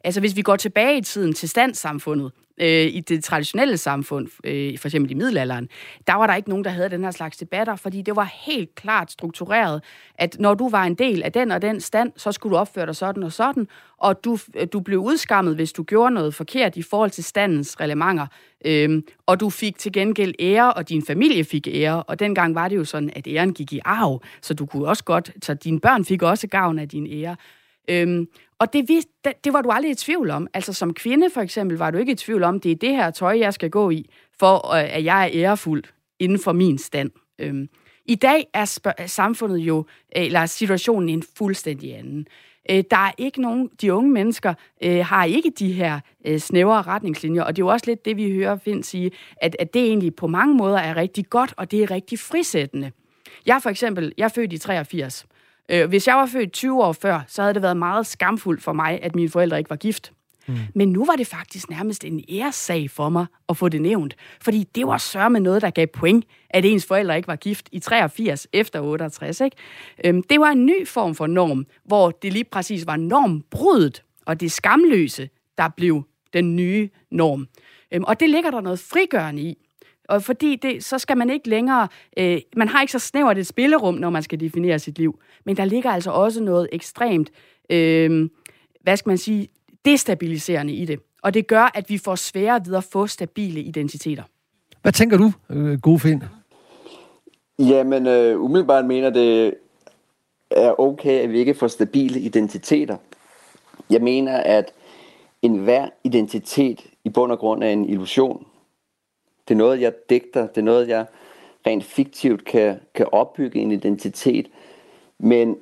Altså 0.04 0.20
hvis 0.20 0.36
vi 0.36 0.42
går 0.42 0.56
tilbage 0.56 0.98
i 0.98 1.02
tiden 1.02 1.34
til 1.34 1.50
standssamfundet, 1.50 2.32
øh, 2.62 2.86
i 2.86 3.00
det 3.00 3.24
traditionelle 3.24 3.78
samfund, 3.78 4.28
øh, 4.44 4.78
for 4.78 4.88
eksempel 4.88 5.12
i 5.12 5.14
middelalderen, 5.14 5.70
der 6.08 6.14
var 6.14 6.28
der 6.28 6.36
ikke 6.36 6.50
nogen, 6.50 6.64
der 6.64 6.72
havde 6.72 6.90
den 6.90 7.04
her 7.04 7.12
slags 7.12 7.38
debatter, 7.38 7.76
fordi 7.76 8.02
det 8.02 8.16
var 8.16 8.32
helt 8.46 8.76
klart 8.76 9.12
struktureret, 9.12 9.84
at 10.16 10.36
når 10.40 10.54
du 10.54 10.70
var 10.70 10.84
en 10.84 10.96
del 10.96 11.24
af 11.24 11.32
den 11.32 11.52
og 11.52 11.62
den 11.62 11.82
stand, 11.82 12.12
så 12.18 12.32
skulle 12.32 12.54
du 12.54 12.58
opføre 12.58 12.86
dig 12.86 12.96
sådan 12.96 13.24
og 13.24 13.32
sådan, 13.32 13.68
og 13.98 14.24
du, 14.24 14.38
øh, 14.56 14.68
du 14.74 14.80
blev 14.80 15.00
udskammet, 15.00 15.56
hvis 15.56 15.72
du 15.74 15.84
gjorde 15.84 16.14
noget 16.14 16.34
forkert 16.34 16.76
i 16.76 16.82
forhold 16.82 17.12
til 17.12 17.24
standens 17.24 17.80
relevanter, 17.80 18.28
øhm, 18.66 19.04
og 19.26 19.40
du 19.40 19.50
fik 19.50 19.78
til 19.78 19.94
gengæld 19.94 20.34
ære, 20.40 20.74
og 20.74 20.90
din 20.90 21.06
familie 21.06 21.44
fik 21.44 21.68
ære, 21.68 22.04
og 22.04 22.20
dengang 22.20 22.56
var 22.56 22.68
det 22.68 22.76
jo 22.76 22.86
sådan, 22.86 23.12
at 23.16 23.28
æren 23.28 23.54
gik 23.54 23.74
i 23.74 23.80
arv, 23.86 24.22
så 24.42 24.54
du 24.54 24.66
kunne 24.66 24.88
også 24.88 25.04
godt, 25.04 25.32
så 25.42 25.54
dine 25.54 25.80
børn 25.80 26.06
fik 26.06 26.22
også 26.22 26.48
gavn 26.48 26.80
af 26.80 26.90
din 26.90 27.08
ære. 27.08 27.36
Øhm, 27.90 28.28
og 28.60 28.74
det, 28.74 28.88
vidste, 28.88 29.12
det, 29.26 29.34
det 29.44 29.54
var 29.54 29.62
du 29.62 29.70
aldrig 29.70 29.92
i 29.92 29.96
tvivl 29.96 30.30
om. 30.30 30.48
Altså 30.54 30.74
som 30.74 30.94
kvinde 30.94 31.30
for 31.30 31.42
eksempel 31.42 31.78
var 31.78 31.92
du 31.92 31.98
ikke 31.98 32.12
i 32.12 32.16
tvivl 32.16 32.44
om, 32.44 32.60
det 32.60 32.72
er 32.72 32.76
det 32.76 32.90
her 32.90 33.12
tøj, 33.12 33.40
jeg 33.40 33.54
skal 33.54 33.70
gå 33.70 33.90
i, 33.90 34.10
for 34.40 34.74
øh, 34.74 34.96
at 34.96 35.04
jeg 35.04 35.24
er 35.24 35.30
ærefuld 35.34 35.84
inden 36.20 36.40
for 36.40 36.52
min 36.52 36.78
stand. 36.78 37.12
Øhm, 37.40 37.70
I 38.06 38.16
dag 38.16 38.48
er 38.54 38.94
samfundet 39.06 39.58
jo, 39.58 39.86
øh, 40.18 40.26
eller 40.26 40.46
situationen 40.46 41.10
en 41.10 41.24
fuldstændig 41.38 41.98
anden. 41.98 42.28
Øh, 42.70 42.84
der 42.92 42.98
er 42.98 43.12
ikke 43.18 43.42
nogen, 43.42 43.70
de 43.82 43.94
unge 43.94 44.12
mennesker 44.12 44.54
øh, 44.84 45.06
har 45.06 45.26
ikke 45.26 45.52
de 45.60 45.72
her 45.72 46.00
øh, 46.26 46.40
snævre 46.40 46.82
retningslinjer, 46.82 47.44
og 47.44 47.56
det 47.56 47.62
er 47.62 47.66
jo 47.66 47.72
også 47.72 47.86
lidt 47.86 48.06
det, 48.06 48.18
vi 48.18 48.32
hører 48.32 48.58
Finn 48.58 48.84
sige, 48.84 49.12
at, 49.38 49.56
at 49.60 49.74
det 49.74 49.82
egentlig 49.82 50.16
på 50.16 50.28
mange 50.28 50.56
måder 50.56 50.78
er 50.78 50.96
rigtig 50.96 51.26
godt, 51.30 51.54
og 51.58 51.72
det 51.72 51.84
er 51.84 51.92
rigtig 51.92 52.20
frisættende. 52.20 52.92
Jeg 53.46 53.60
for 53.64 53.70
eksempel, 53.70 54.14
jeg 54.18 54.26
er 54.26 54.30
født 54.30 54.54
i 54.54 54.58
83, 54.58 55.26
Øh, 55.70 55.90
hvis 55.90 56.08
jeg 56.08 56.16
var 56.16 56.26
født 56.26 56.52
20 56.52 56.84
år 56.84 56.94
før, 56.94 57.20
så 57.28 57.42
havde 57.42 57.54
det 57.54 57.62
været 57.62 57.78
meget 57.78 58.08
skamfuldt 58.08 58.64
for 58.64 58.74
mig, 58.74 59.00
at 59.04 59.16
mine 59.16 59.30
forældre 59.30 59.58
ikke 59.58 59.70
var 59.70 59.76
gift. 59.76 60.12
Mm. 60.48 60.58
Men 60.76 60.90
nu 60.90 61.06
var 61.06 61.16
det 61.16 61.28
faktisk 61.28 61.70
nærmest 61.70 62.04
en 62.04 62.24
æressag 62.30 62.90
for 62.90 63.10
mig 63.10 63.26
at 63.50 63.58
få 63.58 63.70
det 63.70 63.82
nævnt. 63.82 64.16
Fordi 64.42 64.64
det 64.76 64.88
var 64.88 64.98
sørme 64.98 65.40
noget, 65.40 65.62
der 65.62 65.70
gav 65.70 65.88
point, 65.88 66.26
at 66.50 66.66
ens 66.66 66.86
forældre 66.86 67.18
ikke 67.18 67.28
var 67.28 67.36
gift 67.36 67.70
i 67.72 67.80
83 67.80 68.48
efter 68.54 68.80
68. 68.82 69.42
Ikke? 69.42 69.58
Øhm, 70.06 70.24
det 70.24 70.40
var 70.40 70.50
en 70.50 70.66
ny 70.66 70.88
form 70.88 71.16
for 71.16 71.28
norm, 71.28 71.66
hvor 71.86 72.12
det 72.12 72.34
lige 72.34 72.44
præcis 72.44 72.88
var 72.88 72.96
normbruddet 72.96 74.04
og 74.26 74.40
det 74.40 74.52
skamløse, 74.52 75.30
der 75.58 75.70
blev 75.78 76.04
den 76.34 76.56
nye 76.56 76.90
norm. 77.12 77.48
Øhm, 77.92 78.04
og 78.04 78.20
det 78.20 78.30
ligger 78.30 78.52
der 78.52 78.62
noget 78.62 78.80
frigørende 78.80 79.42
i. 79.42 79.58
Og 80.12 80.24
fordi 80.24 80.56
det, 80.56 80.84
så 80.84 80.98
skal 80.98 81.18
man 81.18 81.30
ikke 81.30 81.50
længere, 81.50 81.88
øh, 82.18 82.42
man 82.56 82.68
har 82.68 82.82
ikke 82.82 82.92
så 82.92 83.00
snævert 83.00 83.38
et 83.38 83.48
spillerum, 83.48 83.94
når 83.94 84.10
man 84.10 84.24
skal 84.24 84.40
definere 84.40 84.80
sit 84.80 84.98
liv. 84.98 85.20
Men 85.46 85.58
der 85.58 85.66
ligger 85.66 85.90
altså 85.90 86.12
også 86.12 86.44
noget 86.44 86.70
ekstremt, 86.72 87.32
øh, 87.70 88.30
hvad 88.82 88.98
skal 88.98 89.10
man 89.10 89.18
sige, 89.18 89.48
destabiliserende 89.86 90.74
i 90.74 90.86
det. 90.86 91.00
Og 91.24 91.34
det 91.34 91.48
gør, 91.48 91.72
at 91.76 91.90
vi 91.90 91.98
får 91.98 92.16
sværere 92.16 92.62
ved 92.66 92.76
at 92.76 92.84
få 92.84 93.08
stabile 93.08 93.62
identiteter. 93.62 94.24
Hvad 94.82 94.92
tænker 94.92 95.18
du, 95.18 95.32
øh, 95.50 95.80
gode 95.80 96.00
Finn? 96.00 96.24
Jamen, 97.60 98.08
øh, 98.08 98.42
umiddelbart 98.42 98.86
mener 98.86 99.10
det 99.10 99.54
er 100.52 100.80
okay, 100.80 101.20
at 101.20 101.32
vi 101.32 101.40
ikke 101.40 101.54
får 101.54 101.68
stabile 101.68 102.20
identiteter. 102.20 102.98
Jeg 103.90 104.02
mener, 104.02 104.38
at 104.38 104.74
enhver 105.42 105.90
identitet 106.04 106.80
i 107.04 107.10
bund 107.10 107.32
og 107.32 107.40
grund 107.40 107.64
er 107.64 107.70
en 107.70 107.90
illusion. 107.90 108.46
Det 109.52 109.56
er 109.56 109.58
noget, 109.58 109.82
jeg 109.82 109.94
digter. 110.10 110.48
Det 110.48 110.58
er 110.58 110.62
noget, 110.62 110.88
jeg 110.88 111.06
rent 111.68 111.84
fiktivt 111.84 112.46
kan, 112.46 112.80
kan 112.94 113.06
opbygge 113.12 113.60
en 113.60 113.72
identitet. 113.72 114.48
Men, 115.20 115.58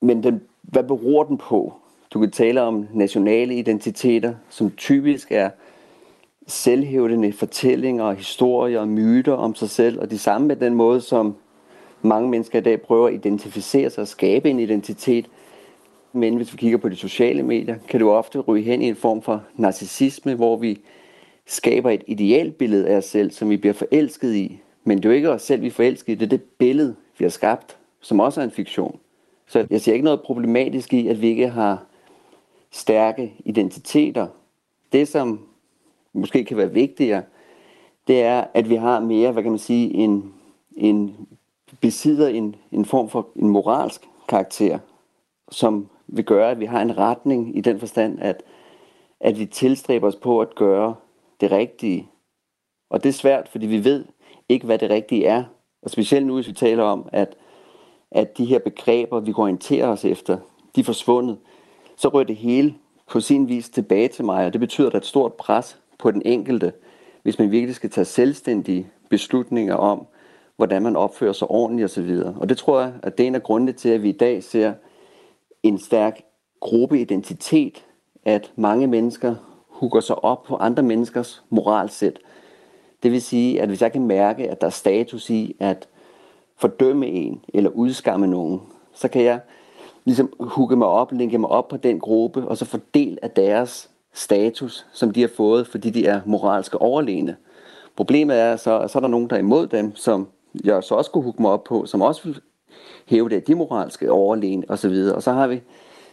men 0.00 0.22
den, 0.22 0.42
hvad 0.62 0.82
beror 0.82 1.24
den 1.24 1.38
på? 1.38 1.74
Du 2.14 2.20
kan 2.20 2.30
tale 2.30 2.62
om 2.62 2.86
nationale 2.94 3.54
identiteter, 3.54 4.34
som 4.48 4.70
typisk 4.70 5.32
er 5.32 5.50
selvhævdende 6.46 7.32
fortællinger, 7.32 8.12
historier 8.12 8.80
og 8.80 8.88
myter 8.88 9.32
om 9.32 9.54
sig 9.54 9.70
selv, 9.70 10.00
og 10.00 10.10
det 10.10 10.20
samme 10.20 10.48
med 10.48 10.56
den 10.56 10.74
måde, 10.74 11.00
som 11.00 11.36
mange 12.02 12.28
mennesker 12.28 12.58
i 12.58 12.62
dag 12.62 12.80
prøver 12.82 13.08
at 13.08 13.14
identificere 13.14 13.90
sig 13.90 14.02
og 14.02 14.08
skabe 14.08 14.50
en 14.50 14.60
identitet. 14.60 15.26
Men 16.12 16.36
hvis 16.36 16.52
vi 16.52 16.56
kigger 16.56 16.78
på 16.78 16.88
de 16.88 16.96
sociale 16.96 17.42
medier, 17.42 17.76
kan 17.88 18.00
du 18.00 18.10
ofte 18.10 18.38
ryge 18.38 18.64
hen 18.64 18.82
i 18.82 18.88
en 18.88 18.96
form 18.96 19.22
for 19.22 19.42
narcissisme, 19.56 20.34
hvor 20.34 20.56
vi 20.56 20.80
skaber 21.50 21.90
et 21.90 22.02
idealbillede 22.06 22.88
af 22.88 22.96
os 22.96 23.04
selv, 23.04 23.30
som 23.30 23.50
vi 23.50 23.56
bliver 23.56 23.72
forelsket 23.72 24.34
i. 24.34 24.60
Men 24.84 24.98
det 24.98 25.04
er 25.04 25.08
jo 25.08 25.16
ikke 25.16 25.30
os 25.30 25.42
selv, 25.42 25.62
vi 25.62 25.66
er 25.66 25.70
forelsket 25.70 26.12
i, 26.12 26.14
det 26.14 26.24
er 26.24 26.28
det 26.28 26.42
billede, 26.42 26.96
vi 27.18 27.24
har 27.24 27.30
skabt, 27.30 27.76
som 28.00 28.20
også 28.20 28.40
er 28.40 28.44
en 28.44 28.50
fiktion. 28.50 28.98
Så 29.46 29.66
jeg 29.70 29.80
ser 29.80 29.92
ikke 29.92 30.04
noget 30.04 30.20
problematisk 30.20 30.92
i, 30.92 31.08
at 31.08 31.22
vi 31.22 31.28
ikke 31.28 31.48
har 31.48 31.84
stærke 32.70 33.34
identiteter. 33.44 34.26
Det, 34.92 35.08
som 35.08 35.40
måske 36.12 36.44
kan 36.44 36.56
være 36.56 36.72
vigtigere, 36.72 37.22
det 38.06 38.22
er, 38.22 38.44
at 38.54 38.68
vi 38.68 38.74
har 38.74 39.00
mere, 39.00 39.32
hvad 39.32 39.42
kan 39.42 39.52
man 39.52 39.58
sige, 39.58 39.94
en, 39.94 40.34
en 40.76 41.16
besidder 41.80 42.28
en, 42.28 42.56
en 42.72 42.84
form 42.84 43.08
for 43.08 43.28
en 43.36 43.48
moralsk 43.48 44.00
karakter, 44.28 44.78
som 45.50 45.88
vil 46.06 46.24
gøre, 46.24 46.50
at 46.50 46.60
vi 46.60 46.64
har 46.64 46.82
en 46.82 46.98
retning 46.98 47.56
i 47.56 47.60
den 47.60 47.80
forstand, 47.80 48.18
at, 48.20 48.42
at 49.20 49.38
vi 49.38 49.46
tilstræber 49.46 50.06
os 50.06 50.16
på 50.16 50.40
at 50.40 50.54
gøre 50.54 50.94
det 51.40 51.52
rigtige. 51.52 52.08
Og 52.90 53.02
det 53.02 53.08
er 53.08 53.12
svært, 53.12 53.48
fordi 53.48 53.66
vi 53.66 53.84
ved 53.84 54.04
ikke, 54.48 54.66
hvad 54.66 54.78
det 54.78 54.90
rigtige 54.90 55.26
er. 55.26 55.44
Og 55.82 55.90
specielt 55.90 56.26
nu, 56.26 56.34
hvis 56.34 56.48
vi 56.48 56.52
taler 56.52 56.84
om, 56.84 57.08
at, 57.12 57.36
at 58.10 58.38
de 58.38 58.44
her 58.44 58.58
begreber, 58.58 59.20
vi 59.20 59.32
orienterer 59.36 59.88
os 59.88 60.04
efter, 60.04 60.38
de 60.76 60.80
er 60.80 60.84
forsvundet, 60.84 61.38
så 61.96 62.08
rører 62.08 62.24
det 62.24 62.36
hele 62.36 62.74
på 63.10 63.20
sin 63.20 63.48
vis 63.48 63.68
tilbage 63.70 64.08
til 64.08 64.24
mig, 64.24 64.46
og 64.46 64.52
det 64.52 64.60
betyder, 64.60 64.86
at 64.86 64.92
der 64.92 64.98
er 64.98 65.00
et 65.00 65.06
stort 65.06 65.32
pres 65.32 65.78
på 65.98 66.10
den 66.10 66.22
enkelte, 66.24 66.72
hvis 67.22 67.38
man 67.38 67.50
virkelig 67.50 67.74
skal 67.74 67.90
tage 67.90 68.04
selvstændige 68.04 68.90
beslutninger 69.10 69.74
om, 69.74 70.06
hvordan 70.56 70.82
man 70.82 70.96
opfører 70.96 71.32
sig 71.32 71.50
ordentligt 71.50 71.84
osv. 71.84 72.22
Og 72.36 72.48
det 72.48 72.58
tror 72.58 72.80
jeg, 72.80 72.92
at 73.02 73.18
det 73.18 73.24
er 73.24 73.28
en 73.28 73.34
af 73.34 73.42
grundene 73.42 73.72
til, 73.72 73.88
at 73.88 74.02
vi 74.02 74.08
i 74.08 74.16
dag 74.16 74.42
ser 74.42 74.72
en 75.62 75.78
stærk 75.78 76.20
gruppeidentitet, 76.60 77.86
at 78.24 78.52
mange 78.56 78.86
mennesker 78.86 79.34
hugger 79.80 80.00
sig 80.00 80.24
op 80.24 80.42
på 80.42 80.56
andre 80.56 80.82
menneskers 80.82 81.42
moralsæt. 81.50 82.18
Det 83.02 83.12
vil 83.12 83.22
sige, 83.22 83.62
at 83.62 83.68
hvis 83.68 83.82
jeg 83.82 83.92
kan 83.92 84.06
mærke, 84.06 84.50
at 84.50 84.60
der 84.60 84.66
er 84.66 84.70
status 84.70 85.30
i 85.30 85.56
at 85.60 85.88
fordømme 86.56 87.06
en 87.06 87.44
eller 87.54 87.70
udskamme 87.70 88.26
nogen, 88.26 88.60
så 88.94 89.08
kan 89.08 89.24
jeg 89.24 89.40
ligesom 90.04 90.32
hugge 90.40 90.76
mig 90.76 90.88
op, 90.88 91.12
linke 91.12 91.38
mig 91.38 91.50
op 91.50 91.68
på 91.68 91.76
den 91.76 92.00
gruppe, 92.00 92.48
og 92.48 92.56
så 92.56 92.64
få 92.64 92.78
del 92.94 93.18
af 93.22 93.30
deres 93.30 93.90
status, 94.12 94.86
som 94.92 95.10
de 95.10 95.20
har 95.20 95.30
fået, 95.36 95.66
fordi 95.66 95.90
de 95.90 96.06
er 96.06 96.20
moralske 96.26 96.80
overlegne. 96.80 97.36
Problemet 97.96 98.38
er 98.38 98.56
så, 98.56 98.78
at 98.78 98.90
så 98.90 98.98
er 98.98 99.00
der 99.00 99.08
nogen, 99.08 99.30
der 99.30 99.36
er 99.36 99.40
imod 99.40 99.66
dem, 99.66 99.96
som 99.96 100.28
jeg 100.64 100.82
så 100.82 100.94
også 100.94 101.10
kunne 101.10 101.24
hugge 101.24 101.42
mig 101.42 101.50
op 101.50 101.64
på, 101.64 101.86
som 101.86 102.02
også 102.02 102.24
vil 102.24 102.40
hæve 103.06 103.28
det, 103.28 103.46
de 103.46 103.54
moralske 103.54 104.12
overlegne 104.12 104.64
osv. 104.68 104.94
Og 105.14 105.22
så 105.22 105.32
har 105.32 105.46
vi 105.46 105.60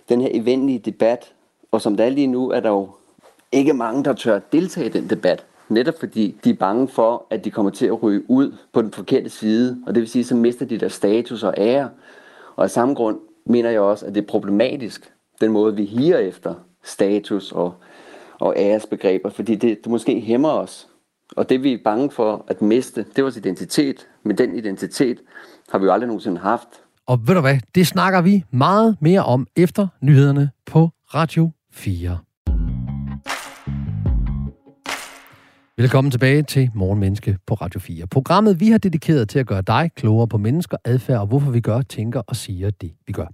den 0.09 0.21
her 0.21 0.29
eventlige 0.31 0.79
debat, 0.79 1.33
og 1.71 1.81
som 1.81 1.97
der 1.97 2.03
er 2.05 2.09
lige 2.09 2.27
nu, 2.27 2.49
er 2.49 2.59
der 2.59 2.69
jo 2.69 2.89
ikke 3.57 3.73
mange, 3.73 4.03
der 4.03 4.13
tør 4.13 4.39
deltage 4.39 4.85
i 4.85 4.89
den 4.89 5.09
debat. 5.09 5.45
Netop 5.69 5.93
fordi 5.99 6.35
de 6.43 6.49
er 6.49 6.53
bange 6.53 6.87
for, 6.87 7.27
at 7.29 7.45
de 7.45 7.51
kommer 7.51 7.71
til 7.71 7.85
at 7.85 8.03
ryge 8.03 8.29
ud 8.29 8.55
på 8.73 8.81
den 8.81 8.91
forkerte 8.91 9.29
side. 9.29 9.77
Og 9.87 9.95
det 9.95 10.01
vil 10.01 10.09
sige, 10.09 10.23
så 10.23 10.35
mister 10.35 10.65
de 10.65 10.77
deres 10.77 10.93
status 10.93 11.43
og 11.43 11.53
ære. 11.57 11.89
Og 12.55 12.63
af 12.63 12.69
samme 12.69 12.93
grund 12.93 13.19
mener 13.45 13.69
jeg 13.69 13.81
også, 13.81 14.05
at 14.05 14.15
det 14.15 14.23
er 14.23 14.27
problematisk, 14.27 15.13
den 15.41 15.51
måde 15.51 15.75
vi 15.75 15.85
higer 15.85 16.17
efter 16.17 16.53
status 16.83 17.51
og, 17.51 17.73
og 18.39 18.53
æresbegreber, 18.57 19.29
fordi 19.29 19.55
det, 19.55 19.77
det 19.83 19.91
måske 19.91 20.21
hæmmer 20.21 20.49
os. 20.49 20.87
Og 21.35 21.49
det 21.49 21.63
vi 21.63 21.73
er 21.73 21.77
bange 21.83 22.11
for 22.11 22.45
at 22.47 22.61
miste, 22.61 23.03
det 23.03 23.17
er 23.17 23.21
vores 23.21 23.37
identitet. 23.37 24.07
Men 24.23 24.37
den 24.37 24.55
identitet 24.55 25.17
har 25.71 25.79
vi 25.79 25.85
jo 25.85 25.91
aldrig 25.91 26.07
nogensinde 26.07 26.37
haft. 26.37 26.67
Og 27.07 27.27
ved 27.27 27.35
du 27.35 27.41
hvad, 27.41 27.57
det 27.75 27.87
snakker 27.87 28.21
vi 28.21 28.43
meget 28.51 28.97
mere 29.01 29.23
om 29.23 29.47
efter 29.55 29.87
nyhederne 30.01 30.49
på 30.65 30.89
Radio 31.13 31.51
4. 31.73 32.17
Velkommen 35.79 36.11
tilbage 36.11 36.43
til 36.43 36.69
Morgenmenneske 36.73 37.37
på 37.47 37.53
Radio 37.53 37.79
4. 37.79 38.07
Programmet, 38.07 38.59
vi 38.59 38.69
har 38.69 38.77
dedikeret 38.77 39.29
til 39.29 39.39
at 39.39 39.47
gøre 39.47 39.61
dig 39.61 39.91
klogere 39.95 40.27
på 40.27 40.37
mennesker, 40.37 40.77
adfærd 40.85 41.19
og 41.19 41.27
hvorfor 41.27 41.51
vi 41.51 41.59
gør, 41.59 41.81
tænker 41.81 42.21
og 42.27 42.35
siger 42.35 42.69
det, 42.69 42.91
vi 43.07 43.13
gør. 43.13 43.25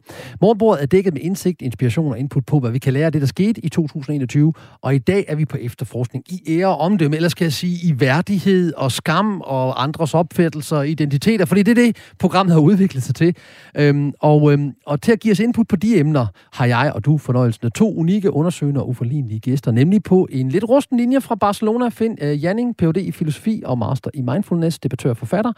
Morgenbordet 0.41 0.81
er 0.81 0.85
dækket 0.85 1.13
med 1.13 1.21
indsigt, 1.21 1.61
inspiration 1.61 2.11
og 2.11 2.19
input 2.19 2.45
på, 2.45 2.59
hvad 2.59 2.71
vi 2.71 2.79
kan 2.79 2.93
lære 2.93 3.05
af 3.05 3.11
det, 3.11 3.21
der 3.21 3.27
skete 3.27 3.65
i 3.65 3.69
2021. 3.69 4.53
Og 4.81 4.95
i 4.95 4.97
dag 4.97 5.25
er 5.27 5.35
vi 5.35 5.45
på 5.45 5.57
efterforskning 5.57 6.23
i 6.31 6.59
ære 6.59 6.67
og 6.67 6.77
omdømme, 6.77 7.15
eller 7.15 7.29
skal 7.29 7.45
jeg 7.45 7.53
sige 7.53 7.87
i 7.87 7.99
værdighed 7.99 8.73
og 8.73 8.91
skam 8.91 9.41
og 9.41 9.83
andres 9.83 10.13
opfattelser 10.13 10.77
og 10.77 10.89
identiteter, 10.89 11.45
fordi 11.45 11.63
det 11.63 11.71
er 11.77 11.83
det, 11.85 11.97
programmet 12.19 12.53
har 12.53 12.61
udviklet 12.61 13.03
sig 13.03 13.15
til. 13.15 13.35
Øhm, 13.77 14.13
og, 14.19 14.53
øhm, 14.53 14.71
og 14.85 15.01
til 15.01 15.11
at 15.11 15.19
give 15.19 15.31
os 15.31 15.39
input 15.39 15.67
på 15.67 15.75
de 15.75 15.99
emner, 15.99 16.25
har 16.53 16.65
jeg 16.65 16.91
og 16.95 17.05
du 17.05 17.17
fornøjelsen 17.17 17.65
af 17.65 17.71
to 17.71 17.95
unikke 17.95 18.33
undersøgende 18.33 18.81
og 18.81 18.89
uforlignelige 18.89 19.39
gæster, 19.39 19.71
nemlig 19.71 20.03
på 20.03 20.27
en 20.31 20.49
lidt 20.49 20.63
rusten 20.63 20.97
linje 20.97 21.21
fra 21.21 21.35
Barcelona, 21.35 21.89
find, 21.89 22.17
øh, 22.21 22.32
Øh, 22.33 22.43
Janning, 22.43 22.77
Ph.D. 22.77 22.97
i 22.97 23.11
filosofi 23.11 23.61
og 23.65 23.77
master 23.77 24.11
i 24.13 24.21
mindfulness, 24.21 24.79
debattør 24.79 25.09
og 25.09 25.17
forfatter, 25.17 25.51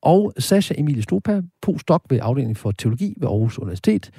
og 0.00 0.32
Sasha 0.38 0.74
Emilie 0.78 1.02
Stopa, 1.02 1.40
postdoc 1.62 2.02
ved 2.10 2.18
afdelingen 2.22 2.56
for 2.56 2.72
teologi 2.72 3.14
ved 3.20 3.28
Aarhus 3.28 3.58
Universitet. 3.58 4.10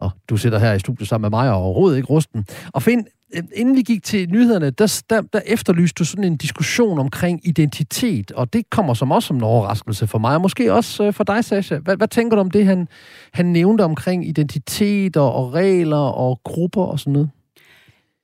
Og 0.00 0.10
du 0.28 0.36
sidder 0.36 0.58
her 0.58 0.72
i 0.72 0.78
studiet 0.78 1.08
sammen 1.08 1.30
med 1.30 1.38
mig 1.38 1.50
og 1.50 1.62
overhovedet 1.62 1.96
ikke 1.96 2.08
rusten. 2.08 2.44
Og 2.72 2.82
find, 2.82 3.04
øh, 3.36 3.42
inden 3.54 3.76
vi 3.76 3.82
gik 3.82 4.02
til 4.02 4.30
nyhederne, 4.30 4.70
der, 4.70 5.02
der, 5.10 5.20
der 5.20 5.40
efterlyste 5.46 5.98
du 5.98 6.04
sådan 6.04 6.24
en 6.24 6.36
diskussion 6.36 6.98
omkring 6.98 7.40
identitet, 7.48 8.32
og 8.32 8.52
det 8.52 8.70
kommer 8.70 8.94
som 8.94 9.10
også 9.10 9.26
som 9.26 9.36
en 9.36 9.42
overraskelse 9.42 10.06
for 10.06 10.18
mig, 10.18 10.34
og 10.34 10.40
måske 10.40 10.72
også 10.72 11.04
øh, 11.04 11.12
for 11.12 11.24
dig, 11.24 11.44
Sasha. 11.44 11.78
Hvad, 11.78 11.96
hvad 11.96 12.08
tænker 12.08 12.36
du 12.36 12.40
om 12.40 12.50
det, 12.50 12.66
han, 12.66 12.88
han 13.32 13.46
nævnte 13.46 13.82
omkring 13.82 14.28
identitet 14.28 15.16
og, 15.16 15.32
og 15.32 15.54
regler 15.54 15.96
og 15.96 16.40
grupper 16.44 16.82
og 16.82 17.00
sådan 17.00 17.12
noget? 17.12 17.30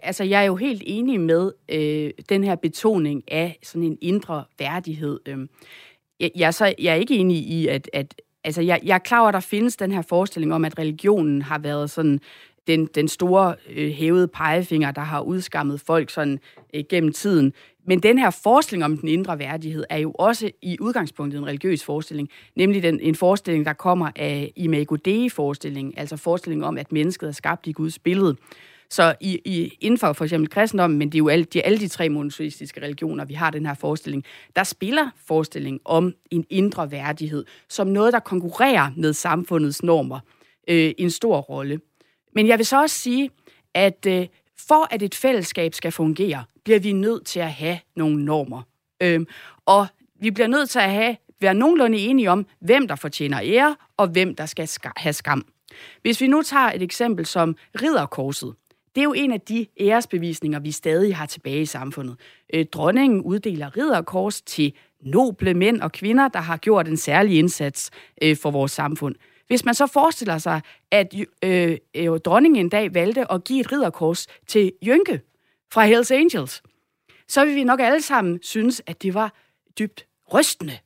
Altså, 0.02 0.24
jeg 0.24 0.42
er 0.42 0.46
jo 0.46 0.56
helt 0.56 0.82
enig 0.86 1.20
med 1.20 1.52
øh, 1.68 2.10
den 2.28 2.44
her 2.44 2.54
betoning 2.54 3.32
af 3.32 3.58
sådan 3.62 3.82
en 3.82 3.98
indre 4.00 4.44
værdighed. 4.58 5.20
Øh, 5.26 5.38
jeg, 6.20 6.30
jeg, 6.36 6.54
så, 6.54 6.74
jeg 6.78 6.90
er 6.90 6.94
ikke 6.94 7.16
enig 7.16 7.36
i, 7.36 7.66
at, 7.66 7.90
at 7.92 8.14
altså, 8.44 8.62
jeg, 8.62 8.80
jeg 8.84 8.94
er 8.94 8.98
klar 8.98 9.20
over, 9.20 9.28
at 9.28 9.34
der 9.34 9.40
findes 9.40 9.76
den 9.76 9.92
her 9.92 10.02
forestilling 10.02 10.54
om, 10.54 10.64
at 10.64 10.78
religionen 10.78 11.42
har 11.42 11.58
været 11.58 11.90
sådan 11.90 12.20
den, 12.66 12.86
den 12.86 13.08
store 13.08 13.54
øh, 13.70 13.90
hævede 13.90 14.28
pegefinger, 14.28 14.90
der 14.90 15.00
har 15.00 15.20
udskammet 15.20 15.80
folk 15.80 16.10
sådan 16.10 16.40
øh, 16.74 16.84
gennem 16.88 17.12
tiden. 17.12 17.52
Men 17.86 18.00
den 18.00 18.18
her 18.18 18.30
forestilling 18.30 18.84
om 18.84 18.98
den 18.98 19.08
indre 19.08 19.38
værdighed 19.38 19.84
er 19.90 19.98
jo 19.98 20.10
også 20.10 20.50
i 20.62 20.76
udgangspunktet 20.80 21.38
en 21.38 21.46
religiøs 21.46 21.84
forestilling, 21.84 22.28
nemlig 22.56 22.82
den, 22.82 23.00
en 23.00 23.14
forestilling, 23.14 23.66
der 23.66 23.72
kommer 23.72 24.10
af 24.16 24.52
Imago 24.56 24.96
Dei-forestillingen, 24.96 25.94
altså 25.96 26.16
forestillingen 26.16 26.64
om, 26.64 26.78
at 26.78 26.92
mennesket 26.92 27.28
er 27.28 27.32
skabt 27.32 27.66
i 27.66 27.72
Guds 27.72 27.98
billede. 27.98 28.36
Så 28.92 29.14
i, 29.20 29.40
i, 29.44 29.78
inden 29.80 29.98
for 29.98 30.12
for 30.12 30.24
eksempel 30.24 30.50
kristendommen, 30.50 30.98
men 30.98 31.08
det 31.08 31.14
er 31.14 31.18
jo 31.18 31.28
alle 31.28 31.44
de, 31.44 31.62
alle 31.62 31.78
de 31.78 31.88
tre 31.88 32.08
monoteistiske 32.08 32.82
religioner, 32.82 33.24
vi 33.24 33.34
har 33.34 33.50
den 33.50 33.66
her 33.66 33.74
forestilling, 33.74 34.24
der 34.56 34.64
spiller 34.64 35.10
forestilling 35.26 35.80
om 35.84 36.14
en 36.30 36.44
indre 36.50 36.90
værdighed, 36.90 37.44
som 37.68 37.86
noget, 37.86 38.12
der 38.12 38.18
konkurrerer 38.18 38.90
med 38.96 39.12
samfundets 39.12 39.82
normer, 39.82 40.20
øh, 40.68 40.92
en 40.98 41.10
stor 41.10 41.38
rolle. 41.38 41.80
Men 42.34 42.46
jeg 42.46 42.58
vil 42.58 42.66
så 42.66 42.82
også 42.82 42.98
sige, 42.98 43.30
at 43.74 44.06
øh, 44.08 44.26
for 44.68 44.94
at 44.94 45.02
et 45.02 45.14
fællesskab 45.14 45.74
skal 45.74 45.92
fungere, 45.92 46.44
bliver 46.64 46.80
vi 46.80 46.92
nødt 46.92 47.26
til 47.26 47.40
at 47.40 47.52
have 47.52 47.78
nogle 47.96 48.24
normer. 48.24 48.62
Øh, 49.02 49.20
og 49.66 49.86
vi 50.20 50.30
bliver 50.30 50.48
nødt 50.48 50.70
til 50.70 50.78
at 50.78 50.90
have, 50.90 51.16
være 51.40 51.54
nogenlunde 51.54 51.98
enige 51.98 52.30
om, 52.30 52.46
hvem 52.60 52.88
der 52.88 52.96
fortjener 52.96 53.40
ære, 53.42 53.76
og 53.96 54.08
hvem 54.08 54.34
der 54.34 54.46
skal 54.46 54.68
have 54.96 55.12
skam. 55.12 55.46
Hvis 56.02 56.20
vi 56.20 56.26
nu 56.26 56.42
tager 56.42 56.72
et 56.72 56.82
eksempel 56.82 57.26
som 57.26 57.56
ridderkorset, 57.82 58.54
det 58.94 59.00
er 59.00 59.04
jo 59.04 59.12
en 59.12 59.32
af 59.32 59.40
de 59.40 59.66
æresbevisninger, 59.80 60.60
vi 60.60 60.70
stadig 60.70 61.16
har 61.16 61.26
tilbage 61.26 61.60
i 61.60 61.66
samfundet. 61.66 62.16
Øh, 62.54 62.66
dronningen 62.72 63.20
uddeler 63.20 63.76
ridderkors 63.76 64.42
til 64.42 64.72
noble 65.00 65.54
mænd 65.54 65.80
og 65.80 65.92
kvinder, 65.92 66.28
der 66.28 66.38
har 66.38 66.56
gjort 66.56 66.88
en 66.88 66.96
særlig 66.96 67.38
indsats 67.38 67.90
øh, 68.22 68.36
for 68.36 68.50
vores 68.50 68.72
samfund. 68.72 69.14
Hvis 69.46 69.64
man 69.64 69.74
så 69.74 69.86
forestiller 69.86 70.38
sig, 70.38 70.60
at 70.90 71.14
øh, 71.44 71.78
øh, 71.96 72.20
dronningen 72.20 72.64
en 72.64 72.68
dag 72.68 72.94
valgte 72.94 73.32
at 73.32 73.44
give 73.44 73.60
et 73.60 73.72
ridderkors 73.72 74.26
til 74.46 74.72
Jynke 74.86 75.20
fra 75.72 75.84
Hells 75.86 76.10
Angels, 76.10 76.62
så 77.28 77.44
vil 77.44 77.54
vi 77.54 77.64
nok 77.64 77.80
alle 77.80 78.02
sammen 78.02 78.38
synes, 78.42 78.82
at 78.86 79.02
det 79.02 79.14
var 79.14 79.34
dybt 79.78 80.06
rystende. 80.34 80.78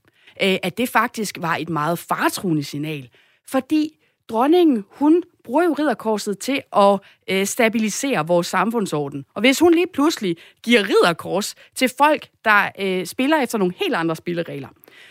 Øh, 0.42 0.57
at 0.62 0.79
det 0.79 0.88
faktisk 0.88 1.38
var 1.40 1.57
et 1.57 1.69
meget 1.69 1.99
fartruende 1.99 2.64
signal. 2.64 3.09
Fordi 3.49 3.99
dronningen, 4.29 4.85
hun 4.90 5.23
bruger 5.47 5.65
jo 5.65 5.73
ridderkorset 5.73 6.39
til 6.39 6.63
at 6.77 7.01
øh, 7.31 7.47
stabilisere 7.47 8.27
vores 8.27 8.47
samfundsorden. 8.47 9.25
Og 9.35 9.41
hvis 9.41 9.59
hun 9.59 9.75
lige 9.75 9.87
pludselig 9.93 10.37
giver 10.63 10.83
ridderkors 10.83 11.55
til 11.75 11.91
folk, 11.99 12.29
der 12.45 12.69
øh, 12.79 13.07
spiller 13.07 13.43
efter 13.43 13.59
nogle 13.59 13.75
helt 13.77 13.95
andre 13.95 14.17
spilleregler, 14.17 14.69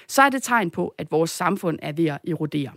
så 0.07 0.21
er 0.21 0.29
det 0.29 0.43
tegn 0.43 0.69
på, 0.71 0.93
at 0.97 1.11
vores 1.11 1.31
samfund 1.31 1.79
er 1.81 1.91
ved 1.91 2.05
at 2.05 2.17
erodere. 2.27 2.71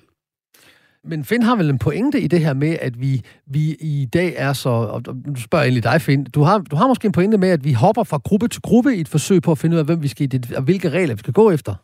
Men 1.04 1.24
Finn 1.24 1.42
har 1.42 1.56
vel 1.56 1.70
en 1.70 1.78
pointe 1.78 2.20
i 2.20 2.26
det 2.26 2.40
her 2.40 2.54
med, 2.54 2.76
at 2.80 3.00
vi, 3.00 3.22
vi 3.46 3.76
i 3.80 4.08
dag 4.12 4.34
er 4.36 4.52
så... 4.52 4.68
Og 4.68 5.02
nu 5.06 5.36
spørger 5.36 5.62
jeg 5.62 5.68
egentlig 5.68 5.92
dig, 5.92 6.00
Finn. 6.00 6.24
Du 6.24 6.42
har, 6.42 6.58
du 6.58 6.76
har 6.76 6.86
måske 6.86 7.06
en 7.06 7.12
pointe 7.12 7.38
med, 7.38 7.48
at 7.48 7.64
vi 7.64 7.72
hopper 7.72 8.04
fra 8.04 8.20
gruppe 8.24 8.48
til 8.48 8.62
gruppe 8.62 8.96
i 8.96 9.00
et 9.00 9.08
forsøg 9.08 9.42
på 9.42 9.52
at 9.52 9.58
finde 9.58 9.74
ud 9.74 9.78
af, 9.78 9.86
hvem 9.86 10.02
vi 10.02 10.08
skal, 10.08 10.42
og 10.56 10.62
hvilke 10.62 10.88
regler 10.90 11.14
vi 11.14 11.18
skal 11.18 11.32
gå 11.32 11.50
efter. 11.50 11.74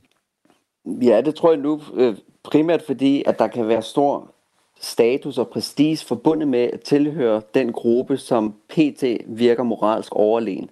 Ja, 1.03 1.21
det 1.21 1.35
tror 1.35 1.53
jeg 1.53 1.61
nu 1.61 1.81
øh, 1.95 2.17
primært 2.45 2.83
fordi, 2.87 3.23
at 3.27 3.39
der 3.39 3.47
kan 3.47 3.69
være 3.69 3.83
stor 3.83 4.34
status 4.81 5.39
og 5.39 5.49
prestige 5.49 5.97
forbundet 5.97 6.49
med 6.49 6.71
at 6.73 6.81
tilhøre 6.81 7.43
den 7.55 7.73
gruppe, 7.73 8.17
som 8.17 8.55
PT 8.69 9.05
virker 9.27 9.63
moralsk 9.63 10.15
overlegen. 10.15 10.71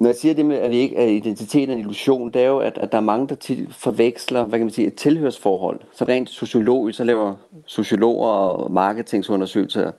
Når 0.00 0.08
jeg 0.08 0.16
siger 0.16 0.34
det 0.34 0.46
med, 0.46 0.56
at, 0.56 0.70
vi 0.70 0.76
ikke, 0.76 0.98
at 0.98 1.10
identitet 1.10 1.68
er 1.68 1.72
en 1.72 1.78
illusion, 1.78 2.30
det 2.30 2.42
er 2.42 2.46
jo, 2.46 2.58
at, 2.58 2.78
at 2.78 2.92
der 2.92 2.98
er 2.98 3.02
mange, 3.02 3.28
der 3.28 3.34
tit 3.34 3.74
forveksler 3.74 4.44
hvad 4.44 4.58
kan 4.58 4.66
man 4.66 4.72
sige, 4.72 4.86
et 4.86 4.94
tilhørsforhold. 4.94 5.80
Så 5.92 6.04
rent 6.04 6.30
sociologisk, 6.30 6.96
så 6.96 7.04
laver 7.04 7.34
sociologer 7.66 8.28
og 8.28 8.72
marketingsundersøgelser 8.72 9.92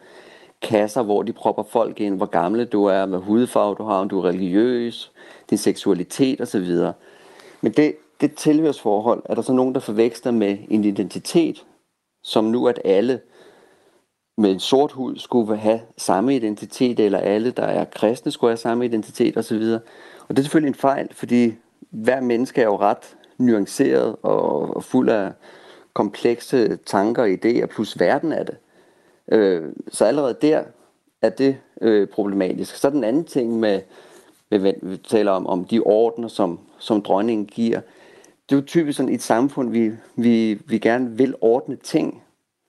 kasser, 0.62 1.04
hvor 1.04 1.24
de 1.24 1.34
propper 1.34 1.64
folk 1.64 2.00
ind, 2.00 2.18
hvor 2.18 2.26
gamle 2.26 2.66
du 2.66 2.86
er, 2.86 3.06
hvad 3.06 3.20
hudfarve 3.20 3.76
du 3.76 3.84
har, 3.84 3.96
om 3.96 4.10
du 4.10 4.20
er 4.20 4.26
religiøs, 4.26 5.12
din 5.50 5.58
seksualitet 5.58 6.42
osv. 6.42 6.68
Men 7.62 7.72
det, 7.72 7.96
det 8.22 8.36
tilhørsforhold 8.36 9.24
er 9.26 9.36
der 9.36 9.42
så 9.42 9.54
nogen, 9.54 9.74
der 9.74 9.80
forveksler 9.80 10.32
med 10.32 10.58
en 10.70 10.84
identitet, 10.84 11.66
som 12.24 12.44
nu 12.44 12.68
at 12.68 12.80
alle 12.86 13.20
med 14.38 14.52
en 14.52 14.60
sort 14.60 14.92
hud 14.92 15.18
skulle 15.18 15.58
have 15.58 15.82
samme 15.98 16.36
identitet, 16.36 17.00
eller 17.00 17.20
alle, 17.20 17.52
der 17.52 17.64
er 17.64 17.86
kristne, 17.86 18.32
skulle 18.32 18.52
have 18.52 18.58
samme 18.58 18.86
identitet 18.86 19.38
osv. 19.38 19.62
Og 20.28 20.30
det 20.30 20.40
er 20.40 20.44
selvfølgelig 20.44 20.68
en 20.68 20.76
fejl, 20.76 21.08
fordi 21.12 21.54
hver 21.90 22.22
menneske 22.22 22.62
er 22.62 22.66
jo 22.66 22.78
ret 22.78 23.18
nuanceret 23.38 24.16
og 24.22 24.84
fuld 24.84 25.10
af 25.10 25.32
komplekse 25.94 26.76
tanker 26.76 27.22
og 27.22 27.30
idéer, 27.30 27.66
plus 27.66 28.00
verden 28.00 28.32
af 28.32 28.46
det. 28.46 28.58
Øh, 29.32 29.64
så 29.88 30.06
allerede 30.06 30.38
der 30.42 30.64
er 31.22 31.30
det 31.30 31.58
øh, 31.82 32.08
problematisk. 32.08 32.76
Så 32.76 32.90
den 32.90 33.04
anden 33.04 33.24
ting 33.24 33.60
med, 33.60 33.82
med 34.50 34.74
vi 34.82 34.98
taler 34.98 35.32
om, 35.32 35.48
om 35.48 35.66
de 35.66 35.80
ordner, 35.80 36.28
som, 36.28 36.60
som 36.78 37.02
dronningen 37.02 37.46
giver, 37.46 37.82
det 38.52 38.58
er 38.58 38.62
jo 38.62 38.66
typisk 38.66 38.98
sådan 38.98 39.14
et 39.14 39.22
samfund, 39.22 39.72
vi, 39.72 39.92
vi, 40.16 40.62
vi 40.66 40.78
gerne 40.78 41.18
vil 41.18 41.36
ordne 41.42 41.76
ting. 41.76 42.24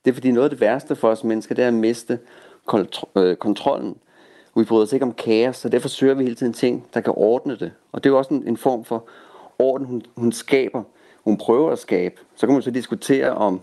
Det 0.05 0.11
er 0.11 0.15
fordi 0.15 0.31
noget 0.31 0.45
af 0.45 0.51
det 0.51 0.61
værste 0.61 0.97
for 0.97 1.09
os 1.09 1.25
mennesker, 1.25 1.55
det 1.55 1.65
er 1.65 1.69
at 1.69 1.75
miste 1.75 2.19
øh, 3.17 3.37
kontrollen. 3.37 3.97
Vi 4.57 4.65
bryder 4.65 4.83
os 4.83 4.93
ikke 4.93 5.05
om 5.05 5.13
kaos, 5.13 5.57
så 5.57 5.69
derfor 5.69 5.89
søger 5.89 6.15
vi 6.15 6.23
hele 6.23 6.35
tiden 6.35 6.53
ting, 6.53 6.87
der 6.95 7.01
kan 7.01 7.13
ordne 7.17 7.57
det. 7.57 7.73
Og 7.93 8.05
det 8.05 8.11
er 8.11 8.13
jo 8.13 8.19
også 8.19 8.35
en, 8.35 8.49
en 8.49 8.57
form 8.57 8.85
for 8.85 9.09
orden, 9.59 9.87
hun, 9.87 10.03
hun 10.17 10.33
skaber. 10.33 10.83
Hun 11.25 11.37
prøver 11.39 11.71
at 11.71 11.79
skabe. 11.79 12.15
Så 12.37 12.47
kan 12.47 12.53
man 12.53 12.63
så 12.63 12.71
diskutere, 12.71 13.31
om 13.31 13.61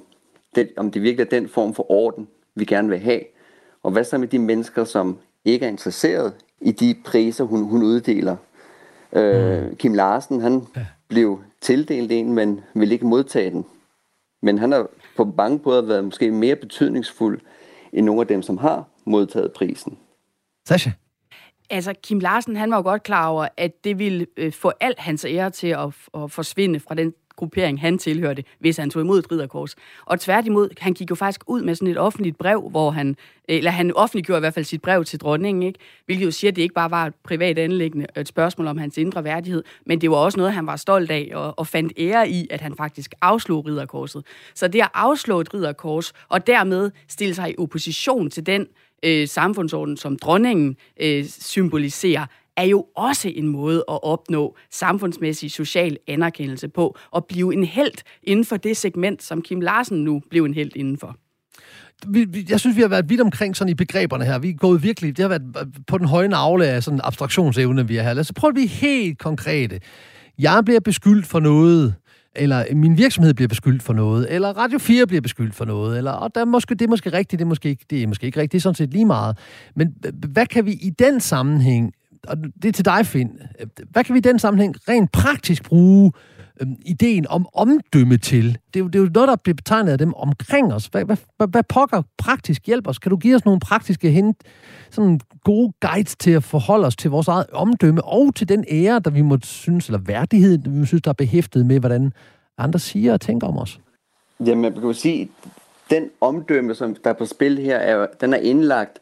det, 0.56 0.70
om 0.78 0.92
det 0.92 1.02
virkelig 1.02 1.26
er 1.26 1.30
den 1.30 1.50
form 1.50 1.74
for 1.74 1.92
orden, 1.92 2.28
vi 2.56 2.66
gerne 2.66 2.90
vil 2.90 3.00
have. 3.00 3.22
Og 3.84 3.92
hvad 3.92 4.04
så 4.04 4.18
med 4.18 4.28
de 4.28 4.40
mennesker, 4.40 4.84
som 4.84 5.18
ikke 5.46 5.66
er 5.66 5.70
interesseret 5.70 6.34
i 6.62 6.72
de 6.72 6.96
priser, 7.06 7.44
hun, 7.44 7.64
hun 7.64 7.84
uddeler? 7.84 8.36
Øh, 9.14 9.64
mm. 9.64 9.76
Kim 9.76 9.94
Larsen, 9.94 10.42
han 10.42 10.68
ja. 10.76 10.86
blev 11.08 11.40
tildelt 11.62 12.12
en, 12.12 12.34
men 12.34 12.62
vil 12.74 12.92
ikke 12.92 13.06
modtage 13.06 13.52
den. 13.52 13.66
Men 14.42 14.58
han 14.58 14.72
har 14.72 14.88
på 15.18 15.34
mange 15.38 15.60
måder 15.66 15.82
været 15.82 16.04
måske 16.04 16.32
mere 16.32 16.56
betydningsfuld 16.56 17.42
end 17.94 18.06
nogle 18.06 18.22
af 18.22 18.28
dem, 18.28 18.42
som 18.42 18.58
har 18.58 18.86
modtaget 19.06 19.52
prisen. 19.52 19.98
Sasha? 20.68 20.90
Altså, 21.70 21.94
Kim 22.04 22.20
Larsen, 22.20 22.56
han 22.56 22.72
var 22.72 22.78
jo 22.78 22.84
godt 22.84 23.04
klar 23.04 23.28
over, 23.28 23.48
at 23.58 23.84
det 23.84 24.00
ville 24.00 24.28
øh, 24.38 24.54
få 24.54 24.72
alt 24.80 25.00
hans 25.00 25.26
ære 25.26 25.50
til 25.50 25.68
at, 25.68 25.94
at 26.14 26.32
forsvinde 26.32 26.80
fra 26.80 26.96
den 26.96 27.14
gruppering, 27.40 27.82
han 27.82 27.98
tilhørte, 27.98 28.44
hvis 28.60 28.78
han 28.78 28.90
tog 28.90 29.02
imod 29.02 29.20
et 29.20 29.32
ridderkors. 29.32 29.76
Og 30.06 30.20
tværtimod, 30.20 30.70
han 30.80 30.94
gik 30.94 31.10
jo 31.10 31.16
faktisk 31.16 31.42
ud 31.48 31.62
med 31.62 31.76
sådan 31.76 31.88
et 31.88 31.98
offentligt 31.98 32.38
brev, 32.38 32.70
hvor 32.70 32.92
han, 32.92 33.16
eller 33.48 33.72
han 33.72 33.96
offentliggjorde 33.96 34.40
i 34.40 34.40
hvert 34.40 34.54
fald 34.54 34.66
sit 34.66 34.82
brev 34.82 35.06
til 35.06 35.20
dronningen, 35.20 35.64
ikke? 35.64 35.80
hvilket 36.06 36.26
jo 36.26 36.32
siger, 36.32 36.52
at 36.52 36.56
det 36.56 36.62
ikke 36.62 36.76
bare 36.76 36.92
var 36.92 37.06
et 37.06 37.14
privat 37.24 37.60
anlæggende, 37.60 38.08
et 38.18 38.28
spørgsmål 38.28 38.68
om 38.68 38.78
hans 38.78 38.98
indre 38.98 39.24
værdighed, 39.24 39.64
men 39.86 40.02
det 40.02 40.12
var 40.12 40.18
også 40.18 40.38
noget, 40.38 40.54
han 40.54 40.68
var 40.68 40.76
stolt 40.76 41.12
af 41.12 41.32
og, 41.34 41.60
og 41.60 41.68
fandt 41.68 41.94
ære 41.98 42.30
i, 42.30 42.48
at 42.50 42.62
han 42.62 42.76
faktisk 42.76 43.14
afslog 43.22 43.66
ridderkorset. 43.66 44.26
Så 44.56 44.68
det 44.68 44.82
at 44.82 44.90
afslå 44.94 45.40
et 45.40 45.54
ridderkors, 45.54 46.14
og 46.30 46.48
dermed 46.48 46.92
stille 47.08 47.36
sig 47.36 47.52
i 47.52 47.56
opposition 47.58 48.30
til 48.30 48.46
den 48.46 48.68
øh, 49.04 49.28
samfundsorden, 49.28 49.98
som 49.98 50.18
dronningen 50.18 50.76
øh, 51.02 51.26
symboliserer, 51.26 52.26
er 52.60 52.64
jo 52.64 52.86
også 52.96 53.32
en 53.36 53.48
måde 53.48 53.78
at 53.78 54.04
opnå 54.04 54.56
samfundsmæssig 54.72 55.52
social 55.52 55.98
anerkendelse 56.08 56.68
på, 56.68 56.98
og 57.12 57.26
blive 57.26 57.54
en 57.54 57.64
held 57.64 58.04
inden 58.24 58.46
for 58.46 58.58
det 58.58 58.78
segment, 58.78 59.24
som 59.24 59.42
Kim 59.42 59.62
Larsen 59.62 60.04
nu 60.04 60.22
blev 60.30 60.46
en 60.46 60.54
held 60.54 60.72
indenfor. 60.76 61.16
Vi, 62.08 62.26
vi, 62.30 62.46
jeg 62.50 62.60
synes, 62.60 62.78
vi 62.78 62.82
har 62.82 62.88
været 62.88 63.10
vidt 63.10 63.22
omkring 63.22 63.56
sådan 63.56 63.72
i 63.72 63.74
begreberne 63.74 64.26
her. 64.26 64.40
Vi 64.40 64.50
er 64.50 64.54
gået 64.54 64.84
virkelig, 64.84 65.18
det 65.18 65.24
har 65.24 65.30
været 65.30 65.58
øh, 65.62 65.68
på 65.88 65.98
den 65.98 66.08
høje 66.08 66.28
navle 66.28 66.68
af 66.68 66.84
sådan 66.84 67.00
abstraktionsevne, 67.04 67.88
vi 67.88 67.96
har 67.96 68.04
her. 68.04 68.14
Lad 68.14 68.20
os 68.20 68.32
prøve 68.36 68.50
at 68.50 68.56
blive 68.56 68.68
helt 68.68 69.18
konkrete. 69.18 69.80
Jeg 70.40 70.62
bliver 70.66 70.80
beskyldt 70.80 71.26
for 71.26 71.40
noget, 71.40 71.96
eller 72.36 72.66
min 72.76 72.98
virksomhed 72.98 73.34
bliver 73.34 73.48
beskyldt 73.48 73.84
for 73.84 73.94
noget, 73.94 74.36
eller 74.36 74.50
Radio 74.50 74.80
4 74.80 75.08
bliver 75.08 75.22
beskyldt 75.22 75.56
for 75.56 75.66
noget, 75.66 75.98
eller 75.98 76.12
og 76.12 76.36
der 76.36 76.42
er 76.42 76.46
måske, 76.46 76.76
det 76.76 76.82
er 76.82 76.90
måske 76.90 77.14
rigtigt, 77.14 77.40
det 77.40 77.46
er 77.46 77.50
måske, 77.50 77.70
ikke, 77.70 77.86
det 77.90 78.04
er 78.04 78.08
måske 78.08 78.26
ikke 78.26 78.40
rigtigt, 78.40 78.52
det 78.52 78.58
er 78.58 78.62
sådan 78.62 78.76
set 78.76 78.92
lige 78.92 79.06
meget. 79.06 79.38
Men 79.76 79.94
øh, 80.06 80.14
hvad 80.32 80.46
kan 80.46 80.66
vi 80.66 80.72
i 80.72 80.90
den 80.90 81.20
sammenhæng, 81.20 81.94
og 82.28 82.38
det 82.62 82.66
er 82.66 82.72
til 82.72 82.86
dig, 82.86 83.06
Finn, 83.06 83.40
hvad 83.90 84.04
kan 84.04 84.14
vi 84.14 84.18
i 84.18 84.22
den 84.22 84.40
sammenhæng 84.40 84.76
rent 84.90 85.12
praktisk 85.12 85.64
bruge 85.64 86.12
øh, 86.62 86.68
ideen 86.86 87.28
om 87.28 87.48
omdømme 87.54 88.18
til? 88.18 88.58
Det 88.74 88.80
er, 88.80 88.84
det 88.84 88.96
er 88.96 89.00
jo 89.00 89.10
noget, 89.14 89.28
der 89.28 89.36
bliver 89.36 89.56
betegnet 89.56 89.92
af 89.92 89.98
dem 89.98 90.14
omkring 90.14 90.74
os. 90.74 90.86
Hvad, 90.86 91.06
hvad, 91.06 91.18
hvad, 91.38 91.48
hvad 91.48 91.64
pokker 91.64 92.02
praktisk 92.18 92.66
hjælper 92.66 92.90
os? 92.90 93.00
Kan 93.00 93.10
du 93.10 93.18
give 93.18 93.36
os 93.36 93.46
nogle 93.46 93.60
praktiske 93.60 94.12
hint, 94.12 94.38
sådan 94.90 95.20
gode 95.44 95.74
guides 95.82 96.16
til 96.16 96.32
at 96.32 96.44
forholde 96.44 96.88
os 96.88 96.96
til 96.96 97.12
vores 97.12 97.28
eget 97.28 97.46
omdømme, 97.52 98.04
og 98.04 98.36
til 98.36 98.50
den 98.50 98.66
ære, 98.72 99.00
der 99.00 99.10
vi 99.10 99.22
må 99.22 99.38
synes, 99.44 99.88
eller 99.88 100.00
værdighed, 100.00 100.58
der 100.58 100.72
vi 100.72 100.86
synes, 100.86 101.02
der 101.02 101.10
er 101.10 101.14
behæftet 101.14 101.66
med, 101.66 101.80
hvordan 101.80 102.14
andre 102.58 102.80
siger 102.80 103.14
og 103.14 103.22
tænker 103.22 103.48
om 103.48 103.58
os? 103.58 103.80
Jamen, 104.40 104.62
man 104.62 104.74
kan 104.74 104.82
jo 104.82 104.94
sige, 104.94 105.30
den 105.90 106.10
omdømme, 106.22 106.76
som 106.76 106.96
der 107.04 107.10
er 107.10 107.14
på 107.14 107.26
spil 107.26 107.58
her, 107.58 107.78
er, 107.78 108.08
den 108.22 108.34
er 108.34 108.38
indlagt 108.38 109.00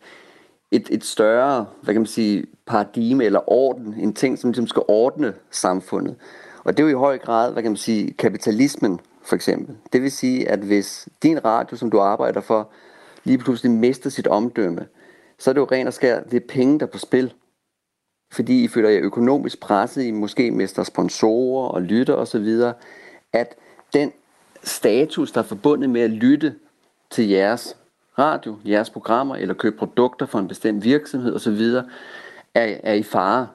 et, 0.71 0.87
et 0.91 1.03
større, 1.03 1.65
hvad 1.81 1.93
kan 1.93 2.01
man 2.01 2.07
sige, 2.07 2.45
paradigme 2.65 3.23
eller 3.23 3.51
orden, 3.51 3.93
en 3.97 4.13
ting, 4.13 4.39
som 4.39 4.49
ligesom 4.49 4.67
skal 4.67 4.83
ordne 4.87 5.33
samfundet. 5.51 6.15
Og 6.63 6.77
det 6.77 6.83
er 6.83 6.89
jo 6.89 6.97
i 6.97 6.99
høj 6.99 7.17
grad, 7.17 7.53
hvad 7.53 7.63
kan 7.63 7.71
man 7.71 7.77
sige, 7.77 8.11
kapitalismen 8.11 8.99
for 9.23 9.35
eksempel. 9.35 9.75
Det 9.93 10.01
vil 10.01 10.11
sige, 10.11 10.49
at 10.49 10.59
hvis 10.59 11.09
din 11.23 11.45
radio, 11.45 11.77
som 11.77 11.91
du 11.91 11.99
arbejder 11.99 12.41
for, 12.41 12.69
lige 13.23 13.37
pludselig 13.37 13.71
mister 13.71 14.09
sit 14.09 14.27
omdømme, 14.27 14.87
så 15.39 15.49
er 15.49 15.53
det 15.53 15.61
jo 15.61 15.67
rent 15.71 15.87
og 15.87 15.93
skær, 15.93 16.23
det 16.23 16.33
er 16.43 16.47
penge, 16.49 16.79
der 16.79 16.85
er 16.85 16.89
på 16.89 16.97
spil. 16.97 17.33
Fordi 18.33 18.63
I 18.63 18.67
føler 18.67 18.89
jer 18.89 18.99
økonomisk 19.03 19.59
presset, 19.59 20.03
I 20.03 20.11
måske 20.11 20.51
mister 20.51 20.83
sponsorer 20.83 21.67
og 21.67 21.81
lytter 21.81 22.13
osv., 22.13 22.61
at 23.33 23.55
den 23.93 24.11
status, 24.63 25.31
der 25.31 25.41
er 25.41 25.45
forbundet 25.45 25.89
med 25.89 26.01
at 26.01 26.09
lytte 26.09 26.55
til 27.11 27.29
jeres 27.29 27.77
radio, 28.19 28.55
jeres 28.65 28.89
programmer, 28.89 29.35
eller 29.35 29.53
købe 29.53 29.77
produkter 29.77 30.25
for 30.25 30.39
en 30.39 30.47
bestemt 30.47 30.83
virksomhed 30.83 31.35
osv., 31.35 31.61
er, 32.53 32.75
er 32.83 32.93
i 32.93 33.03
fare. 33.03 33.47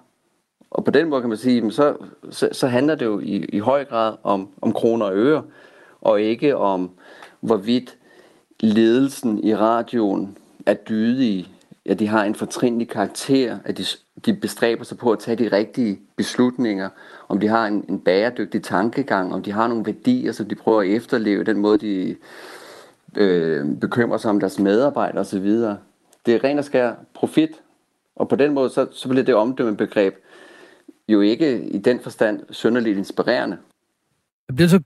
Og 0.70 0.85
på 0.85 0.90
den 0.90 1.09
måde 1.09 1.20
kan 1.20 1.29
man 1.29 1.38
sige, 1.38 1.72
så, 1.72 1.96
så, 2.31 2.48
så 2.53 2.66
handler 2.66 2.94
det 2.94 3.05
jo 3.07 3.20
i, 3.20 3.44
i 3.44 3.59
høj 3.59 3.85
grad 3.85 4.14
om, 4.22 4.48
om 4.61 4.72
kroner 4.72 5.07
og 5.07 5.16
øre, 5.16 5.42
og 6.01 6.20
ikke 6.20 6.57
om, 6.57 6.90
hvorvidt 7.40 7.96
ledelsen 8.61 9.44
i 9.44 9.55
radioen 9.55 10.38
er 10.66 10.75
dydige, 10.75 11.48
at 11.85 11.98
de 11.98 12.09
har 12.09 12.25
en 12.25 12.35
fortrinlig 12.35 12.88
karakter, 12.88 13.59
at 13.64 13.79
de, 13.79 13.85
de 14.27 14.35
bestræber 14.35 14.85
sig 14.85 14.98
på 14.98 15.12
at 15.12 15.18
tage 15.18 15.37
de 15.37 15.57
rigtige 15.57 16.01
beslutninger, 16.16 16.88
om 17.29 17.40
de 17.40 17.48
har 17.48 17.66
en, 17.66 17.85
en 17.88 18.01
bæredygtig 18.01 18.62
tankegang, 18.62 19.35
om 19.35 19.42
de 19.42 19.53
har 19.53 19.68
nogle 19.68 19.87
værdier, 19.87 20.33
som 20.33 20.48
de 20.48 20.55
prøver 20.55 20.81
at 20.81 20.88
efterleve, 20.88 21.44
den 21.44 21.59
måde 21.59 21.79
de 21.79 22.16
øh, 23.16 23.77
bekymrer 23.81 24.18
sig 24.18 24.31
om 24.31 24.40
deres 24.40 24.59
medarbejdere 24.59 25.20
osv. 25.20 25.46
Det 26.27 26.35
er 26.35 26.44
ren 26.44 26.59
og 26.59 26.64
skær 26.64 26.94
profit, 27.14 27.62
og 28.16 28.29
på 28.29 28.37
den 28.37 28.53
måde, 28.55 28.70
så, 28.70 28.87
så 28.92 29.09
bliver 29.09 29.25
det 29.25 29.35
omdømmebegreb 29.35 30.14
jo 31.09 31.20
ikke 31.20 31.64
i 31.64 31.79
den 31.79 32.01
forstand 32.01 32.40
synderligt 32.51 32.98
inspirerende. 32.98 33.57
Det 34.48 34.61
er 34.61 34.68
så 34.68 34.81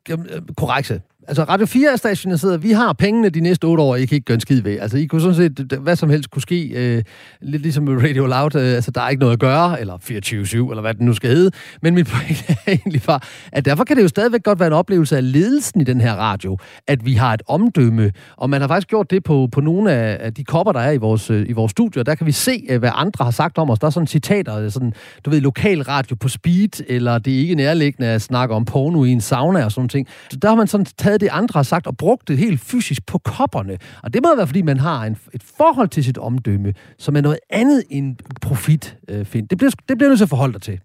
korrekt. 0.57 0.93
Altså, 1.29 1.45
Radio 1.45 1.67
4 1.67 1.93
er 1.93 1.97
stationeret. 1.97 2.63
Vi 2.63 2.71
har 2.71 2.93
pengene 2.93 3.29
de 3.29 3.41
næste 3.41 3.65
otte 3.65 3.83
år, 3.83 3.97
I 3.97 4.05
kan 4.05 4.15
ikke 4.15 4.25
gøre 4.25 4.35
en 4.35 4.41
skid 4.41 4.63
ved. 4.63 4.79
Altså, 4.81 4.99
I 4.99 5.07
kunne 5.07 5.21
sådan 5.21 5.35
set, 5.35 5.79
hvad 5.81 5.97
som 5.97 6.11
helst 6.11 6.31
kunne 6.31 6.43
ske, 6.43 6.69
øh, 6.69 7.03
lidt 7.41 7.63
ligesom 7.63 7.89
Radio 7.89 8.27
Loud. 8.27 8.55
Øh, 8.55 8.75
altså, 8.75 8.91
der 8.91 9.01
er 9.01 9.09
ikke 9.09 9.21
noget 9.21 9.33
at 9.33 9.39
gøre, 9.39 9.81
eller 9.81 9.97
24-7, 9.97 10.71
eller 10.71 10.81
hvad 10.81 10.95
det 10.95 11.03
nu 11.03 11.13
skal 11.13 11.31
hedde. 11.31 11.51
Men 11.83 11.95
mit 11.95 12.07
pointe 12.13 12.45
er 12.49 12.73
egentlig 12.73 13.03
bare, 13.07 13.21
at 13.53 13.65
derfor 13.65 13.85
kan 13.85 13.97
det 13.97 14.03
jo 14.03 14.09
stadigvæk 14.09 14.43
godt 14.43 14.61
være 14.61 14.67
en 14.67 14.73
oplevelse 14.73 15.17
af 15.17 15.33
ledelsen 15.33 15.81
i 15.81 15.85
den 15.85 16.01
her 16.01 16.15
radio, 16.15 16.59
at 16.87 17.07
vi 17.07 17.15
har 17.15 17.35
et 17.35 17.43
omdømme. 17.49 18.13
Og 18.37 18.51
man 18.51 18.61
har 18.61 18.69
faktisk 18.69 18.89
gjort 18.89 19.11
det 19.11 19.25
på, 19.25 19.49
på 19.53 19.61
nogle 19.61 19.93
af 19.93 20.35
de 20.35 20.45
kopper, 20.45 20.73
der 20.73 20.81
er 20.81 20.91
i 20.91 20.97
vores, 20.97 21.31
øh, 21.31 21.49
i 21.49 21.53
vores 21.53 21.71
studio. 21.71 22.03
Der 22.03 22.15
kan 22.15 22.27
vi 22.27 22.33
se, 22.33 22.67
øh, 22.69 22.79
hvad 22.79 22.91
andre 22.95 23.25
har 23.25 23.33
sagt 23.33 23.59
om 23.59 23.71
os. 23.71 23.79
Der 23.79 23.87
er 23.87 23.91
sådan 23.91 24.07
citater, 24.07 24.59
øh, 24.59 24.71
sådan, 24.71 24.93
du 25.25 25.31
ved, 25.31 25.41
lokal 25.41 25.83
radio 25.83 26.17
på 26.17 26.29
speed, 26.29 26.85
eller 26.89 27.19
det 27.19 27.35
er 27.35 27.39
ikke 27.39 27.55
nærliggende 27.55 28.09
at 28.09 28.23
snakke 28.23 28.55
om 28.55 28.65
porno 28.65 29.05
i 29.05 29.11
en 29.11 29.21
sauna 29.21 29.65
og 29.65 29.73
sådan 29.73 29.89
ting. 29.89 30.09
Så 30.31 30.37
der 30.43 30.49
har 30.49 30.57
man 30.57 30.67
sådan 30.67 30.87
taget 30.99 31.16
det, 31.19 31.29
andre 31.33 31.59
har 31.59 31.63
sagt, 31.63 31.87
og 31.87 31.97
brugt 31.97 32.29
det 32.29 32.39
helt 32.39 32.61
fysisk 32.61 33.07
på 33.07 33.19
kopperne. 33.19 33.79
Og 34.03 34.15
det 34.15 34.23
må 34.25 34.37
være, 34.37 34.47
fordi 34.47 34.63
man 34.63 34.79
har 34.79 35.05
en, 35.05 35.17
et 35.35 35.43
forhold 35.57 35.89
til 35.89 36.05
sit 36.05 36.19
omdømme, 36.19 36.75
som 36.99 37.17
er 37.17 37.21
noget 37.21 37.39
andet 37.51 37.85
end 37.91 38.17
profit, 38.43 38.97
øh, 39.09 39.25
find. 39.25 39.49
Det 39.49 39.59
bliver, 39.59 39.71
det 39.89 39.99
bliver 39.99 40.09
nødt 40.09 40.19
til 40.19 40.25
at 40.25 40.29
forholde 40.29 40.53
dig 40.53 40.63
til. 40.63 40.81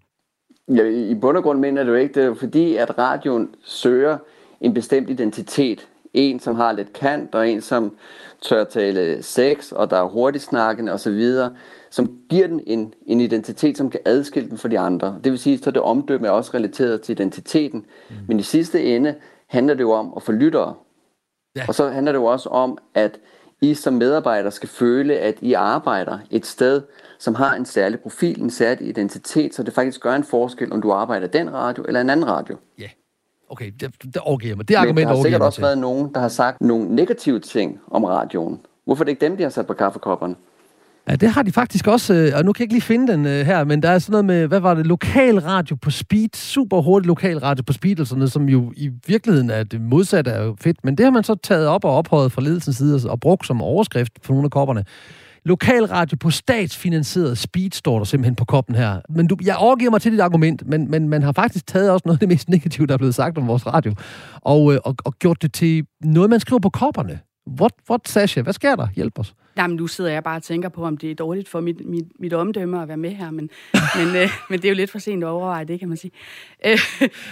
Ja, 0.68 0.84
i 0.84 1.14
bund 1.14 1.36
og 1.36 1.42
grund 1.42 1.58
mener 1.58 1.84
du 1.84 1.94
ikke, 1.94 2.14
det 2.14 2.24
er 2.24 2.34
fordi, 2.34 2.76
at 2.76 2.98
radioen 2.98 3.48
søger 3.64 4.18
en 4.60 4.74
bestemt 4.74 5.10
identitet. 5.10 5.88
En, 6.14 6.40
som 6.40 6.56
har 6.56 6.72
lidt 6.72 6.92
kant, 6.92 7.34
og 7.34 7.48
en, 7.48 7.60
som 7.60 7.92
tør 8.42 8.64
tale 8.64 9.22
sex, 9.22 9.72
og 9.72 9.90
der 9.90 9.96
er 9.96 10.08
hurtigt 10.08 10.44
snakkende 10.44 10.92
osv., 10.92 11.32
som 11.90 12.10
giver 12.30 12.46
den 12.46 12.60
en, 12.66 12.94
en 13.06 13.20
identitet, 13.20 13.76
som 13.76 13.90
kan 13.90 14.00
adskille 14.04 14.48
den 14.48 14.58
fra 14.58 14.68
de 14.68 14.78
andre. 14.78 15.18
Det 15.24 15.32
vil 15.32 15.38
sige, 15.38 15.60
at 15.66 15.74
det 15.74 15.82
omdømme 15.82 16.26
er 16.26 16.30
også 16.30 16.50
relateret 16.54 17.00
til 17.00 17.12
identiteten. 17.12 17.84
Mm. 18.10 18.16
Men 18.28 18.40
i 18.40 18.42
sidste 18.42 18.84
ende 18.84 19.14
handler 19.52 19.74
det 19.74 19.80
jo 19.80 19.92
om 19.92 20.12
at 20.16 20.22
få 20.22 20.32
lyttere. 20.32 20.74
Ja. 21.56 21.64
Og 21.68 21.74
så 21.74 21.88
handler 21.90 22.12
det 22.12 22.18
jo 22.18 22.24
også 22.24 22.48
om, 22.48 22.78
at 22.94 23.18
I 23.60 23.74
som 23.74 23.94
medarbejder 23.94 24.50
skal 24.50 24.68
føle, 24.68 25.18
at 25.18 25.34
I 25.40 25.52
arbejder 25.52 26.18
et 26.30 26.46
sted, 26.46 26.82
som 27.18 27.34
har 27.34 27.54
en 27.54 27.64
særlig 27.64 28.00
profil, 28.00 28.40
en 28.42 28.50
særlig 28.50 28.88
identitet, 28.88 29.54
så 29.54 29.62
det 29.62 29.74
faktisk 29.74 30.00
gør 30.00 30.14
en 30.14 30.24
forskel, 30.24 30.72
om 30.72 30.82
du 30.82 30.92
arbejder 30.92 31.26
den 31.26 31.52
radio 31.52 31.84
eller 31.84 32.00
en 32.00 32.10
anden 32.10 32.26
radio. 32.26 32.56
Ja, 32.78 32.88
okay, 33.48 33.72
det, 33.80 33.94
det 34.02 34.16
overgiver 34.16 34.56
mig. 34.56 34.68
Det 34.68 34.74
argument 34.74 34.94
Men 34.96 35.08
der 35.08 35.14
har 35.16 35.22
sikkert 35.22 35.42
også 35.42 35.56
til. 35.56 35.62
været 35.62 35.78
nogen, 35.78 36.14
der 36.14 36.20
har 36.20 36.28
sagt 36.28 36.60
nogle 36.60 36.94
negative 36.94 37.40
ting 37.40 37.80
om 37.90 38.04
radioen. 38.04 38.60
Hvorfor 38.84 39.02
er 39.02 39.04
det 39.04 39.12
ikke 39.12 39.26
dem, 39.26 39.36
de 39.36 39.42
har 39.42 39.50
sat 39.50 39.66
på 39.66 39.74
kaffekopperne? 39.74 40.34
Ja, 41.12 41.16
det 41.16 41.30
har 41.30 41.42
de 41.42 41.52
faktisk 41.52 41.86
også, 41.86 42.14
øh, 42.14 42.32
og 42.34 42.44
nu 42.44 42.52
kan 42.52 42.60
jeg 42.60 42.64
ikke 42.64 42.74
lige 42.74 42.82
finde 42.82 43.12
den 43.12 43.26
øh, 43.26 43.46
her, 43.46 43.64
men 43.64 43.82
der 43.82 43.90
er 43.90 43.98
sådan 43.98 44.12
noget 44.12 44.24
med, 44.24 44.46
hvad 44.46 44.60
var 44.60 44.74
det, 44.74 44.86
lokal 44.86 45.38
radio 45.38 45.76
på 45.76 45.90
speed, 45.90 46.28
super 46.34 46.80
hurtigt 46.80 47.06
lokal 47.06 47.38
radio 47.38 47.62
på 47.62 47.72
speed, 47.72 48.00
og 48.00 48.06
sådan 48.06 48.18
noget, 48.18 48.32
som 48.32 48.48
jo 48.48 48.72
i 48.76 48.90
virkeligheden 49.06 49.50
er 49.50 49.62
det 49.62 49.80
modsatte 49.80 50.30
er 50.30 50.42
jo 50.42 50.56
fedt, 50.60 50.84
men 50.84 50.96
det 50.96 51.04
har 51.04 51.10
man 51.10 51.24
så 51.24 51.34
taget 51.34 51.66
op 51.66 51.84
og 51.84 51.96
ophøjet 51.96 52.32
fra 52.32 52.42
ledelsens 52.42 52.76
side 52.76 53.10
og 53.10 53.20
brugt 53.20 53.46
som 53.46 53.62
overskrift 53.62 54.22
på 54.22 54.32
nogle 54.32 54.44
af 54.44 54.50
kopperne. 54.50 54.84
Lokal 55.44 55.84
radio 55.84 56.16
på 56.16 56.30
statsfinansieret 56.30 57.38
speed 57.38 57.70
står 57.70 57.98
der 57.98 58.04
simpelthen 58.04 58.34
på 58.34 58.44
koppen 58.44 58.74
her. 58.74 59.00
Men 59.08 59.26
du, 59.26 59.36
jeg 59.44 59.56
overgiver 59.56 59.90
mig 59.90 60.00
til 60.00 60.12
dit 60.12 60.20
argument, 60.20 60.66
men, 60.66 60.90
men 60.90 61.08
man 61.08 61.22
har 61.22 61.32
faktisk 61.32 61.66
taget 61.66 61.90
også 61.90 62.02
noget 62.06 62.16
af 62.16 62.20
det 62.20 62.28
mest 62.28 62.48
negative, 62.48 62.86
der 62.86 62.94
er 62.94 62.98
blevet 62.98 63.14
sagt 63.14 63.38
om 63.38 63.46
vores 63.46 63.66
radio, 63.66 63.94
og, 64.40 64.74
øh, 64.74 64.80
og, 64.84 64.96
og 65.04 65.12
gjort 65.18 65.42
det 65.42 65.52
til 65.52 65.86
noget, 66.04 66.30
man 66.30 66.40
skriver 66.40 66.60
på 66.60 66.70
kopperne. 66.70 67.20
What, 67.60 67.72
what, 67.90 68.08
Sasha? 68.08 68.42
Hvad 68.42 68.52
sker 68.52 68.76
der? 68.76 68.88
Hjælp 68.96 69.18
os. 69.18 69.34
Jamen, 69.56 69.76
nu 69.76 69.86
sidder 69.86 70.10
jeg 70.10 70.22
bare 70.22 70.36
og 70.36 70.42
tænker 70.42 70.68
på, 70.68 70.84
om 70.84 70.96
det 70.96 71.10
er 71.10 71.14
dårligt 71.14 71.48
for 71.48 71.60
mit, 71.60 71.86
mit, 71.86 72.04
mit 72.20 72.32
omdømme 72.32 72.82
at 72.82 72.88
være 72.88 72.96
med 72.96 73.10
her, 73.10 73.30
men, 73.30 73.50
men, 73.98 74.16
øh, 74.16 74.30
men 74.50 74.58
det 74.58 74.64
er 74.64 74.68
jo 74.68 74.74
lidt 74.74 74.90
for 74.90 74.98
sent 74.98 75.24
at 75.24 75.28
overveje 75.28 75.64
det, 75.64 75.78
kan 75.78 75.88
man 75.88 75.96
sige. 75.96 76.10
Øh, 76.66 76.78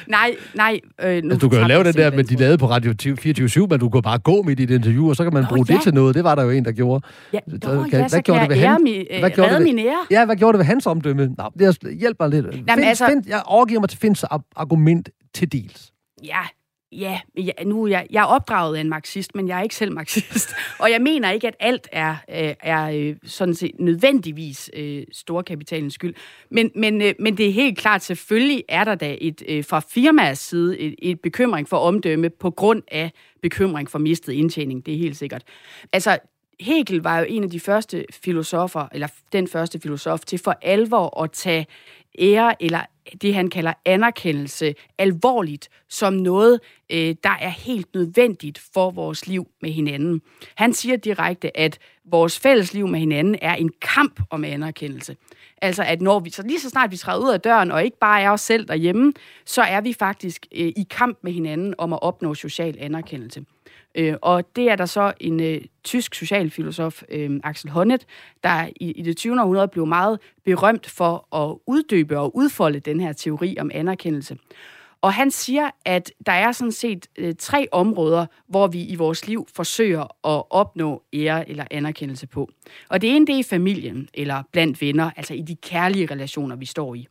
nej, 0.07 0.37
nej. 0.55 0.81
Øh, 1.03 1.23
nu 1.23 1.31
altså, 1.31 1.39
du 1.39 1.49
kan 1.49 1.61
jo 1.61 1.67
lave 1.67 1.85
det 1.85 1.95
der 1.95 2.11
med, 2.11 2.25
de 2.25 2.37
lavede 2.37 2.59
på 2.59 2.67
Radio 2.67 2.95
24 3.19 3.67
men 3.67 3.81
du 3.81 3.89
kan 3.89 4.03
bare 4.03 4.19
gå 4.19 4.43
midt 4.43 4.61
i 4.61 4.63
et 4.63 4.71
interview, 4.71 5.09
og 5.09 5.17
så 5.17 5.25
kan 5.25 5.33
man 5.33 5.45
bruge 5.49 5.67
ja. 5.69 5.75
det 5.75 5.83
til 5.83 5.95
noget. 5.95 6.15
Det 6.15 6.25
var 6.25 6.35
der 6.35 6.43
jo 6.43 6.51
en, 6.51 6.65
der 6.65 6.73
gjorde. 6.73 7.07
Ja, 7.33 7.39
så, 7.49 7.57
dog, 7.57 7.91
kan, 7.91 8.01
ja, 8.01 8.09
så 8.09 8.17
hvad 8.17 8.23
gjorde 8.23 8.41
det 8.41 8.49
ved 8.49 8.57
han? 8.57 8.83
Mi, 8.83 8.97
øh, 8.97 9.19
hvad 9.19 9.31
gjorde 9.31 9.51
det 9.51 9.59
ved, 9.59 9.65
min 9.65 9.79
ære. 9.79 10.07
Ja, 10.11 10.25
hvad 10.25 10.37
gjorde 10.37 10.53
det 10.53 10.59
ved 10.59 10.67
hans 10.67 10.87
omdømme? 10.87 11.35
Nå, 11.39 11.51
det 11.59 11.99
hjælper 12.01 12.27
lidt. 12.27 12.47
Jamen, 12.47 12.65
find, 12.69 12.85
altså, 12.85 13.07
find, 13.07 13.25
jeg 13.29 13.43
overgiver 13.47 13.81
mig 13.81 13.89
til 13.89 13.99
Finds 13.99 14.25
argument 14.57 15.09
til 15.35 15.53
dels. 15.53 15.93
Ja, 16.25 16.41
Ja, 16.93 17.21
jeg, 17.37 17.55
nu 17.67 17.87
jeg, 17.87 18.07
jeg 18.11 18.21
er 18.21 18.27
opdraget 18.27 18.77
af 18.77 18.81
en 18.81 18.89
marxist, 18.89 19.35
men 19.35 19.49
jeg 19.49 19.59
er 19.59 19.63
ikke 19.63 19.75
selv 19.75 19.93
marxist. 19.93 20.55
Og 20.83 20.91
jeg 20.91 21.03
mener 21.03 21.31
ikke, 21.31 21.49
at 21.49 21.57
alt 21.61 21.89
er, 21.93 22.17
øh, 22.29 22.55
er 22.61 22.91
øh, 22.91 23.17
sådan 23.25 23.55
set 23.55 23.71
nødvendigvis 23.79 24.71
øh, 24.77 25.03
storkapitalens 25.13 25.95
skyld. 25.95 26.15
Men, 26.51 26.71
men, 26.75 27.03
øh, 27.03 27.15
men 27.19 27.37
det 27.37 27.49
er 27.49 27.53
helt 27.53 27.79
klart, 27.79 28.03
selvfølgelig 28.03 28.65
er 28.69 28.85
der 28.85 28.95
da 28.95 29.17
et, 29.21 29.43
øh, 29.49 29.65
fra 29.65 29.81
firmaets 29.81 30.41
side 30.41 30.79
et, 30.79 30.95
et 31.03 31.21
bekymring 31.21 31.69
for 31.69 31.77
omdømme 31.77 32.31
på 32.31 32.51
grund 32.51 32.83
af 32.91 33.13
bekymring 33.43 33.91
for 33.91 33.99
mistet 33.99 34.33
indtjening. 34.33 34.87
Det 34.87 34.95
er 34.95 34.99
helt 34.99 35.17
sikkert. 35.17 35.43
Altså, 35.93 36.19
Hegel 36.61 37.03
var 37.03 37.19
jo 37.19 37.27
en 37.29 37.45
af 37.45 37.51
de 37.51 37.61
første 37.61 38.05
filosofer, 38.25 38.89
eller 38.93 39.09
den 39.33 39.49
første 39.49 39.81
filosof, 39.81 40.21
til 40.21 40.39
for 40.39 40.59
alvor 40.63 41.23
at 41.23 41.33
tage 41.33 41.67
ære 42.19 42.63
eller 42.63 42.81
det, 43.23 43.35
han 43.35 43.51
kalder 43.51 43.73
anerkendelse, 43.85 44.75
alvorligt 44.99 45.69
som 45.89 46.13
noget, 46.13 46.61
øh, 46.93 47.15
der 47.25 47.37
er 47.41 47.49
helt 47.49 47.95
nødvendigt 47.95 48.59
for 48.75 48.91
vores 48.91 49.27
liv 49.27 49.49
med 49.63 49.71
hinanden. 49.71 50.23
Han 50.55 50.73
siger 50.73 50.97
direkte, 50.97 51.57
at 51.57 51.79
vores 52.05 52.39
fælles 52.39 52.75
liv 52.75 52.89
med 52.89 53.01
hinanden 53.01 53.37
er 53.43 53.55
en 53.55 53.71
kamp 53.83 54.21
om 54.31 54.45
anerkendelse. 54.45 55.17
Altså, 55.63 55.83
at 55.83 56.03
når 56.03 56.21
vi, 56.21 56.31
så 56.31 56.43
lige 56.43 56.61
så 56.61 56.69
snart 56.69 56.91
vi 56.91 56.97
træder 56.97 57.25
ud 57.25 57.33
af 57.33 57.41
døren, 57.41 57.71
og 57.71 57.85
ikke 57.85 57.99
bare 57.99 58.23
er 58.23 58.31
os 58.31 58.41
selv 58.41 58.69
derhjemme, 58.69 59.13
så 59.45 59.63
er 59.63 59.81
vi 59.81 59.93
faktisk 59.93 60.47
øh, 60.53 60.67
i 60.67 60.87
kamp 60.91 61.19
med 61.23 61.33
hinanden 61.33 61.75
om 61.79 61.93
at 61.93 62.03
opnå 62.03 62.35
social 62.35 62.77
anerkendelse. 62.81 63.45
Øh, 63.95 64.15
og 64.23 64.57
det 64.57 64.71
er 64.71 64.77
der 64.77 64.87
så 64.87 65.13
en 65.21 65.41
øh, 65.41 65.61
tysk 65.85 66.15
socialfilosof, 66.15 67.03
øh, 67.09 67.41
Axel 67.45 67.71
Honneth, 67.71 68.05
der 68.45 68.69
i, 68.81 68.91
i 68.91 69.03
det 69.03 69.17
20. 69.17 69.41
århundrede 69.41 69.69
blev 69.69 69.87
meget 69.87 70.19
berømt 70.45 70.91
for 70.91 71.37
at 71.37 71.57
uddybe 71.67 72.19
og 72.19 72.37
udfolde 72.37 72.81
den 72.81 73.01
her 73.01 73.13
teori 73.13 73.57
om 73.61 73.71
anerkendelse. 73.75 74.37
Og 75.03 75.13
han 75.13 75.31
siger, 75.31 75.71
at 75.85 76.13
der 76.27 76.33
er 76.33 76.53
sådan 76.53 76.73
set 76.73 77.07
øh, 77.19 77.35
tre 77.39 77.69
områder, 77.73 78.27
hvor 78.49 78.67
vi 78.67 78.85
i 78.85 78.95
vores 78.95 79.27
liv 79.27 79.47
forsøger 79.55 80.03
at 80.03 80.43
opnå 80.51 81.03
ære 81.13 81.51
eller 81.51 81.65
anerkendelse 81.71 82.27
på. 82.27 82.49
Og 82.89 83.03
det 83.03 83.17
ene, 83.17 83.27
det 83.27 83.35
er 83.35 83.39
i 83.39 83.43
familien 83.43 84.09
eller 84.15 84.43
blandt 84.53 84.81
venner, 84.81 85.11
altså 85.17 85.35
i 85.35 85.41
de 85.41 85.57
kærlige 85.57 86.07
relationer, 86.07 86.57
vi 86.57 86.67
står 86.67 86.95
i. 86.95 87.09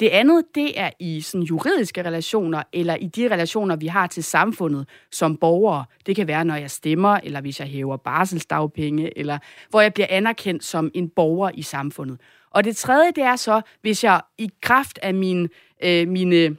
Det 0.00 0.08
andet, 0.08 0.44
det 0.54 0.80
er 0.80 0.90
i 1.00 1.20
sådan 1.20 1.44
juridiske 1.44 2.02
relationer, 2.02 2.62
eller 2.72 2.96
i 2.96 3.06
de 3.06 3.28
relationer, 3.28 3.76
vi 3.76 3.86
har 3.86 4.06
til 4.06 4.24
samfundet 4.24 4.88
som 5.10 5.36
borgere. 5.36 5.84
Det 6.06 6.16
kan 6.16 6.28
være, 6.28 6.44
når 6.44 6.54
jeg 6.54 6.70
stemmer, 6.70 7.20
eller 7.22 7.40
hvis 7.40 7.60
jeg 7.60 7.68
hæver 7.68 7.96
barselsdagpenge, 7.96 9.18
eller 9.18 9.38
hvor 9.70 9.80
jeg 9.80 9.94
bliver 9.94 10.06
anerkendt 10.10 10.64
som 10.64 10.90
en 10.94 11.08
borger 11.08 11.50
i 11.54 11.62
samfundet. 11.62 12.20
Og 12.50 12.64
det 12.64 12.76
tredje, 12.76 13.12
det 13.16 13.24
er 13.24 13.36
så, 13.36 13.60
hvis 13.82 14.04
jeg 14.04 14.20
i 14.38 14.50
kraft 14.62 14.98
af 15.02 15.14
min, 15.14 15.48
øh, 15.84 16.08
mine 16.08 16.56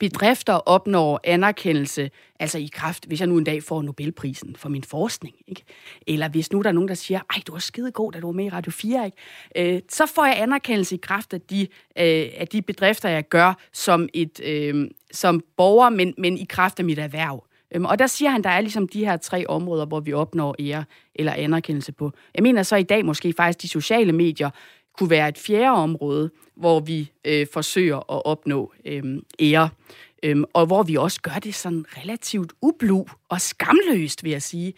bedrifter 0.00 0.52
opnår 0.52 1.20
anerkendelse, 1.24 2.10
altså 2.40 2.58
i 2.58 2.70
kraft, 2.72 3.06
hvis 3.06 3.20
jeg 3.20 3.28
nu 3.28 3.38
en 3.38 3.44
dag 3.44 3.62
får 3.62 3.82
Nobelprisen 3.82 4.56
for 4.56 4.68
min 4.68 4.84
forskning, 4.84 5.34
ikke? 5.46 5.64
eller 6.06 6.28
hvis 6.28 6.52
nu 6.52 6.62
der 6.62 6.68
er 6.68 6.72
nogen, 6.72 6.88
der 6.88 6.94
siger, 6.94 7.20
ej, 7.34 7.42
du 7.46 7.52
var 7.52 7.58
skide 7.58 7.92
god, 7.92 8.12
da 8.12 8.20
du 8.20 8.26
var 8.26 8.32
med 8.32 8.44
i 8.44 8.48
Radio 8.48 8.72
4, 8.72 9.04
ikke? 9.04 9.74
Øh, 9.74 9.80
så 9.88 10.06
får 10.06 10.24
jeg 10.24 10.42
anerkendelse 10.42 10.94
i 10.94 10.98
kraft 11.02 11.34
af 11.34 11.40
de, 11.40 11.60
øh, 11.98 12.26
af 12.36 12.48
de 12.52 12.62
bedrifter, 12.62 13.08
jeg 13.08 13.28
gør 13.28 13.54
som, 13.72 14.08
et, 14.14 14.40
øh, 14.40 14.90
som 15.12 15.44
borger, 15.56 15.90
men, 15.90 16.14
men 16.18 16.38
i 16.38 16.46
kraft 16.48 16.78
af 16.78 16.84
mit 16.84 16.98
erhverv. 16.98 17.44
Øhm, 17.74 17.84
og 17.84 17.98
der 17.98 18.06
siger 18.06 18.30
han, 18.30 18.44
der 18.44 18.50
er 18.50 18.60
ligesom 18.60 18.88
de 18.88 19.04
her 19.04 19.16
tre 19.16 19.46
områder, 19.46 19.86
hvor 19.86 20.00
vi 20.00 20.12
opnår 20.12 20.56
ære 20.60 20.84
eller 21.14 21.32
anerkendelse 21.32 21.92
på. 21.92 22.12
Jeg 22.34 22.42
mener 22.42 22.62
så 22.62 22.76
i 22.76 22.82
dag 22.82 23.04
måske 23.04 23.34
faktisk 23.36 23.62
de 23.62 23.68
sociale 23.68 24.12
medier 24.12 24.50
kunne 24.98 25.10
være 25.10 25.28
et 25.28 25.38
fjerde 25.38 25.70
område, 25.70 26.30
hvor 26.56 26.80
vi 26.80 27.12
øh, 27.24 27.46
forsøger 27.52 27.96
at 27.96 28.24
opnå 28.24 28.72
øh, 28.84 29.22
ære. 29.40 29.68
Øhm, 30.22 30.44
og 30.52 30.66
hvor 30.66 30.82
vi 30.82 30.96
også 30.96 31.20
gør 31.20 31.38
det 31.44 31.54
sådan 31.54 31.84
relativt 31.96 32.52
ublu 32.62 33.04
og 33.28 33.40
skamløst, 33.40 34.24
vil 34.24 34.30
jeg 34.30 34.42
sige. 34.42 34.74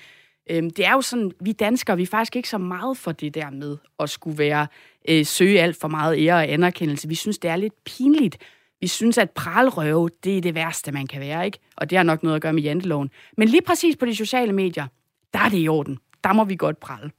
Øhm, 0.50 0.70
det 0.70 0.86
er 0.86 0.92
jo 0.92 1.00
sådan, 1.00 1.32
vi 1.40 1.52
danskere, 1.52 1.96
vi 1.96 2.02
er 2.02 2.06
faktisk 2.06 2.36
ikke 2.36 2.48
så 2.48 2.58
meget 2.58 2.96
for 2.96 3.12
det 3.12 3.34
der 3.34 3.50
med 3.50 3.76
at 4.00 4.10
skulle 4.10 4.38
være, 4.38 4.66
øh, 5.08 5.26
søge 5.26 5.60
alt 5.60 5.76
for 5.80 5.88
meget 5.88 6.26
ære 6.26 6.34
og 6.34 6.48
anerkendelse. 6.48 7.08
Vi 7.08 7.14
synes, 7.14 7.38
det 7.38 7.50
er 7.50 7.56
lidt 7.56 7.84
pinligt. 7.84 8.38
Vi 8.80 8.86
synes, 8.86 9.18
at 9.18 9.30
pralrøve, 9.30 10.10
det 10.24 10.36
er 10.36 10.40
det 10.40 10.54
værste, 10.54 10.92
man 10.92 11.06
kan 11.06 11.20
være, 11.20 11.46
ikke? 11.46 11.58
Og 11.76 11.90
det 11.90 11.98
har 11.98 12.02
nok 12.02 12.22
noget 12.22 12.36
at 12.36 12.42
gøre 12.42 12.52
med 12.52 12.62
janteloven. 12.62 13.10
Men 13.36 13.48
lige 13.48 13.62
præcis 13.62 13.96
på 13.96 14.06
de 14.06 14.16
sociale 14.16 14.52
medier, 14.52 14.86
der 15.32 15.38
er 15.38 15.48
det 15.48 15.58
i 15.58 15.68
orden. 15.68 15.98
Der 16.24 16.32
må 16.32 16.44
vi 16.44 16.56
godt 16.56 16.80
prale. 16.80 17.10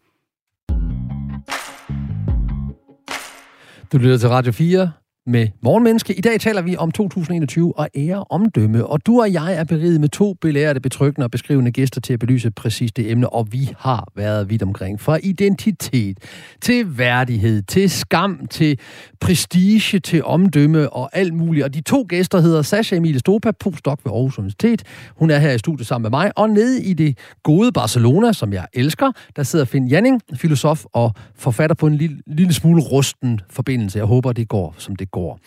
Du 3.91 3.97
lytter 3.97 4.17
til 4.17 4.29
Radio 4.29 4.51
4 4.51 4.91
med 5.27 5.47
Morgenmenneske. 5.61 6.13
I 6.13 6.21
dag 6.21 6.39
taler 6.39 6.61
vi 6.61 6.77
om 6.77 6.91
2021 6.91 7.77
og 7.77 7.89
ære 7.95 8.25
omdømme, 8.29 8.85
og 8.85 9.05
du 9.05 9.21
og 9.21 9.33
jeg 9.33 9.55
er 9.55 9.63
beriget 9.63 10.01
med 10.01 10.09
to 10.09 10.33
belærte, 10.33 10.79
betryggende 10.79 11.25
og 11.25 11.31
beskrivende 11.31 11.71
gæster 11.71 12.01
til 12.01 12.13
at 12.13 12.19
belyse 12.19 12.51
præcis 12.51 12.91
det 12.91 13.11
emne, 13.11 13.29
og 13.29 13.47
vi 13.51 13.69
har 13.77 14.07
været 14.15 14.49
vidt 14.49 14.63
omkring. 14.63 15.01
Fra 15.01 15.19
identitet 15.23 16.17
til 16.61 16.97
værdighed, 16.97 17.61
til 17.61 17.89
skam, 17.89 18.47
til 18.49 18.79
prestige, 19.19 19.99
til 19.99 20.23
omdømme 20.23 20.89
og 20.89 21.09
alt 21.13 21.33
muligt. 21.33 21.65
Og 21.65 21.73
de 21.73 21.81
to 21.81 22.05
gæster 22.09 22.39
hedder 22.39 22.61
Sasha 22.61 22.95
Emilie 22.95 23.19
Stopa, 23.19 23.51
postdoc 23.51 23.99
ved 24.03 24.11
Aarhus 24.11 24.37
Universitet. 24.37 24.83
Hun 25.15 25.29
er 25.29 25.39
her 25.39 25.51
i 25.51 25.57
studiet 25.57 25.87
sammen 25.87 26.11
med 26.11 26.19
mig, 26.19 26.31
og 26.35 26.49
nede 26.49 26.83
i 26.83 26.93
det 26.93 27.17
gode 27.43 27.71
Barcelona, 27.71 28.33
som 28.33 28.53
jeg 28.53 28.65
elsker, 28.73 29.11
der 29.35 29.43
sidder 29.43 29.65
Finn 29.65 29.87
Janning, 29.87 30.21
filosof 30.33 30.85
og 30.93 31.13
forfatter 31.35 31.75
på 31.75 31.87
en 31.87 31.95
lille, 31.95 32.17
lille 32.27 32.53
smule 32.53 32.81
rusten 32.81 33.39
forbindelse. 33.49 33.99
Jeg 33.99 34.05
håber, 34.05 34.31
det 34.31 34.47
går, 34.47 34.75
som 34.77 34.95
det 34.95 35.11
går 35.11 35.16
går. 35.17 35.39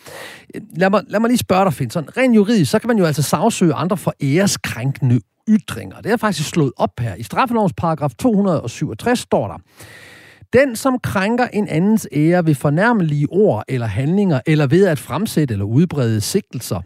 Lad 0.75 0.89
mig, 0.89 1.03
lad 1.07 1.19
mig 1.19 1.27
lige 1.27 1.37
spørge 1.37 1.65
dig, 1.65 1.73
Finn. 1.73 1.91
Sådan, 1.91 2.17
rent 2.17 2.35
juridisk, 2.35 2.71
så 2.71 2.79
kan 2.79 2.87
man 2.87 2.97
jo 2.97 3.05
altså 3.05 3.21
sagsøge 3.21 3.73
andre 3.73 3.97
for 3.97 4.13
æreskrænkende 4.23 5.19
ytringer. 5.49 6.01
Det 6.01 6.11
er 6.11 6.17
faktisk 6.17 6.49
slået 6.49 6.71
op 6.77 6.99
her. 6.99 7.15
I 7.15 7.23
straffelovens 7.23 7.73
paragraf 7.77 8.11
267 8.19 9.19
står 9.19 9.47
der, 9.47 9.57
den, 10.53 10.75
som 10.75 10.99
krænker 11.03 11.47
en 11.53 11.67
andens 11.67 12.07
ære 12.11 12.45
ved 12.45 12.55
fornærmelige 12.55 13.27
ord 13.31 13.63
eller 13.67 13.87
handlinger, 13.87 14.39
eller 14.45 14.67
ved 14.67 14.87
at 14.87 14.99
fremsætte 14.99 15.53
eller 15.53 15.65
udbrede 15.65 16.21
sigtelser 16.21 16.81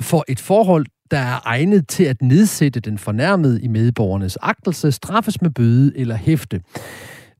for 0.00 0.24
et 0.28 0.40
forhold, 0.40 0.86
der 1.10 1.18
er 1.18 1.40
egnet 1.44 1.88
til 1.88 2.04
at 2.04 2.22
nedsætte 2.22 2.80
den 2.80 2.98
fornærmede 2.98 3.62
i 3.62 3.68
medborgernes 3.68 4.36
agtelse, 4.42 4.92
straffes 4.92 5.42
med 5.42 5.50
bøde 5.50 5.92
eller 5.98 6.16
hæfte. 6.16 6.60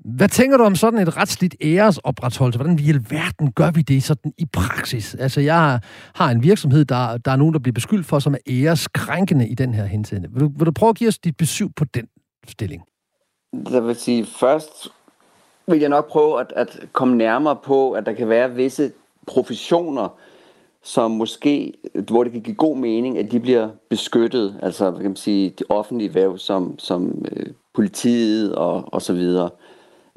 Hvad 0.05 0.29
tænker 0.29 0.57
du 0.57 0.65
om 0.65 0.75
sådan 0.75 1.01
et 1.01 1.17
retsligt 1.17 1.57
æresopretholdelse? 1.61 2.59
Hvordan 2.59 2.79
i 2.79 2.89
alverden 2.89 3.53
gør 3.53 3.71
vi 3.71 3.83
det 3.83 4.03
sådan 4.03 4.33
i 4.39 4.45
praksis? 4.53 5.15
Altså, 5.15 5.41
jeg 5.41 5.81
har 6.15 6.31
en 6.31 6.43
virksomhed, 6.43 6.85
der, 6.85 7.17
der 7.17 7.31
er 7.31 7.37
nogen, 7.37 7.55
der 7.55 7.59
bliver 7.59 7.73
beskyldt 7.73 8.07
for, 8.07 8.19
som 8.19 8.35
er 8.35 8.39
æreskrænkende 8.51 9.49
i 9.49 9.55
den 9.55 9.75
her 9.75 9.85
henseende. 9.85 10.29
Vil 10.33 10.41
du, 10.41 10.51
vil 10.59 10.67
du 10.67 10.73
prøve 10.73 10.91
at 10.91 10.97
give 10.97 11.09
os 11.09 11.19
dit 11.19 11.37
besøg 11.37 11.69
på 11.77 11.85
den 11.85 12.07
stilling? 12.49 12.83
Jeg 13.71 13.87
vil 13.87 13.97
sige, 13.97 14.27
først 14.27 14.89
vil 15.67 15.81
jeg 15.81 15.89
nok 15.89 16.09
prøve 16.09 16.41
at, 16.41 16.53
at 16.57 16.81
komme 16.93 17.17
nærmere 17.17 17.57
på, 17.65 17.93
at 17.93 18.07
der 18.07 18.13
kan 18.13 18.29
være 18.29 18.55
visse 18.55 18.93
professioner, 19.27 20.09
som 20.83 21.11
måske, 21.11 21.73
hvor 22.09 22.25
det 22.25 22.33
kan 22.33 22.41
give 22.43 22.57
god 22.57 22.77
mening, 22.77 23.19
at 23.19 23.33
de 23.33 23.41
bliver 23.41 23.69
beskyttet, 23.91 24.59
altså 24.63 24.91
hvad 24.91 25.01
kan 25.01 25.11
man 25.11 25.17
sige, 25.17 25.51
de 25.51 25.65
offentlige 25.69 26.15
væv, 26.15 26.39
som, 26.39 26.79
som 26.79 27.25
øh, 27.33 27.47
politiet 27.75 28.55
og, 28.55 28.85
og 28.93 29.03
så 29.03 29.13
videre 29.13 29.45
øh, 29.45 29.64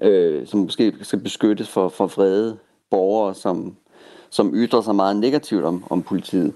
øh, 0.01 0.47
som 0.47 0.59
måske 0.59 0.93
skal 1.01 1.19
beskyttes 1.19 1.69
for, 1.69 1.89
for 1.89 2.07
vrede 2.07 2.57
borgere, 2.89 3.35
som, 3.35 3.75
som 4.29 4.51
ytrer 4.55 4.81
sig 4.81 4.95
meget 4.95 5.15
negativt 5.15 5.63
om, 5.63 5.83
om 5.89 6.03
politiet. 6.03 6.53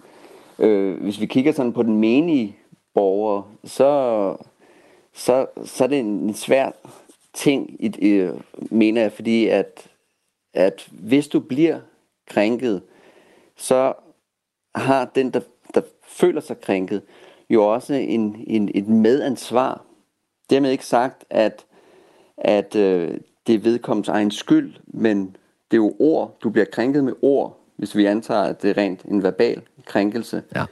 Øh, 0.59 1.01
hvis 1.01 1.21
vi 1.21 1.25
kigger 1.25 1.51
sådan 1.51 1.73
på 1.73 1.83
den 1.83 1.97
menige 1.97 2.57
borger, 2.93 3.41
så, 3.63 4.35
så, 5.13 5.45
så 5.63 5.83
er 5.83 5.87
det 5.87 5.99
en 5.99 6.33
svær 6.33 6.71
ting, 7.33 7.75
i, 7.79 7.87
i, 7.87 8.29
mener 8.71 9.01
jeg, 9.01 9.11
fordi 9.11 9.47
at, 9.47 9.87
at 10.53 10.87
hvis 10.91 11.27
du 11.27 11.39
bliver 11.39 11.79
krænket, 12.27 12.81
så 13.57 13.93
har 14.75 15.05
den, 15.05 15.31
der, 15.31 15.41
der 15.73 15.81
føler 16.03 16.41
sig 16.41 16.61
krænket, 16.61 17.01
jo 17.49 17.73
også 17.73 17.93
en, 17.93 18.43
en, 18.47 18.71
et 18.75 18.87
medansvar. 18.87 19.85
Dermed 20.49 20.71
ikke 20.71 20.85
sagt, 20.85 21.25
at, 21.29 21.65
at 22.37 22.75
øh, 22.75 23.19
det 23.47 23.55
er 23.55 23.59
vedkommens 23.59 24.07
egen 24.07 24.31
skyld, 24.31 24.73
men 24.87 25.35
det 25.71 25.77
er 25.77 25.81
jo 25.81 25.95
ord, 25.99 26.37
du 26.43 26.49
bliver 26.49 26.65
krænket 26.65 27.03
med 27.03 27.13
ord, 27.21 27.59
hvis 27.75 27.95
vi 27.95 28.05
antager, 28.05 28.41
at 28.41 28.61
det 28.61 28.69
er 28.69 28.77
rent 28.77 29.01
en 29.03 29.23
verbal 29.23 29.61
krænkelse. 29.85 30.43
Ja. 30.55 30.65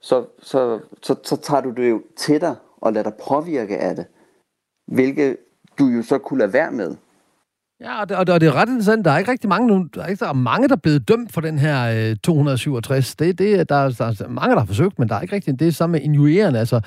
Så, 0.00 0.24
så, 0.42 0.80
så, 1.02 1.14
så 1.22 1.36
tager 1.36 1.60
du 1.60 1.70
det 1.70 1.90
jo 1.90 2.02
til 2.16 2.40
dig 2.40 2.56
og 2.76 2.92
lader 2.92 3.10
dig 3.10 3.18
påvirke 3.28 3.78
af 3.78 3.96
det, 3.96 4.06
hvilket 4.86 5.36
du 5.78 5.86
jo 5.86 6.02
så 6.02 6.18
kunne 6.18 6.38
lade 6.38 6.52
være 6.52 6.72
med. 6.72 6.96
Ja, 7.84 8.00
og 8.00 8.08
det, 8.08 8.16
og 8.16 8.26
det 8.26 8.34
og 8.34 8.40
det 8.40 8.46
er 8.46 8.52
ret 8.52 8.68
interessant. 8.68 9.04
Der 9.04 9.10
er 9.10 9.18
ikke 9.18 9.30
rigtig 9.30 9.48
mange, 9.48 9.88
der 9.94 10.02
er, 10.02 10.06
ikke, 10.06 10.18
så 10.18 10.32
mange, 10.32 10.68
der 10.68 10.74
er 10.74 10.80
blevet 10.80 11.08
dømt 11.08 11.32
for 11.32 11.40
den 11.40 11.58
her 11.58 12.10
øh, 12.10 12.16
267. 12.16 13.16
Det, 13.16 13.38
det, 13.38 13.68
der, 13.68 13.88
der 13.90 14.04
er 14.04 14.28
mange, 14.28 14.54
der 14.54 14.58
har 14.58 14.66
forsøgt, 14.66 14.98
men 14.98 15.08
der 15.08 15.14
er 15.14 15.20
ikke 15.20 15.34
rigtig 15.34 15.60
det 15.60 15.68
er 15.68 15.72
samme 15.72 15.92
med 15.92 16.00
injurierende. 16.00 16.58
Altså, 16.58 16.80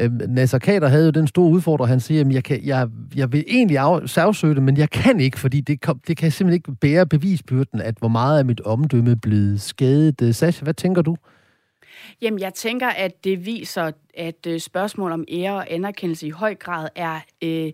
øh, 0.00 0.12
Nasser 0.12 0.58
Kader 0.58 0.88
havde 0.88 1.04
jo 1.04 1.10
den 1.10 1.26
store 1.26 1.50
udfordring, 1.50 1.88
han 1.88 2.00
siger, 2.00 2.20
at 2.24 2.32
jeg, 2.32 2.44
kan, 2.44 2.60
jeg, 2.64 2.88
jeg 3.14 3.32
vil 3.32 3.44
egentlig 3.48 3.78
af, 3.78 4.08
sagsøge 4.08 4.54
det, 4.54 4.62
men 4.62 4.76
jeg 4.76 4.90
kan 4.90 5.20
ikke, 5.20 5.38
fordi 5.38 5.60
det, 5.60 5.80
kom, 5.80 6.00
det 6.08 6.16
kan 6.16 6.30
simpelthen 6.30 6.54
ikke 6.54 6.80
bære 6.80 7.06
bevisbyrden, 7.06 7.80
at 7.80 7.94
hvor 7.98 8.08
meget 8.08 8.38
af 8.38 8.44
mit 8.44 8.60
omdømme 8.60 9.10
er 9.10 9.16
blevet 9.22 9.60
skadet. 9.60 10.22
Øh, 10.22 10.34
Sasha, 10.34 10.64
hvad 10.64 10.74
tænker 10.74 11.02
du? 11.02 11.16
Jamen, 12.22 12.40
jeg 12.40 12.54
tænker, 12.54 12.88
at 12.88 13.24
det 13.24 13.46
viser, 13.46 13.90
at 14.16 14.46
øh, 14.46 14.60
spørgsmål 14.60 15.12
om 15.12 15.24
ære 15.32 15.54
og 15.54 15.72
anerkendelse 15.72 16.26
i 16.26 16.30
høj 16.30 16.54
grad 16.54 16.88
er 16.96 17.20
øh, 17.42 17.72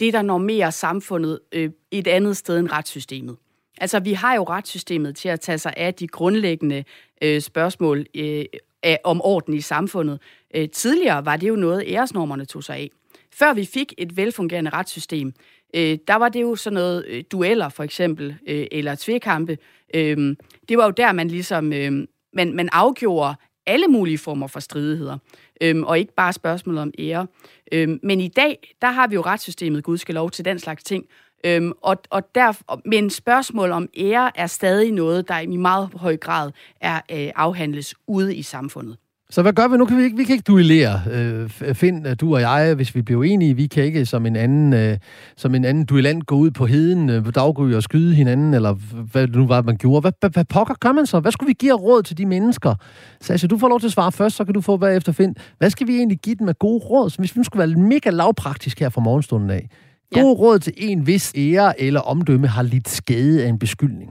det, 0.00 0.12
der 0.12 0.22
normerer 0.22 0.70
samfundet 0.70 1.40
øh, 1.52 1.70
et 1.90 2.06
andet 2.06 2.36
sted 2.36 2.58
end 2.58 2.72
retssystemet. 2.72 3.36
Altså, 3.80 4.00
vi 4.00 4.12
har 4.12 4.34
jo 4.34 4.44
retssystemet 4.44 5.16
til 5.16 5.28
at 5.28 5.40
tage 5.40 5.58
sig 5.58 5.74
af 5.76 5.94
de 5.94 6.08
grundlæggende 6.08 6.84
øh, 7.22 7.40
spørgsmål 7.40 8.06
øh, 8.14 8.44
af, 8.82 8.98
om 9.04 9.20
orden 9.24 9.54
i 9.54 9.60
samfundet. 9.60 10.20
Øh, 10.54 10.68
tidligere 10.68 11.24
var 11.24 11.36
det 11.36 11.48
jo 11.48 11.56
noget, 11.56 11.84
æresnormerne 11.86 12.44
tog 12.44 12.64
sig 12.64 12.76
af. 12.76 12.90
Før 13.34 13.54
vi 13.54 13.64
fik 13.64 13.94
et 13.98 14.16
velfungerende 14.16 14.70
retssystem, 14.70 15.32
øh, 15.74 15.98
der 16.08 16.14
var 16.14 16.28
det 16.28 16.42
jo 16.42 16.56
sådan 16.56 16.74
noget 16.74 17.04
øh, 17.08 17.24
dueller 17.32 17.68
for 17.68 17.82
eksempel, 17.82 18.36
øh, 18.46 18.66
eller 18.72 18.94
tvekampe. 18.94 19.58
Øh, 19.94 20.36
det 20.68 20.78
var 20.78 20.84
jo 20.84 20.90
der, 20.90 21.12
man 21.12 21.28
ligesom 21.28 21.72
øh, 21.72 22.06
man, 22.36 22.52
man 22.52 22.68
afgjorde 22.72 23.34
alle 23.66 23.86
mulige 23.86 24.18
former 24.18 24.46
for 24.46 24.60
stridigheder, 24.60 25.18
øhm, 25.60 25.82
og 25.82 25.98
ikke 25.98 26.14
bare 26.14 26.32
spørgsmålet 26.32 26.82
om 26.82 26.92
ære. 26.98 27.26
Øhm, 27.72 28.00
men 28.02 28.20
i 28.20 28.28
dag, 28.28 28.74
der 28.82 28.90
har 28.90 29.06
vi 29.06 29.14
jo 29.14 29.20
retssystemet, 29.20 29.84
Gud 29.84 29.98
skal 29.98 30.14
lov 30.14 30.30
til 30.30 30.44
den 30.44 30.58
slags 30.58 30.84
ting, 30.84 31.06
Øhm, 31.46 31.72
og, 31.82 31.96
og 32.10 32.34
der, 32.34 32.52
men 32.84 33.10
spørgsmål 33.10 33.70
om 33.70 33.88
ære 33.98 34.38
er 34.38 34.46
stadig 34.46 34.92
noget, 34.92 35.28
der 35.28 35.38
i 35.38 35.46
meget 35.46 35.90
høj 35.94 36.16
grad 36.16 36.50
er 36.80 36.96
øh, 36.96 37.32
afhandles 37.34 37.94
ude 38.06 38.36
i 38.36 38.42
samfundet. 38.42 38.96
Så 39.30 39.42
hvad 39.42 39.52
gør 39.52 39.68
vi? 39.68 39.76
Nu 39.76 39.84
kan 39.84 39.98
vi 39.98 40.02
ikke, 40.02 40.16
vi 40.16 40.24
kan 40.24 40.32
ikke 40.32 40.44
duellere, 40.46 41.00
øh, 41.12 41.74
Finn, 41.74 42.14
du 42.14 42.34
og 42.34 42.40
jeg, 42.40 42.74
hvis 42.74 42.94
vi 42.94 43.02
bliver 43.02 43.24
enige. 43.24 43.54
Vi 43.54 43.66
kan 43.66 43.84
ikke 43.84 44.06
som 44.06 44.26
en 44.26 44.36
anden, 44.36 44.72
øh, 44.72 44.98
som 45.36 45.54
en 45.54 45.64
anden 45.64 45.84
duellant 45.84 46.26
gå 46.26 46.36
ud 46.36 46.50
på 46.50 46.66
heden 46.66 47.10
øh, 47.10 47.24
på 47.24 47.30
daggry 47.30 47.72
og 47.72 47.82
skyde 47.82 48.14
hinanden, 48.14 48.54
eller 48.54 48.72
hvad 49.12 49.26
det 49.26 49.36
nu 49.36 49.46
var, 49.46 49.62
man 49.62 49.76
gjorde. 49.76 50.00
Hvad, 50.00 50.12
hvad, 50.20 50.30
hvad 50.30 50.44
pokker 50.44 50.74
gør 50.74 50.92
man 50.92 51.06
så? 51.06 51.20
Hvad 51.20 51.32
skulle 51.32 51.46
vi 51.46 51.56
give 51.58 51.74
råd 51.74 52.02
til 52.02 52.18
de 52.18 52.26
mennesker? 52.26 52.74
Sasha, 53.20 53.46
du 53.46 53.58
får 53.58 53.68
lov 53.68 53.80
til 53.80 53.86
at 53.86 53.92
svare 53.92 54.12
først, 54.12 54.36
så 54.36 54.44
kan 54.44 54.54
du 54.54 54.60
få 54.60 54.76
bagefter 54.76 55.12
Finn. 55.12 55.36
Hvad 55.58 55.70
skal 55.70 55.86
vi 55.86 55.96
egentlig 55.96 56.18
give 56.18 56.36
dem 56.36 56.48
af 56.48 56.58
gode 56.58 56.84
råd? 56.84 57.10
Så 57.10 57.18
hvis 57.18 57.36
vi 57.36 57.38
nu 57.38 57.44
skulle 57.44 57.68
være 57.68 57.82
mega 57.82 58.10
lavpraktisk 58.10 58.80
her 58.80 58.88
fra 58.88 59.00
morgenstunden 59.00 59.50
af. 59.50 59.68
Gode 60.14 60.26
ja. 60.26 60.32
råd 60.32 60.58
til 60.58 60.72
en, 60.76 61.00
hvis 61.00 61.32
ære 61.36 61.80
eller 61.80 62.00
omdømme 62.00 62.46
har 62.46 62.62
lidt 62.62 62.88
skade 62.88 63.44
af 63.44 63.48
en 63.48 63.58
beskyldning. 63.58 64.10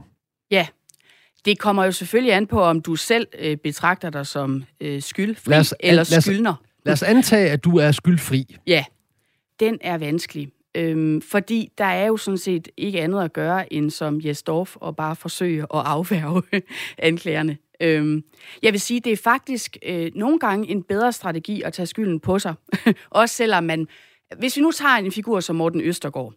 Ja, 0.50 0.66
det 1.46 1.58
kommer 1.58 1.84
jo 1.84 1.92
selvfølgelig 1.92 2.34
an 2.34 2.46
på, 2.46 2.60
om 2.60 2.80
du 2.80 2.96
selv 2.96 3.26
øh, 3.38 3.56
betragter 3.56 4.10
dig 4.10 4.26
som 4.26 4.64
øh, 4.80 5.02
skyldfri 5.02 5.50
lad 5.50 5.60
os, 5.60 5.74
eller 5.80 6.04
lad 6.10 6.18
os, 6.18 6.24
skyldner. 6.24 6.54
Lad 6.84 6.92
os 6.92 7.02
antage, 7.02 7.50
at 7.50 7.64
du 7.64 7.76
er 7.76 7.92
skyldfri. 7.92 8.56
Ja, 8.66 8.84
den 9.60 9.78
er 9.80 9.98
vanskelig. 9.98 10.48
Øhm, 10.74 11.22
fordi 11.22 11.72
der 11.78 11.84
er 11.84 12.06
jo 12.06 12.16
sådan 12.16 12.38
set 12.38 12.68
ikke 12.76 13.00
andet 13.00 13.22
at 13.22 13.32
gøre, 13.32 13.72
end 13.72 13.90
som 13.90 14.20
Jesdorf 14.24 14.76
og 14.76 14.96
bare 14.96 15.16
forsøge 15.16 15.62
at 15.62 15.68
afværge 15.84 16.42
anklagerne. 16.98 17.56
Øhm, 17.80 18.24
jeg 18.62 18.72
vil 18.72 18.80
sige, 18.80 19.00
det 19.00 19.12
er 19.12 19.16
faktisk 19.16 19.76
øh, 19.86 20.10
nogle 20.14 20.38
gange 20.38 20.68
en 20.68 20.82
bedre 20.82 21.12
strategi 21.12 21.62
at 21.62 21.72
tage 21.72 21.86
skylden 21.86 22.20
på 22.20 22.38
sig. 22.38 22.54
Også 23.10 23.34
selvom 23.34 23.64
man... 23.64 23.86
Hvis 24.38 24.56
vi 24.56 24.62
nu 24.62 24.72
tager 24.72 24.94
en 24.94 25.12
figur 25.12 25.40
som 25.40 25.56
Morten 25.56 25.80
Østergaard. 25.80 26.32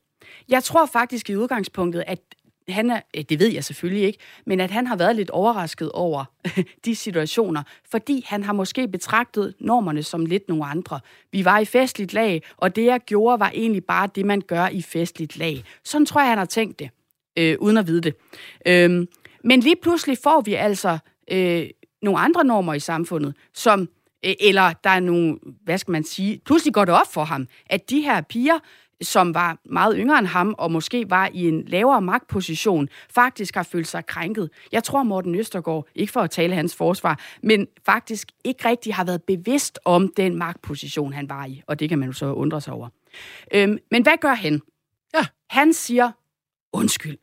Jeg 0.49 0.64
tror 0.64 0.86
faktisk 0.86 1.30
i 1.30 1.36
udgangspunktet, 1.36 2.03
at 2.07 2.20
han 2.70 2.90
er, 2.90 3.02
øh, 3.18 3.24
det 3.30 3.40
ved 3.40 3.48
jeg 3.48 3.64
selvfølgelig 3.64 4.04
ikke, 4.04 4.20
men 4.46 4.60
at 4.60 4.72
han 4.72 4.88
har 4.88 4.96
været 4.96 5.16
lidt 5.16 5.30
overrasket 5.30 5.92
over 5.92 6.26
de 6.86 6.96
situationer, 6.96 7.64
fordi 7.92 8.26
han 8.28 8.44
har 8.44 8.54
måske 8.54 8.88
betragtet 8.88 9.54
normerne 9.60 10.04
som 10.04 10.26
lidt 10.26 10.50
nogle 10.50 10.66
andre. 10.66 11.00
Vi 11.32 11.46
var 11.46 11.60
i 11.60 11.66
festligt 11.66 12.14
lag, 12.14 12.44
og 12.58 12.76
det 12.76 12.86
jeg 12.86 13.00
gjorde 13.00 13.40
var 13.40 13.52
egentlig 13.54 13.86
bare 13.86 14.10
det, 14.16 14.26
man 14.26 14.42
gør 14.42 14.68
i 14.68 14.82
festligt 14.82 15.38
lag. 15.38 15.64
Sådan 15.84 16.06
tror 16.06 16.22
jeg, 16.22 16.30
han 16.30 16.38
har 16.38 16.46
tænkt 16.46 16.80
det, 16.80 16.90
øh, 17.38 17.58
uden 17.60 17.78
at 17.78 17.88
vide 17.88 18.02
det. 18.02 18.16
Øh, 18.66 19.08
men 19.44 19.60
lige 19.60 19.76
pludselig 19.82 20.18
får 20.24 20.42
vi 20.42 20.54
altså 20.54 20.98
øh, 21.32 21.70
nogle 22.02 22.20
andre 22.20 22.46
normer 22.46 22.74
i 22.74 22.80
samfundet, 22.80 23.36
som 23.54 23.90
øh, 24.26 24.34
eller 24.40 24.74
der 24.84 24.90
er 24.90 25.00
nogle, 25.00 25.38
hvad 25.64 25.78
skal 25.78 25.92
man 25.92 26.04
sige, 26.04 26.42
pludselig 26.46 26.74
går 26.74 26.86
det 26.86 26.94
op 26.94 27.14
for 27.14 27.24
ham, 27.24 27.48
at 27.66 27.90
de 27.90 28.02
her 28.02 28.22
piger, 28.22 28.60
som 29.02 29.34
var 29.34 29.58
meget 29.66 29.95
yngre 29.97 30.20
end 30.20 30.28
ham, 30.28 30.56
og 30.58 30.72
måske 30.72 31.10
var 31.10 31.30
i 31.34 31.47
en 31.47 31.64
lavere 31.68 32.02
magtposition, 32.02 32.89
faktisk 33.10 33.56
har 33.56 33.64
følt 33.64 33.88
sig 33.88 34.06
krænket. 34.06 34.50
Jeg 34.72 34.84
tror, 34.84 35.04
Morten 35.04 35.36
Østergaard, 35.36 35.88
ikke 35.95 36.14
for 36.14 36.22
at 36.22 36.32
tale 36.32 36.56
hans 36.56 36.76
forsvar, 36.76 37.20
men 37.43 37.68
faktisk 37.86 38.32
ikke 38.43 38.70
rigtig 38.70 38.95
har 38.95 39.04
været 39.04 39.24
bevidst 39.24 39.80
om 39.86 40.14
den 40.18 40.36
magtposition, 40.36 41.14
han 41.14 41.30
var 41.30 41.45
i, 41.45 41.62
og 41.68 41.80
det 41.80 41.89
kan 41.89 42.00
man 42.00 42.10
jo 42.10 42.14
så 42.14 42.26
undre 42.26 42.62
sig 42.62 42.74
over. 42.74 42.89
Øhm, 43.54 43.78
men 43.91 44.04
hvad 44.04 44.18
gør 44.22 44.34
han? 44.34 44.62
Ja. 45.14 45.26
Han 45.50 45.74
siger, 45.74 46.12
undskyld. 46.74 47.18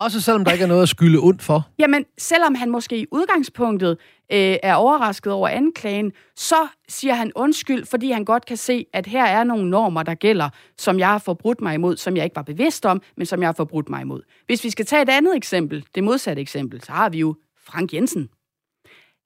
Også 0.00 0.20
selvom 0.20 0.44
der 0.44 0.52
ikke 0.52 0.62
er 0.62 0.68
noget 0.68 0.82
at 0.82 0.88
skylde 0.88 1.18
ondt 1.18 1.42
for? 1.42 1.68
Jamen, 1.78 2.04
selvom 2.18 2.54
han 2.54 2.70
måske 2.70 2.98
i 2.98 3.06
udgangspunktet 3.10 3.90
øh, 4.32 4.56
er 4.62 4.74
overrasket 4.74 5.32
over 5.32 5.48
anklagen, 5.48 6.12
så 6.36 6.66
siger 6.88 7.14
han 7.14 7.32
undskyld, 7.34 7.86
fordi 7.86 8.10
han 8.10 8.24
godt 8.24 8.46
kan 8.46 8.56
se, 8.56 8.86
at 8.92 9.06
her 9.06 9.24
er 9.24 9.44
nogle 9.44 9.70
normer, 9.70 10.02
der 10.02 10.14
gælder, 10.14 10.48
som 10.78 10.98
jeg 10.98 11.08
har 11.08 11.18
forbrudt 11.18 11.60
mig 11.60 11.74
imod, 11.74 11.96
som 11.96 12.16
jeg 12.16 12.24
ikke 12.24 12.36
var 12.36 12.42
bevidst 12.42 12.86
om, 12.86 13.02
men 13.16 13.26
som 13.26 13.40
jeg 13.40 13.48
har 13.48 13.52
forbrudt 13.52 13.88
mig 13.88 14.00
imod. 14.00 14.22
Hvis 14.46 14.64
vi 14.64 14.70
skal 14.70 14.86
tage 14.86 15.02
et 15.02 15.08
andet 15.08 15.36
eksempel, 15.36 15.84
det 15.94 16.04
modsatte 16.04 16.42
eksempel, 16.42 16.82
så 16.82 16.92
har 16.92 17.08
vi 17.08 17.18
jo 17.18 17.34
Frank 17.66 17.92
Jensen. 17.92 18.28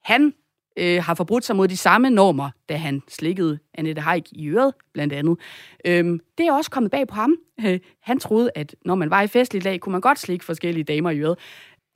Han 0.05 0.33
øh, 0.79 1.03
har 1.03 1.14
forbrudt 1.14 1.45
sig 1.45 1.57
mod 1.57 1.68
de 1.68 1.76
samme 1.76 2.11
normer, 2.11 2.51
da 2.68 2.76
han 2.76 3.03
slikkede 3.09 3.59
Annette 3.74 4.03
Haik 4.03 4.24
i 4.33 4.49
øret, 4.49 4.74
blandt 4.93 5.12
andet. 5.12 5.39
Øhm, 5.85 6.20
det 6.39 6.47
er 6.47 6.53
også 6.53 6.70
kommet 6.70 6.91
bag 6.91 7.09
på 7.09 7.14
ham. 7.14 7.37
Øh, 7.66 7.81
han 8.09 8.18
troede, 8.18 8.51
at 8.55 8.76
når 8.85 8.95
man 8.95 9.11
var 9.11 9.22
i 9.22 9.26
festlig 9.26 9.64
lag, 9.64 9.81
kunne 9.81 9.93
man 9.93 10.01
godt 10.01 10.18
slikke 10.18 10.45
forskellige 10.45 10.85
damer 10.85 11.11
i 11.11 11.18
øret. 11.18 11.39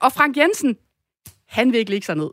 Og 0.01 0.11
Frank 0.11 0.37
Jensen, 0.37 0.77
han 1.47 1.71
vil 1.71 1.79
ikke 1.79 1.91
ligge 1.91 2.05
sig 2.05 2.15
ned. 2.15 2.29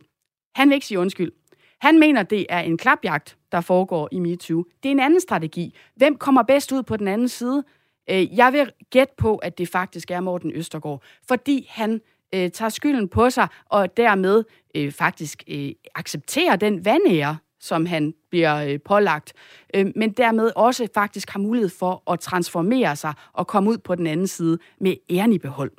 Han 0.54 0.68
vil 0.68 0.74
ikke 0.74 0.86
sige 0.86 0.98
undskyld. 0.98 1.32
Han 1.80 1.98
mener, 1.98 2.22
det 2.22 2.46
er 2.48 2.60
en 2.60 2.78
klapjagt, 2.78 3.36
der 3.52 3.60
foregår 3.60 4.08
i 4.12 4.18
MeToo. 4.18 4.64
Det 4.82 4.88
er 4.88 4.92
en 4.92 5.00
anden 5.00 5.20
strategi. 5.20 5.74
Hvem 5.96 6.16
kommer 6.16 6.42
bedst 6.42 6.72
ud 6.72 6.82
på 6.82 6.96
den 6.96 7.08
anden 7.08 7.28
side? 7.28 7.64
Øh, 8.10 8.36
jeg 8.36 8.52
vil 8.52 8.72
gætte 8.90 9.14
på, 9.16 9.36
at 9.36 9.58
det 9.58 9.68
faktisk 9.68 10.10
er 10.10 10.20
Morten 10.20 10.52
Østergaard, 10.52 11.02
fordi 11.28 11.66
han 11.70 12.00
øh, 12.34 12.50
tager 12.50 12.68
skylden 12.68 13.08
på 13.08 13.30
sig, 13.30 13.48
og 13.66 13.96
dermed 13.96 14.44
øh, 14.74 14.92
faktisk 14.92 15.42
øh, 15.48 15.70
accepterer 15.94 16.56
den 16.56 16.84
vandære, 16.84 17.36
som 17.60 17.86
han 17.86 18.14
bliver 18.30 18.56
øh, 18.56 18.78
pålagt, 18.84 19.32
øh, 19.74 19.86
men 19.96 20.12
dermed 20.12 20.50
også 20.56 20.88
faktisk 20.94 21.30
har 21.30 21.38
mulighed 21.40 21.70
for 21.78 22.12
at 22.12 22.20
transformere 22.20 22.96
sig 22.96 23.12
og 23.32 23.46
komme 23.46 23.70
ud 23.70 23.78
på 23.78 23.94
den 23.94 24.06
anden 24.06 24.26
side 24.26 24.58
med 24.80 24.94
æren 25.10 25.32
i 25.32 25.38
behold. 25.38 25.72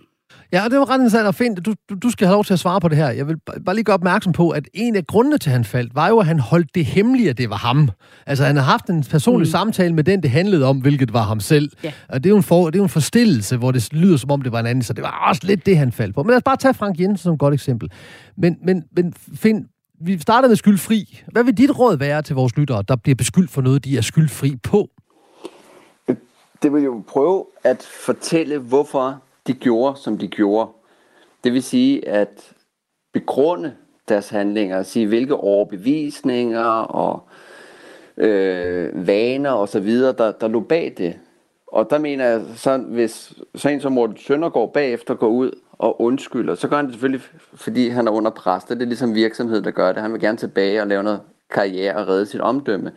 Ja, 0.53 0.63
og 0.63 0.71
det 0.71 0.79
var 0.79 0.89
ret 0.89 0.95
interessant 0.95 1.27
at 1.27 1.35
finde. 1.35 1.61
Du, 1.61 1.73
du, 1.89 1.95
du 1.95 2.09
skal 2.09 2.27
have 2.27 2.33
lov 2.33 2.45
til 2.45 2.53
at 2.53 2.59
svare 2.59 2.81
på 2.81 2.87
det 2.87 2.97
her. 2.97 3.09
Jeg 3.09 3.27
vil 3.27 3.37
bare 3.65 3.75
lige 3.75 3.83
gøre 3.83 3.93
opmærksom 3.93 4.33
på, 4.33 4.49
at 4.49 4.67
en 4.73 4.95
af 4.95 5.07
grundene 5.07 5.37
til, 5.37 5.49
at 5.49 5.53
han 5.53 5.65
faldt, 5.65 5.95
var 5.95 6.07
jo, 6.07 6.19
at 6.19 6.25
han 6.25 6.39
holdt 6.39 6.75
det 6.75 6.85
hemmeligt, 6.85 7.29
at 7.29 7.37
det 7.37 7.49
var 7.49 7.55
ham. 7.55 7.89
Altså, 8.25 8.45
han 8.45 8.55
har 8.55 8.63
haft 8.63 8.89
en 8.89 9.03
personlig 9.03 9.47
mm. 9.47 9.51
samtale 9.51 9.93
med 9.93 10.03
den, 10.03 10.23
det 10.23 10.31
handlede 10.31 10.65
om, 10.65 10.77
hvilket 10.77 11.13
var 11.13 11.21
ham 11.21 11.39
selv. 11.39 11.71
Ja. 11.83 11.93
Og 12.09 12.23
det 12.23 12.29
er, 12.29 12.31
jo 12.31 12.37
en 12.37 12.43
for, 12.43 12.65
det 12.65 12.75
er 12.75 12.79
jo 12.79 12.83
en 12.83 12.89
forstillelse, 12.89 13.57
hvor 13.57 13.71
det 13.71 13.93
lyder, 13.93 14.17
som 14.17 14.31
om 14.31 14.41
det 14.41 14.51
var 14.51 14.59
en 14.59 14.65
anden. 14.65 14.83
Så 14.83 14.93
det 14.93 15.03
var 15.03 15.25
også 15.29 15.41
lidt 15.43 15.65
det, 15.65 15.77
han 15.77 15.91
faldt 15.91 16.15
på. 16.15 16.23
Men 16.23 16.29
lad 16.29 16.37
os 16.37 16.43
bare 16.43 16.57
tage 16.57 16.73
Frank 16.73 16.99
Jensen 16.99 17.17
som 17.17 17.33
et 17.33 17.39
godt 17.39 17.53
eksempel. 17.53 17.91
Men, 18.37 18.57
men, 18.65 18.83
men 18.95 19.13
find, 19.35 19.65
vi 20.01 20.19
starter 20.19 20.47
med 20.47 20.55
skyldfri. 20.55 21.21
Hvad 21.31 21.43
vil 21.43 21.57
dit 21.57 21.79
råd 21.79 21.97
være 21.97 22.21
til 22.21 22.35
vores 22.35 22.57
lyttere, 22.57 22.83
der 22.87 22.95
bliver 22.95 23.15
beskyldt 23.15 23.51
for 23.51 23.61
noget, 23.61 23.85
de 23.85 23.97
er 23.97 24.01
skyldfri 24.01 24.55
på? 24.63 24.89
Det 26.63 26.73
vil 26.73 26.83
jo 26.83 27.03
prøve 27.07 27.45
at 27.63 27.83
fortælle, 28.05 28.57
hvorfor 28.57 29.21
de 29.47 29.53
gjorde, 29.53 29.99
som 29.99 30.17
de 30.17 30.27
gjorde. 30.27 30.69
Det 31.43 31.53
vil 31.53 31.63
sige 31.63 32.07
at 32.07 32.53
begrunde 33.13 33.75
deres 34.09 34.29
handlinger, 34.29 34.83
sige 34.83 35.07
hvilke 35.07 35.35
overbevisninger 35.35 36.65
og 36.81 37.27
øh, 38.17 39.07
vaner 39.07 39.51
og 39.51 39.69
så 39.69 39.79
videre, 39.79 40.13
der, 40.17 40.31
der 40.31 40.47
lå 40.47 40.59
bag 40.59 40.93
det. 40.97 41.19
Og 41.67 41.89
der 41.89 41.99
mener 41.99 42.25
jeg, 42.25 42.41
så 42.55 42.77
hvis 42.77 43.33
så 43.55 43.69
en 43.69 43.81
som 43.81 43.91
Morten 43.91 44.17
Søndergaard 44.17 44.73
bagefter 44.73 45.13
går 45.13 45.27
ud 45.27 45.51
og 45.71 46.01
undskylder, 46.01 46.55
så 46.55 46.67
gør 46.67 46.75
han 46.75 46.85
det 46.85 46.93
selvfølgelig, 46.93 47.27
fordi 47.53 47.89
han 47.89 48.07
er 48.07 48.11
under 48.11 48.31
pres. 48.31 48.63
Det 48.63 48.81
er 48.81 48.85
ligesom 48.85 49.15
virksomhed, 49.15 49.61
der 49.61 49.71
gør 49.71 49.93
det. 49.93 50.01
Han 50.01 50.13
vil 50.13 50.21
gerne 50.21 50.37
tilbage 50.37 50.81
og 50.81 50.87
lave 50.87 51.03
noget 51.03 51.21
karriere 51.49 51.95
og 51.95 52.07
redde 52.07 52.25
sit 52.25 52.41
omdømme. 52.41 52.91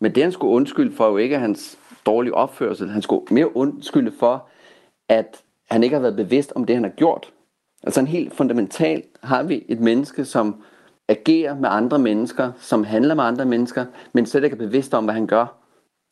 Men 0.00 0.14
det 0.14 0.22
han 0.22 0.32
skulle 0.32 0.52
undskylde 0.52 0.96
for, 0.96 1.08
jo 1.08 1.16
ikke 1.16 1.38
hans 1.38 1.78
dårlige 2.06 2.34
opførsel. 2.34 2.90
Han 2.90 3.02
skulle 3.02 3.22
mere 3.30 3.56
undskylde 3.56 4.12
for, 4.18 4.48
at 5.08 5.42
han 5.70 5.82
ikke 5.82 5.96
har 5.96 6.00
været 6.00 6.16
bevidst 6.16 6.52
om 6.56 6.64
det, 6.64 6.76
han 6.76 6.84
har 6.84 6.90
gjort. 6.90 7.32
Altså 7.82 8.00
en 8.00 8.06
helt 8.06 8.34
fundamentalt 8.34 9.06
har 9.22 9.42
vi 9.42 9.64
et 9.68 9.80
menneske, 9.80 10.24
som 10.24 10.62
agerer 11.08 11.54
med 11.54 11.68
andre 11.72 11.98
mennesker, 11.98 12.52
som 12.58 12.84
handler 12.84 13.14
med 13.14 13.24
andre 13.24 13.44
mennesker, 13.44 13.84
men 14.12 14.26
slet 14.26 14.44
ikke 14.44 14.54
er 14.54 14.58
bevidst 14.58 14.94
om, 14.94 15.04
hvad 15.04 15.14
han 15.14 15.26
gør. 15.26 15.46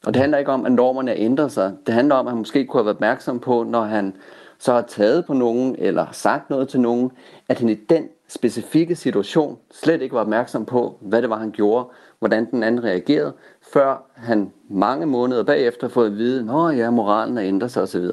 Og 0.07 0.15
det 0.15 0.21
handler 0.21 0.39
ikke 0.39 0.53
om, 0.53 0.67
at 0.67 0.73
normerne 0.73 1.11
er 1.11 1.17
ændret 1.19 1.53
sig. 1.53 1.73
Det 1.87 1.95
handler 1.95 2.15
om, 2.15 2.27
at 2.27 2.31
han 2.31 2.39
måske 2.39 2.67
kunne 2.67 2.79
have 2.79 2.87
været 2.87 2.97
opmærksom 2.97 3.41
på, 3.41 3.63
når 3.63 3.83
han 3.83 4.17
så 4.59 4.73
har 4.73 4.83
taget 4.83 5.27
på 5.27 5.33
nogen, 5.33 5.77
eller 5.79 6.07
sagt 6.13 6.51
noget 6.51 6.69
til 6.69 6.81
nogen, 6.81 7.13
at 7.49 7.59
han 7.59 7.69
i 7.69 7.75
den 7.75 8.09
specifikke 8.29 8.97
situation 8.97 9.59
slet 9.71 10.03
ikke 10.03 10.15
var 10.15 10.21
opmærksom 10.21 10.65
på, 10.65 10.99
hvad 11.01 11.23
det 11.23 11.31
var, 11.31 11.39
han 11.39 11.51
gjorde, 11.51 11.89
hvordan 12.19 12.51
den 12.51 12.63
anden 12.63 12.85
reagerede, 12.85 13.33
før 13.73 14.11
han 14.15 14.53
mange 14.71 15.07
måneder 15.07 15.43
bagefter 15.43 15.89
fået 15.89 16.07
at 16.07 16.17
vide, 16.17 16.69
at 16.71 16.79
ja, 16.79 16.91
moralen 16.91 17.39
er 17.39 17.45
ændret 17.45 17.71
sig 17.71 17.83
osv. 17.83 18.05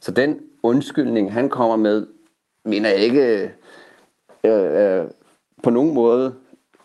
Så 0.00 0.10
den 0.10 0.38
undskyldning, 0.62 1.32
han 1.32 1.48
kommer 1.48 1.76
med, 1.76 2.06
mener 2.64 2.88
jeg 2.88 2.98
ikke 2.98 3.50
øh, 4.44 5.00
øh, 5.00 5.04
på 5.62 5.70
nogen 5.70 5.94
måde 5.94 6.34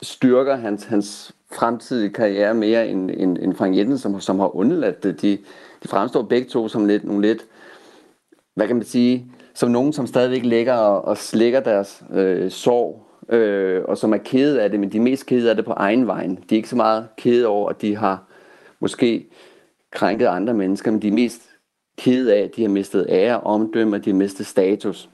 styrker 0.01 0.55
hans, 0.55 0.83
hans 0.83 1.35
fremtidige 1.51 2.13
karriere 2.13 2.53
mere 2.53 2.87
end, 2.87 3.11
end, 3.11 3.37
end 3.37 3.55
Frank 3.55 3.77
Jensen, 3.77 3.97
som, 3.97 4.21
som 4.21 4.39
har 4.39 4.55
undladt 4.55 5.03
det. 5.03 5.21
De, 5.21 5.37
de 5.83 5.87
fremstår 5.87 6.21
begge 6.21 6.49
to 6.49 6.67
som 6.67 6.85
lidt, 6.85 7.03
nogle 7.03 7.21
lidt, 7.21 7.45
hvad 8.55 8.67
kan 8.67 8.75
man 8.75 8.85
sige, 8.85 9.31
som 9.53 9.71
nogen, 9.71 9.93
som 9.93 10.07
stadigvæk 10.07 10.43
ligger 10.43 10.73
og, 10.73 11.05
og 11.05 11.17
slikker 11.17 11.59
deres 11.59 12.03
øh, 12.13 12.51
sorg, 12.51 13.07
øh, 13.29 13.83
og 13.85 13.97
som 13.97 14.13
er 14.13 14.17
kede 14.17 14.61
af 14.61 14.69
det, 14.69 14.79
men 14.79 14.91
de 14.91 14.97
er 14.97 15.01
mest 15.01 15.25
kede 15.25 15.49
af 15.49 15.55
det 15.55 15.65
på 15.65 15.71
egen 15.71 16.07
vej. 16.07 16.25
De 16.25 16.35
er 16.51 16.55
ikke 16.55 16.69
så 16.69 16.75
meget 16.75 17.07
kede 17.17 17.47
over, 17.47 17.69
at 17.69 17.81
de 17.81 17.95
har 17.95 18.23
måske 18.79 19.27
krænket 19.91 20.25
andre 20.25 20.53
mennesker, 20.53 20.91
men 20.91 21.01
de 21.01 21.07
er 21.07 21.11
mest 21.11 21.41
kede 21.97 22.35
af, 22.35 22.41
at 22.41 22.55
de 22.55 22.61
har 22.61 22.69
mistet 22.69 23.05
ære, 23.09 23.39
omdømme, 23.39 23.95
og 23.95 24.05
de 24.05 24.09
har 24.09 24.17
mistet 24.17 24.45
status. 24.45 25.09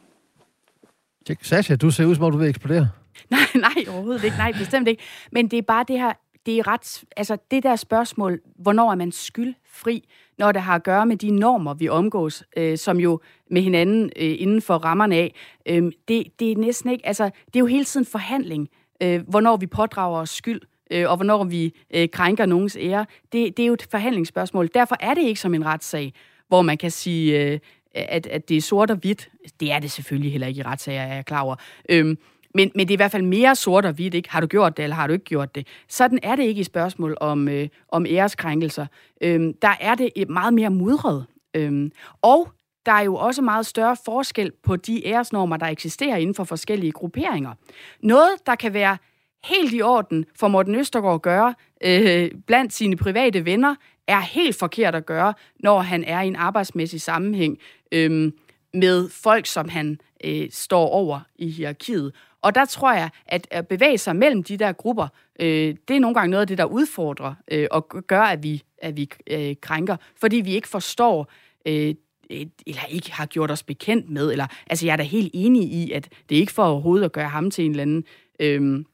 Sasha, 1.41 1.75
du 1.75 1.91
ser 1.91 2.05
ud 2.05 2.15
som 2.15 2.23
om, 2.23 2.31
du 2.31 2.37
vil 2.37 2.49
eksplodere. 2.49 2.89
Nej, 3.29 3.39
nej, 3.55 3.85
overhovedet 3.89 4.23
ikke. 4.23 4.37
Nej, 4.37 4.51
bestemt 4.51 4.87
ikke. 4.87 5.03
Men 5.31 5.47
det 5.47 5.57
er 5.57 5.61
bare 5.61 5.85
det 5.87 5.99
her, 5.99 6.13
det 6.45 6.59
er 6.59 6.67
ret, 6.67 7.03
altså 7.17 7.37
det 7.51 7.63
der 7.63 7.75
spørgsmål, 7.75 8.41
hvornår 8.55 8.91
er 8.91 8.95
man 8.95 9.11
skyldfri, 9.11 10.03
når 10.37 10.51
det 10.51 10.61
har 10.61 10.75
at 10.75 10.83
gøre 10.83 11.05
med 11.05 11.17
de 11.17 11.31
normer, 11.31 11.73
vi 11.73 11.89
omgås, 11.89 12.43
øh, 12.57 12.77
som 12.77 12.99
jo 12.99 13.19
med 13.49 13.61
hinanden 13.61 14.03
øh, 14.03 14.35
inden 14.39 14.61
for 14.61 14.73
rammerne 14.73 15.15
af, 15.15 15.33
øh, 15.65 15.91
det, 16.07 16.23
det 16.39 16.51
er 16.51 16.57
næsten 16.57 16.89
ikke, 16.89 17.07
altså 17.07 17.23
det 17.23 17.55
er 17.55 17.59
jo 17.59 17.65
hele 17.65 17.85
tiden 17.85 18.05
forhandling, 18.05 18.69
øh, 19.03 19.27
hvornår 19.27 19.57
vi 19.57 19.67
pådrager 19.67 20.19
os 20.19 20.29
skyld, 20.29 20.61
øh, 20.91 21.09
og 21.09 21.15
hvornår 21.15 21.43
vi 21.43 21.73
øh, 21.93 22.09
krænker 22.09 22.45
nogens 22.45 22.77
ære. 22.79 23.05
Det, 23.31 23.57
det 23.57 23.63
er 23.63 23.67
jo 23.67 23.73
et 23.73 23.87
forhandlingsspørgsmål. 23.91 24.69
Derfor 24.73 24.95
er 24.99 25.13
det 25.13 25.21
ikke 25.21 25.39
som 25.39 25.53
en 25.53 25.65
retssag, 25.65 26.13
hvor 26.53 26.61
man 26.61 26.77
kan 26.77 26.91
sige, 26.91 27.41
øh, 27.41 27.59
at, 27.95 28.27
at 28.27 28.49
det 28.49 28.57
er 28.57 28.61
sort 28.61 28.91
og 28.91 28.97
hvidt. 28.97 29.29
Det 29.59 29.71
er 29.71 29.79
det 29.79 29.91
selvfølgelig 29.91 30.31
heller 30.31 30.47
ikke 30.47 30.59
i 30.59 30.63
retssager, 30.63 31.01
er 31.01 31.21
klar 31.21 31.41
over. 31.41 31.55
Øhm, 31.89 32.17
men, 32.55 32.71
men 32.75 32.87
det 32.87 32.93
er 32.93 32.95
i 32.95 33.03
hvert 33.03 33.11
fald 33.11 33.23
mere 33.23 33.55
sort 33.55 33.85
og 33.85 33.93
hvidt, 33.93 34.13
ikke? 34.13 34.29
Har 34.29 34.41
du 34.41 34.47
gjort 34.47 34.77
det, 34.77 34.83
eller 34.83 34.95
har 34.95 35.07
du 35.07 35.13
ikke 35.13 35.25
gjort 35.25 35.55
det? 35.55 35.67
Sådan 35.89 36.19
er 36.23 36.35
det 36.35 36.43
ikke 36.43 36.61
i 36.61 36.63
spørgsmål 36.63 37.17
om, 37.21 37.47
øh, 37.47 37.67
om 37.89 38.05
æreskrænkelser. 38.05 38.85
Øhm, 39.21 39.53
der 39.61 39.75
er 39.79 39.95
det 39.95 40.29
meget 40.29 40.53
mere 40.53 40.69
mudret. 40.69 41.25
Øhm, 41.53 41.91
og 42.21 42.47
der 42.85 42.91
er 42.91 43.01
jo 43.01 43.15
også 43.15 43.41
meget 43.41 43.65
større 43.65 43.97
forskel 44.05 44.51
på 44.63 44.75
de 44.75 45.07
æresnormer, 45.07 45.57
der 45.57 45.65
eksisterer 45.65 46.17
inden 46.17 46.35
for 46.35 46.43
forskellige 46.43 46.91
grupperinger. 46.91 47.53
Noget, 48.01 48.31
der 48.45 48.55
kan 48.55 48.73
være 48.73 48.97
helt 49.43 49.73
i 49.73 49.81
orden 49.81 50.25
for 50.39 50.47
Morten 50.47 50.75
Østergaard 50.75 51.15
at 51.15 51.21
gøre 51.21 51.53
øh, 51.83 52.31
blandt 52.47 52.73
sine 52.73 52.97
private 52.97 53.45
venner, 53.45 53.75
er 54.07 54.19
helt 54.19 54.55
forkert 54.55 54.95
at 54.95 55.05
gøre, 55.05 55.33
når 55.59 55.79
han 55.81 56.03
er 56.03 56.21
i 56.21 56.27
en 56.27 56.35
arbejdsmæssig 56.35 57.01
sammenhæng 57.01 57.57
øh, 57.91 58.31
med 58.73 59.09
folk, 59.09 59.45
som 59.45 59.69
han 59.69 59.99
øh, 60.23 60.47
står 60.51 60.87
over 60.87 61.19
i 61.35 61.49
hierarkiet. 61.49 62.13
Og 62.41 62.55
der 62.55 62.65
tror 62.65 62.93
jeg, 62.93 63.09
at 63.25 63.47
at 63.51 63.67
bevæge 63.67 63.97
sig 63.97 64.15
mellem 64.15 64.43
de 64.43 64.57
der 64.57 64.71
grupper, 64.71 65.07
øh, 65.39 65.75
det 65.87 65.95
er 65.95 65.99
nogle 65.99 66.15
gange 66.15 66.31
noget 66.31 66.41
af 66.41 66.47
det, 66.47 66.57
der 66.57 66.65
udfordrer 66.65 67.33
øh, 67.51 67.67
og 67.71 67.87
gør, 68.07 68.21
at 68.21 68.43
vi, 68.43 68.63
at 68.77 68.97
vi 68.97 69.09
øh, 69.27 69.55
krænker, 69.61 69.97
fordi 70.19 70.35
vi 70.35 70.55
ikke 70.55 70.67
forstår 70.67 71.31
øh, 71.65 71.95
eller 72.67 72.85
ikke 72.89 73.11
har 73.11 73.25
gjort 73.25 73.51
os 73.51 73.63
bekendt 73.63 74.09
med. 74.09 74.31
Eller, 74.31 74.47
altså, 74.67 74.85
jeg 74.85 74.93
er 74.93 74.97
da 74.97 75.03
helt 75.03 75.31
enig 75.33 75.63
i, 75.63 75.91
at 75.91 76.09
det 76.29 76.35
er 76.35 76.39
ikke 76.39 76.51
for 76.51 76.63
overhovedet 76.63 77.05
at 77.05 77.11
gøre 77.11 77.29
ham 77.29 77.51
til 77.51 77.65
en 77.65 77.71
eller 77.71 77.81
anden... 77.81 78.03
Øh, 78.39 78.85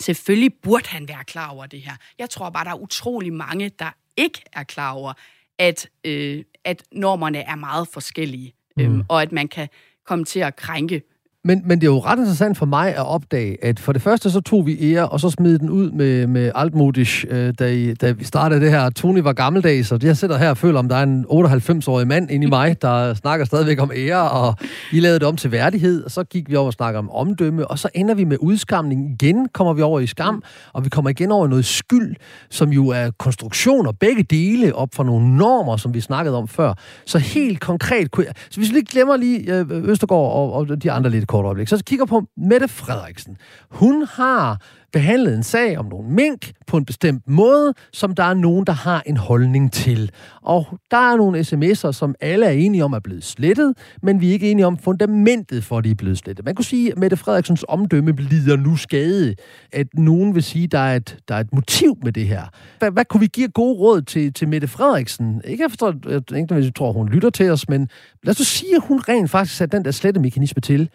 selvfølgelig 0.00 0.54
burde 0.62 0.88
han 0.88 1.08
være 1.08 1.24
klar 1.24 1.50
over 1.50 1.66
det 1.66 1.80
her. 1.80 1.92
Jeg 2.18 2.30
tror 2.30 2.50
bare, 2.50 2.64
der 2.64 2.70
er 2.70 2.82
utrolig 2.82 3.32
mange, 3.32 3.68
der 3.68 3.90
ikke 4.16 4.42
er 4.52 4.62
klar 4.62 4.92
over, 4.92 5.12
at, 5.58 5.88
øh, 6.04 6.44
at 6.64 6.82
normerne 6.92 7.38
er 7.38 7.54
meget 7.54 7.88
forskellige, 7.88 8.54
øh, 8.80 8.90
mm. 8.90 9.04
og 9.08 9.22
at 9.22 9.32
man 9.32 9.48
kan 9.48 9.68
komme 10.06 10.24
til 10.24 10.40
at 10.40 10.56
krænke 10.56 11.02
men, 11.44 11.62
men 11.64 11.80
det 11.80 11.86
er 11.86 11.90
jo 11.90 11.98
ret 11.98 12.18
interessant 12.18 12.58
for 12.58 12.66
mig 12.66 12.88
at 12.96 13.06
opdage, 13.06 13.64
at 13.64 13.80
for 13.80 13.92
det 13.92 14.02
første 14.02 14.30
så 14.30 14.40
tog 14.40 14.66
vi 14.66 14.92
ære, 14.92 15.08
og 15.08 15.20
så 15.20 15.30
smed 15.30 15.58
den 15.58 15.70
ud 15.70 15.90
med, 15.90 16.26
med 16.26 16.52
altmodisch, 16.54 17.26
øh, 17.30 17.54
da, 17.58 17.72
I, 17.72 17.94
da 17.94 18.10
vi 18.10 18.24
startede 18.24 18.60
det 18.60 18.70
her. 18.70 18.90
Tony 18.90 19.18
var 19.18 19.32
gammeldags, 19.32 19.88
så 19.88 19.98
jeg 20.02 20.16
sidder 20.16 20.38
her 20.38 20.50
og 20.50 20.56
føler, 20.56 20.78
om 20.78 20.88
der 20.88 20.96
er 20.96 21.02
en 21.02 21.26
98-årig 21.30 22.06
mand 22.06 22.30
inde 22.30 22.46
i 22.46 22.50
mig, 22.50 22.76
der 22.82 23.14
snakker 23.14 23.46
stadigvæk 23.46 23.82
om 23.82 23.90
ære, 23.96 24.30
og 24.30 24.54
I 24.92 25.00
lavede 25.00 25.18
det 25.18 25.28
om 25.28 25.36
til 25.36 25.52
værdighed, 25.52 26.04
og 26.04 26.10
så 26.10 26.24
gik 26.24 26.50
vi 26.50 26.56
over 26.56 26.66
og 26.66 26.72
snakker 26.72 26.98
om 26.98 27.10
omdømme, 27.10 27.70
og 27.70 27.78
så 27.78 27.88
ender 27.94 28.14
vi 28.14 28.24
med 28.24 28.36
udskamning. 28.40 29.10
Igen 29.10 29.48
kommer 29.48 29.72
vi 29.72 29.82
over 29.82 30.00
i 30.00 30.06
skam, 30.06 30.42
og 30.72 30.84
vi 30.84 30.88
kommer 30.88 31.10
igen 31.10 31.32
over 31.32 31.46
noget 31.46 31.64
skyld, 31.64 32.16
som 32.50 32.70
jo 32.70 32.88
er 32.88 33.10
konstruktioner, 33.18 33.92
begge 33.92 34.22
dele 34.22 34.74
op 34.74 34.88
fra 34.94 35.04
nogle 35.04 35.36
normer, 35.36 35.76
som 35.76 35.94
vi 35.94 36.00
snakkede 36.00 36.36
om 36.36 36.48
før. 36.48 36.74
Så 37.06 37.18
helt 37.18 37.60
konkret, 37.60 38.08
så 38.50 38.60
hvis 38.60 38.70
vi 38.70 38.74
lige 38.74 38.86
glemmer 38.86 39.16
lige 39.16 39.54
øh, 39.54 39.66
Østergaard 39.70 40.32
og, 40.32 40.52
og 40.52 40.82
de 40.82 40.92
andre 40.92 41.10
lidt 41.10 41.29
kort 41.30 41.44
øjeblik. 41.44 41.68
Så 41.68 41.84
kigger 41.84 42.06
på 42.06 42.22
Mette 42.36 42.68
Frederiksen. 42.68 43.36
Hun 43.70 44.06
har 44.10 44.60
behandlet 44.92 45.34
en 45.34 45.42
sag 45.42 45.78
om 45.78 45.86
nogle 45.86 46.10
mink 46.10 46.52
på 46.66 46.76
en 46.76 46.84
bestemt 46.84 47.28
måde, 47.28 47.74
som 47.92 48.14
der 48.14 48.24
er 48.24 48.34
nogen, 48.34 48.66
der 48.66 48.72
har 48.72 49.02
en 49.06 49.16
holdning 49.16 49.72
til. 49.72 50.10
Og 50.42 50.66
der 50.90 51.12
er 51.12 51.16
nogle 51.16 51.40
sms'er, 51.40 51.92
som 51.92 52.14
alle 52.20 52.46
er 52.46 52.50
enige 52.50 52.84
om 52.84 52.92
er 52.92 52.98
blevet 52.98 53.24
slettet, 53.24 53.74
men 54.02 54.20
vi 54.20 54.28
er 54.28 54.32
ikke 54.32 54.50
enige 54.50 54.66
om 54.66 54.78
fundamentet 54.78 55.64
for, 55.64 55.78
at 55.78 55.84
de 55.84 55.90
er 55.90 55.94
blevet 55.94 56.18
slettet. 56.18 56.44
Man 56.44 56.54
kunne 56.54 56.64
sige, 56.64 56.92
at 56.92 56.98
Mette 56.98 57.16
Frederiksens 57.16 57.64
omdømme 57.68 58.12
lider 58.12 58.56
nu 58.56 58.76
skade, 58.76 59.34
at 59.72 59.86
nogen 59.94 60.34
vil 60.34 60.42
sige, 60.42 60.64
at 60.64 60.72
der 60.72 60.78
er 60.78 60.96
et, 60.96 61.16
der 61.28 61.34
er 61.34 61.40
et 61.40 61.54
motiv 61.54 61.98
med 62.02 62.12
det 62.12 62.26
her. 62.26 62.42
Hvad, 62.78 62.90
hvad 62.90 63.04
kunne 63.04 63.20
vi 63.20 63.26
give 63.26 63.48
gode 63.48 63.78
råd 63.78 64.02
til, 64.02 64.32
til 64.32 64.48
Mette 64.48 64.68
Frederiksen? 64.68 65.42
Ikke 65.44 65.62
jeg 65.62 65.70
forstår, 65.70 65.94
jeg, 66.08 66.50
jeg 66.50 66.74
tror, 66.74 66.92
hun 66.92 67.08
lytter 67.08 67.30
til 67.30 67.50
os, 67.50 67.68
men 67.68 67.88
lad 68.22 68.40
os 68.40 68.46
sige, 68.46 68.76
at 68.76 68.82
hun 68.88 68.98
rent 69.08 69.30
faktisk 69.30 69.56
satte 69.56 69.76
den 69.76 69.84
der 69.84 69.90
slette 69.90 70.20
mekanisme 70.20 70.60
til 70.60 70.90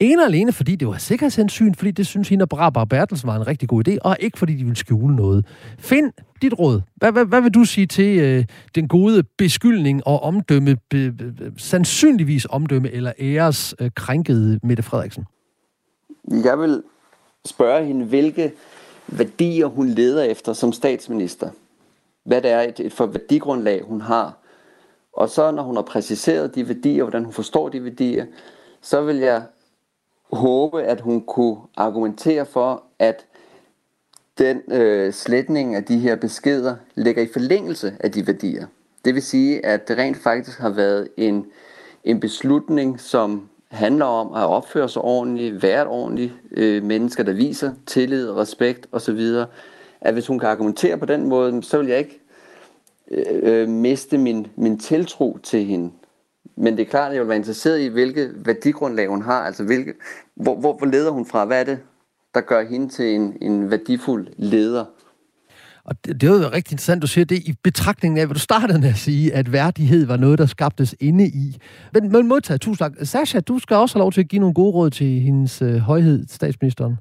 en 0.00 0.18
og 0.18 0.24
alene, 0.24 0.52
fordi 0.52 0.76
det 0.76 0.88
var 0.88 0.98
sikkerhedshensyn, 0.98 1.74
fordi 1.74 1.90
det 1.90 2.06
synes 2.06 2.28
hende 2.28 2.42
og 2.42 2.48
Braber 2.48 2.84
Bertelsen 2.84 3.26
var 3.26 3.36
en 3.36 3.46
rigtig 3.46 3.68
god 3.68 3.88
idé, 3.88 3.96
og 4.04 4.16
ikke 4.20 4.38
fordi 4.38 4.54
de 4.54 4.64
ville 4.64 4.76
skjule 4.76 5.16
noget. 5.16 5.46
Find 5.78 6.12
dit 6.42 6.58
råd. 6.58 6.80
Hvad, 6.96 7.12
hvad, 7.12 7.24
hvad 7.24 7.40
vil 7.40 7.54
du 7.54 7.64
sige 7.64 7.86
til 7.86 8.18
øh, 8.18 8.44
den 8.74 8.88
gode 8.88 9.22
beskyldning 9.22 10.06
og 10.06 10.22
omdømme, 10.22 10.76
be, 10.90 11.12
be, 11.12 11.52
sandsynligvis 11.56 12.46
omdømme 12.50 12.90
eller 12.90 13.12
æres 13.18 13.74
øh, 13.80 13.90
krænkede 13.94 14.60
Mette 14.62 14.82
Frederiksen? 14.82 15.24
Jeg 16.30 16.58
vil 16.58 16.82
spørge 17.46 17.86
hende, 17.86 18.04
hvilke 18.04 18.52
værdier 19.06 19.66
hun 19.66 19.88
leder 19.88 20.22
efter 20.22 20.52
som 20.52 20.72
statsminister. 20.72 21.50
Hvad 22.24 22.42
det 22.42 22.50
er 22.50 22.60
et, 22.60 22.80
et 22.80 22.92
for 22.92 23.06
værdigrundlag, 23.06 23.82
hun 23.84 24.00
har. 24.00 24.36
Og 25.12 25.28
så 25.28 25.50
når 25.50 25.62
hun 25.62 25.76
har 25.76 25.82
præciseret 25.82 26.54
de 26.54 26.68
værdier, 26.68 27.02
hvordan 27.02 27.24
hun 27.24 27.32
forstår 27.32 27.68
de 27.68 27.84
værdier, 27.84 28.26
så 28.82 29.02
vil 29.02 29.16
jeg 29.16 29.42
håbe, 30.32 30.82
at 30.82 31.00
hun 31.00 31.20
kunne 31.20 31.56
argumentere 31.76 32.46
for, 32.46 32.82
at 32.98 33.26
den 34.38 34.62
øh, 34.72 35.12
sletning 35.12 35.74
af 35.74 35.84
de 35.84 35.98
her 35.98 36.16
beskeder 36.16 36.76
ligger 36.94 37.22
i 37.22 37.28
forlængelse 37.32 37.96
af 38.00 38.12
de 38.12 38.26
værdier. 38.26 38.66
Det 39.04 39.14
vil 39.14 39.22
sige, 39.22 39.66
at 39.66 39.88
det 39.88 39.98
rent 39.98 40.16
faktisk 40.16 40.58
har 40.58 40.70
været 40.70 41.08
en, 41.16 41.46
en 42.04 42.20
beslutning, 42.20 43.00
som 43.00 43.48
handler 43.68 44.04
om 44.04 44.34
at 44.34 44.46
opføre 44.46 44.88
sig 44.88 45.02
ordentligt, 45.02 45.62
være 45.62 45.82
et 45.82 45.88
ordentligt 45.88 46.32
øh, 46.50 46.82
mennesker, 46.82 47.22
der 47.22 47.32
viser 47.32 47.72
tillid, 47.86 48.30
respekt 48.30 48.86
osv. 48.92 49.20
At 50.00 50.12
hvis 50.12 50.26
hun 50.26 50.38
kan 50.38 50.48
argumentere 50.48 50.98
på 50.98 51.06
den 51.06 51.26
måde, 51.26 51.62
så 51.62 51.78
vil 51.78 51.86
jeg 51.86 51.98
ikke 51.98 52.20
øh, 53.10 53.24
øh 53.42 53.68
miste 53.68 54.18
min, 54.18 54.46
min 54.56 54.78
tiltro 54.78 55.38
til 55.42 55.64
hende. 55.64 55.90
Men 56.56 56.76
det 56.76 56.82
er 56.82 56.90
klart, 56.90 57.08
at 57.08 57.14
jeg 57.14 57.22
vil 57.22 57.28
være 57.28 57.36
interesseret 57.36 57.80
i, 57.80 57.86
hvilke 57.86 58.30
værdigrundlag 58.34 59.08
hun 59.08 59.22
har. 59.22 59.40
Altså, 59.40 59.64
hvilke, 59.64 59.94
hvor, 60.36 60.56
hvor, 60.60 60.76
hvor 60.78 60.86
leder 60.86 61.10
hun 61.10 61.26
fra? 61.26 61.44
Hvad 61.44 61.60
er 61.60 61.64
det, 61.64 61.78
der 62.34 62.40
gør 62.40 62.64
hende 62.64 62.88
til 62.88 63.14
en, 63.14 63.36
en 63.40 63.70
værdifuld 63.70 64.28
leder? 64.36 64.84
Og 65.84 66.04
det, 66.04 66.20
det 66.20 66.28
er 66.28 66.32
jo 66.32 66.38
rigtig 66.38 66.72
interessant, 66.72 67.02
du 67.02 67.06
siger 67.06 67.24
det 67.24 67.38
i 67.38 67.54
betragtningen 67.62 68.18
af, 68.18 68.26
hvad 68.26 68.34
du 68.34 68.40
startede 68.40 68.80
med 68.80 68.88
at 68.88 68.96
sige, 68.96 69.34
at 69.34 69.52
værdighed 69.52 70.06
var 70.06 70.16
noget, 70.16 70.38
der 70.38 70.46
skabtes 70.46 70.94
inde 71.00 71.26
i. 71.26 71.56
Men, 71.94 72.12
men 72.12 72.28
modtaget, 72.28 72.60
tusind 72.60 72.78
tak. 72.78 72.92
Sasha, 73.02 73.40
du 73.40 73.58
skal 73.58 73.76
også 73.76 73.94
have 73.94 74.00
lov 74.00 74.12
til 74.12 74.20
at 74.20 74.28
give 74.28 74.40
nogle 74.40 74.54
gode 74.54 74.72
råd 74.72 74.90
til 74.90 75.20
hendes 75.20 75.62
øh, 75.62 75.76
højhed, 75.76 76.26
statsministeren. 76.28 76.96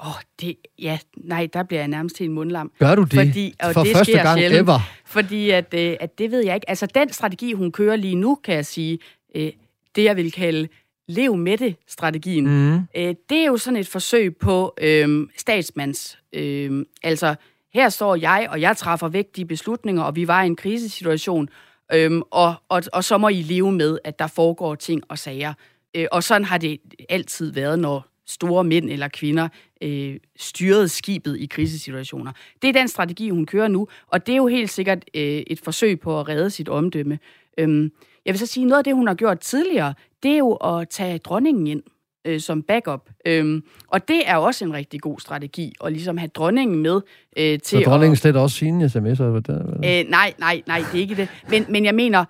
Åh, 0.00 0.08
oh, 0.08 0.14
det, 0.40 0.56
ja, 0.78 0.98
nej, 1.16 1.48
der 1.52 1.62
bliver 1.62 1.80
jeg 1.80 1.88
nærmest 1.88 2.16
til 2.16 2.26
en 2.26 2.32
mundlam. 2.32 2.72
Gør 2.78 2.94
du 2.94 3.02
det? 3.02 3.14
Fordi, 3.14 3.54
og 3.62 3.74
For 3.74 3.82
det 3.82 3.96
første 3.96 4.12
gang 4.12 4.38
sjældent, 4.38 4.60
ever? 4.60 4.80
Fordi 5.04 5.50
at, 5.50 5.74
øh, 5.74 5.96
at 6.00 6.18
det 6.18 6.30
ved 6.30 6.44
jeg 6.44 6.54
ikke. 6.54 6.70
Altså, 6.70 6.86
den 6.86 7.12
strategi, 7.12 7.52
hun 7.52 7.72
kører 7.72 7.96
lige 7.96 8.14
nu, 8.14 8.34
kan 8.34 8.54
jeg 8.54 8.66
sige, 8.66 8.98
øh, 9.34 9.52
det 9.96 10.04
jeg 10.04 10.16
vil 10.16 10.32
kalde 10.32 10.68
lev 11.08 11.36
med 11.36 11.58
det-strategien, 11.58 12.46
mm. 12.46 12.74
øh, 12.74 13.14
det 13.28 13.38
er 13.38 13.46
jo 13.46 13.56
sådan 13.56 13.76
et 13.76 13.88
forsøg 13.88 14.36
på 14.36 14.74
øh, 14.80 15.26
statsmands. 15.36 16.18
Øh, 16.32 16.84
altså, 17.02 17.34
her 17.74 17.88
står 17.88 18.16
jeg, 18.16 18.46
og 18.50 18.60
jeg 18.60 18.76
træffer 18.76 19.08
vigtige 19.08 19.44
beslutninger, 19.44 20.02
og 20.02 20.16
vi 20.16 20.28
var 20.28 20.42
i 20.42 20.46
en 20.46 20.56
krisesituation, 20.56 21.48
øh, 21.94 22.20
og, 22.30 22.54
og, 22.68 22.82
og 22.92 23.04
så 23.04 23.18
må 23.18 23.28
I 23.28 23.42
leve 23.42 23.72
med, 23.72 23.98
at 24.04 24.18
der 24.18 24.26
foregår 24.26 24.74
ting 24.74 25.02
og 25.08 25.18
sager. 25.18 25.54
Øh, 25.96 26.06
og 26.12 26.22
sådan 26.22 26.44
har 26.44 26.58
det 26.58 26.80
altid 27.08 27.52
været, 27.52 27.78
når 27.78 28.13
store 28.26 28.64
mænd 28.64 28.90
eller 28.90 29.08
kvinder 29.08 29.48
øh, 29.82 30.16
styrede 30.36 30.88
skibet 30.88 31.36
i 31.40 31.46
krisesituationer. 31.46 32.32
Det 32.62 32.68
er 32.68 32.72
den 32.72 32.88
strategi, 32.88 33.30
hun 33.30 33.46
kører 33.46 33.68
nu, 33.68 33.88
og 34.08 34.26
det 34.26 34.32
er 34.32 34.36
jo 34.36 34.46
helt 34.46 34.70
sikkert 34.70 35.04
øh, 35.14 35.22
et 35.22 35.60
forsøg 35.60 36.00
på 36.00 36.20
at 36.20 36.28
redde 36.28 36.50
sit 36.50 36.68
omdømme. 36.68 37.18
Øhm, 37.58 37.92
jeg 38.26 38.32
vil 38.32 38.38
så 38.38 38.46
sige, 38.46 38.66
noget 38.66 38.78
af 38.78 38.84
det, 38.84 38.94
hun 38.94 39.06
har 39.06 39.14
gjort 39.14 39.38
tidligere, 39.40 39.94
det 40.22 40.30
er 40.30 40.38
jo 40.38 40.52
at 40.54 40.88
tage 40.88 41.18
dronningen 41.18 41.66
ind. 41.66 41.82
øh, 42.26 42.40
som 42.40 42.62
backup. 42.62 43.10
Øhm, 43.26 43.62
og 43.88 44.08
det 44.08 44.22
er 44.26 44.36
også 44.36 44.64
en 44.64 44.72
rigtig 44.72 45.00
god 45.00 45.20
strategi, 45.20 45.72
at 45.84 45.92
ligesom 45.92 46.16
have 46.16 46.28
dronningen 46.34 46.82
med 46.82 47.00
øh, 47.36 47.58
til 47.58 47.78
Så 47.78 47.82
dronningen 47.90 48.12
at... 48.12 48.18
slet 48.18 48.36
også 48.36 48.56
sine 48.56 48.84
sms'er? 48.84 49.22
Øh, 49.22 50.10
nej, 50.10 50.34
nej, 50.38 50.62
nej, 50.66 50.78
det 50.92 50.98
er 50.98 51.00
ikke 51.00 51.14
det. 51.14 51.28
Men, 51.48 51.66
men 51.68 51.84
jeg 51.84 51.94
mener, 51.94 52.24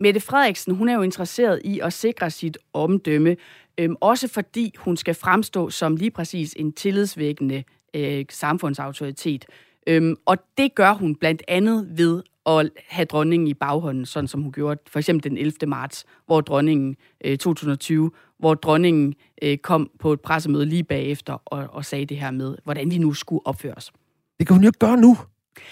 Mette 0.00 0.20
Frederiksen, 0.20 0.74
hun 0.74 0.88
er 0.88 0.94
jo 0.94 1.02
interesseret 1.02 1.60
i 1.64 1.80
at 1.80 1.92
sikre 1.92 2.30
sit 2.30 2.58
omdømme, 2.72 3.36
øhm, 3.78 3.96
også 4.00 4.28
fordi 4.28 4.74
hun 4.78 4.96
skal 4.96 5.14
fremstå 5.14 5.70
som 5.70 5.96
lige 5.96 6.10
præcis 6.10 6.54
en 6.56 6.72
tillidsvækkende 6.72 7.64
øh, 7.94 8.24
samfundsautoritet. 8.30 9.46
Øhm, 9.86 10.16
og 10.26 10.38
det 10.58 10.74
gør 10.74 10.92
hun 10.92 11.16
blandt 11.16 11.42
andet 11.48 11.88
ved 11.98 12.22
at 12.46 12.70
have 12.88 13.04
dronningen 13.04 13.46
i 13.48 13.54
baghånden, 13.54 14.06
sådan 14.06 14.28
som 14.28 14.42
hun 14.42 14.52
gjorde 14.52 14.80
for 14.86 14.98
eksempel 14.98 15.30
den 15.30 15.38
11. 15.38 15.52
marts, 15.66 16.04
hvor 16.26 16.40
dronningen 16.40 16.96
øh, 17.24 17.38
2020, 17.38 18.10
hvor 18.38 18.54
dronningen 18.54 19.14
øh, 19.42 19.58
kom 19.58 19.90
på 19.98 20.12
et 20.12 20.20
pressemøde 20.20 20.66
lige 20.66 20.84
bagefter 20.84 21.42
og, 21.44 21.66
og 21.70 21.84
sagde 21.84 22.06
det 22.06 22.16
her 22.16 22.30
med, 22.30 22.56
hvordan 22.64 22.90
de 22.90 22.98
nu 22.98 23.12
skulle 23.12 23.46
opføres. 23.46 23.92
Det 24.38 24.46
kan 24.46 24.56
hun 24.56 24.62
jo 24.62 24.68
ikke 24.68 24.78
gøre 24.78 24.96
nu. 24.96 25.16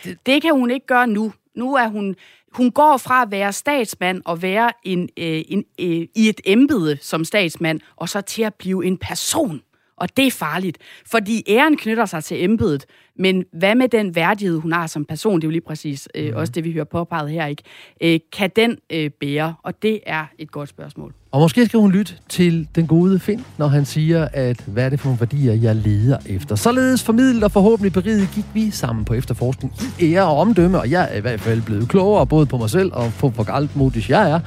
Det, 0.05 0.27
det 0.27 0.43
kan 0.43 0.53
hun 0.53 0.71
ikke 0.71 0.87
gøre 0.87 1.07
nu. 1.07 1.33
Nu 1.55 1.75
er 1.75 1.89
hun, 1.89 2.17
hun 2.55 2.71
går 2.71 2.97
fra 2.97 3.23
at 3.23 3.31
være 3.31 3.53
statsmand 3.53 4.23
og 4.25 4.43
være 4.43 4.73
en, 4.85 5.03
øh, 5.03 5.43
en, 5.49 5.65
øh, 5.81 6.07
i 6.15 6.29
et 6.29 6.41
embede 6.45 6.99
som 7.01 7.25
statsmand, 7.25 7.81
og 7.97 8.09
så 8.09 8.21
til 8.21 8.43
at 8.43 8.55
blive 8.55 8.87
en 8.87 8.97
person. 8.97 9.63
Og 9.97 10.17
det 10.17 10.27
er 10.27 10.31
farligt, 10.31 10.79
fordi 11.07 11.45
æren 11.49 11.77
knytter 11.77 12.05
sig 12.05 12.25
til 12.25 12.45
embedet, 12.45 12.87
men 13.17 13.45
hvad 13.53 13.75
med 13.75 13.89
den 13.89 14.15
værdighed, 14.15 14.59
hun 14.59 14.73
har 14.73 14.87
som 14.87 15.05
person, 15.05 15.41
det 15.41 15.45
er 15.45 15.49
jo 15.49 15.51
lige 15.51 15.61
præcis 15.61 16.09
øh, 16.15 16.31
mm. 16.31 16.37
også 16.37 16.53
det, 16.53 16.65
vi 16.65 16.73
hører 16.73 16.85
påpeget 16.85 17.31
her, 17.31 17.47
ikke? 17.47 17.63
Øh, 18.01 18.21
kan 18.33 18.51
den 18.57 18.79
øh, 18.91 19.11
bære? 19.11 19.55
Og 19.63 19.83
det 19.83 20.01
er 20.07 20.27
et 20.39 20.51
godt 20.51 20.69
spørgsmål. 20.69 21.15
Og 21.33 21.41
måske 21.41 21.67
skal 21.67 21.81
hun 21.81 21.93
lytte 21.93 22.15
til 22.29 22.69
den 22.75 22.87
gode 22.87 23.19
Finn, 23.19 23.45
når 23.59 23.69
han 23.69 23.85
siger, 23.85 24.29
at 24.33 24.61
hvad 24.67 24.85
er 24.85 24.89
det 24.89 25.01
for 25.01 25.09
nogle 25.09 25.21
værdier, 25.21 25.53
jeg 25.53 25.77
leder 25.77 26.17
efter. 26.27 26.57
Således 26.57 27.03
formidlet 27.03 27.45
og 27.45 27.53
forhåbentlig 27.53 27.93
beriget 27.93 28.29
gik 28.35 28.45
vi 28.55 28.71
sammen 28.71 29.05
på 29.05 29.15
efterforskning 29.15 29.75
i 30.01 30.15
ære 30.15 30.25
og 30.25 30.39
omdømme, 30.39 30.81
og 30.81 30.91
jeg 30.91 31.09
er 31.11 31.17
i 31.17 31.21
hvert 31.21 31.41
fald 31.41 31.63
blevet 31.63 31.89
klogere 31.89 32.27
både 32.27 32.47
på 32.47 32.57
mig 32.57 32.71
selv 32.71 32.91
og 32.95 33.13
på, 33.19 33.29
hvor 33.29 33.45
galt 33.45 33.77
modig 33.77 34.11
jeg 34.11 34.31
er. 34.31 34.41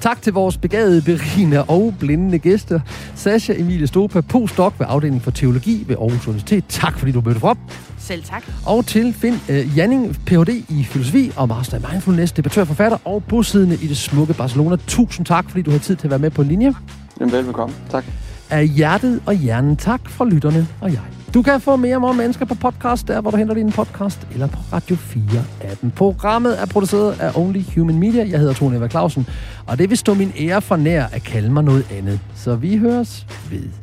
Tak 0.00 0.22
til 0.22 0.32
vores 0.32 0.56
begavede, 0.56 1.02
berigende 1.02 1.64
og 1.64 1.94
blindende 1.98 2.38
gæster. 2.38 2.80
Sasha 3.14 3.54
Emilie 3.58 3.86
Stopa, 3.86 4.20
postdoc 4.20 4.74
ved 4.78 4.86
afdelingen 4.88 5.20
for 5.20 5.30
teologi 5.30 5.84
ved 5.88 5.96
Aarhus 5.96 6.26
Universitet. 6.26 6.64
Tak 6.68 6.98
fordi 6.98 7.12
du 7.12 7.20
mødte 7.20 7.42
op. 7.42 7.58
Selv 8.02 8.24
tak. 8.24 8.42
Og 8.66 8.86
til 8.86 9.12
Finn 9.12 9.40
uh, 9.48 9.78
Janning, 9.78 10.16
Ph.D. 10.26 10.48
i 10.68 10.84
filosofi 10.84 11.32
og 11.36 11.48
master 11.48 11.78
i 11.78 11.80
mindfulness, 11.90 12.32
debattør, 12.32 12.64
forfatter 12.64 12.98
og 13.04 13.24
bosiddende 13.24 13.74
i 13.82 13.86
det 13.86 13.96
smukke 13.96 14.34
Barcelona. 14.34 14.76
Tusind 14.86 15.26
tak, 15.26 15.50
fordi 15.50 15.62
du 15.62 15.70
har 15.70 15.78
tid 15.78 15.96
til 15.96 16.06
at 16.06 16.10
være 16.10 16.18
med 16.18 16.30
på 16.30 16.42
en 16.42 16.48
linje. 16.48 16.74
Jamen, 17.20 17.32
velbekomme. 17.32 17.74
Tak. 17.90 18.04
Af 18.50 18.68
hjertet 18.68 19.22
og 19.26 19.34
hjernen 19.34 19.76
tak 19.76 20.08
fra 20.08 20.24
lytterne 20.24 20.66
og 20.80 20.92
jeg. 20.92 21.00
Du 21.34 21.42
kan 21.42 21.60
få 21.60 21.76
mere 21.76 21.96
om 21.96 22.16
mennesker 22.16 22.44
på 22.44 22.54
podcast, 22.54 23.08
der 23.08 23.20
hvor 23.20 23.30
du 23.30 23.36
henter 23.36 23.54
din 23.54 23.72
podcast, 23.72 24.26
eller 24.32 24.46
på 24.46 24.58
Radio 24.72 24.96
4-appen. 24.96 25.90
Programmet 25.96 26.62
er 26.62 26.66
produceret 26.66 27.20
af 27.20 27.36
Only 27.36 27.60
Human 27.76 27.98
Media. 27.98 28.28
Jeg 28.28 28.38
hedder 28.38 28.54
Tone 28.54 28.76
Eva 28.76 28.88
Clausen, 28.88 29.26
og 29.66 29.78
det 29.78 29.90
vil 29.90 29.98
stå 29.98 30.14
min 30.14 30.32
ære 30.40 30.62
for 30.62 30.76
nær 30.76 31.06
at 31.06 31.22
kalde 31.22 31.50
mig 31.50 31.64
noget 31.64 31.86
andet. 31.92 32.20
Så 32.34 32.54
vi 32.56 32.76
høres 32.76 33.26
ved. 33.50 33.81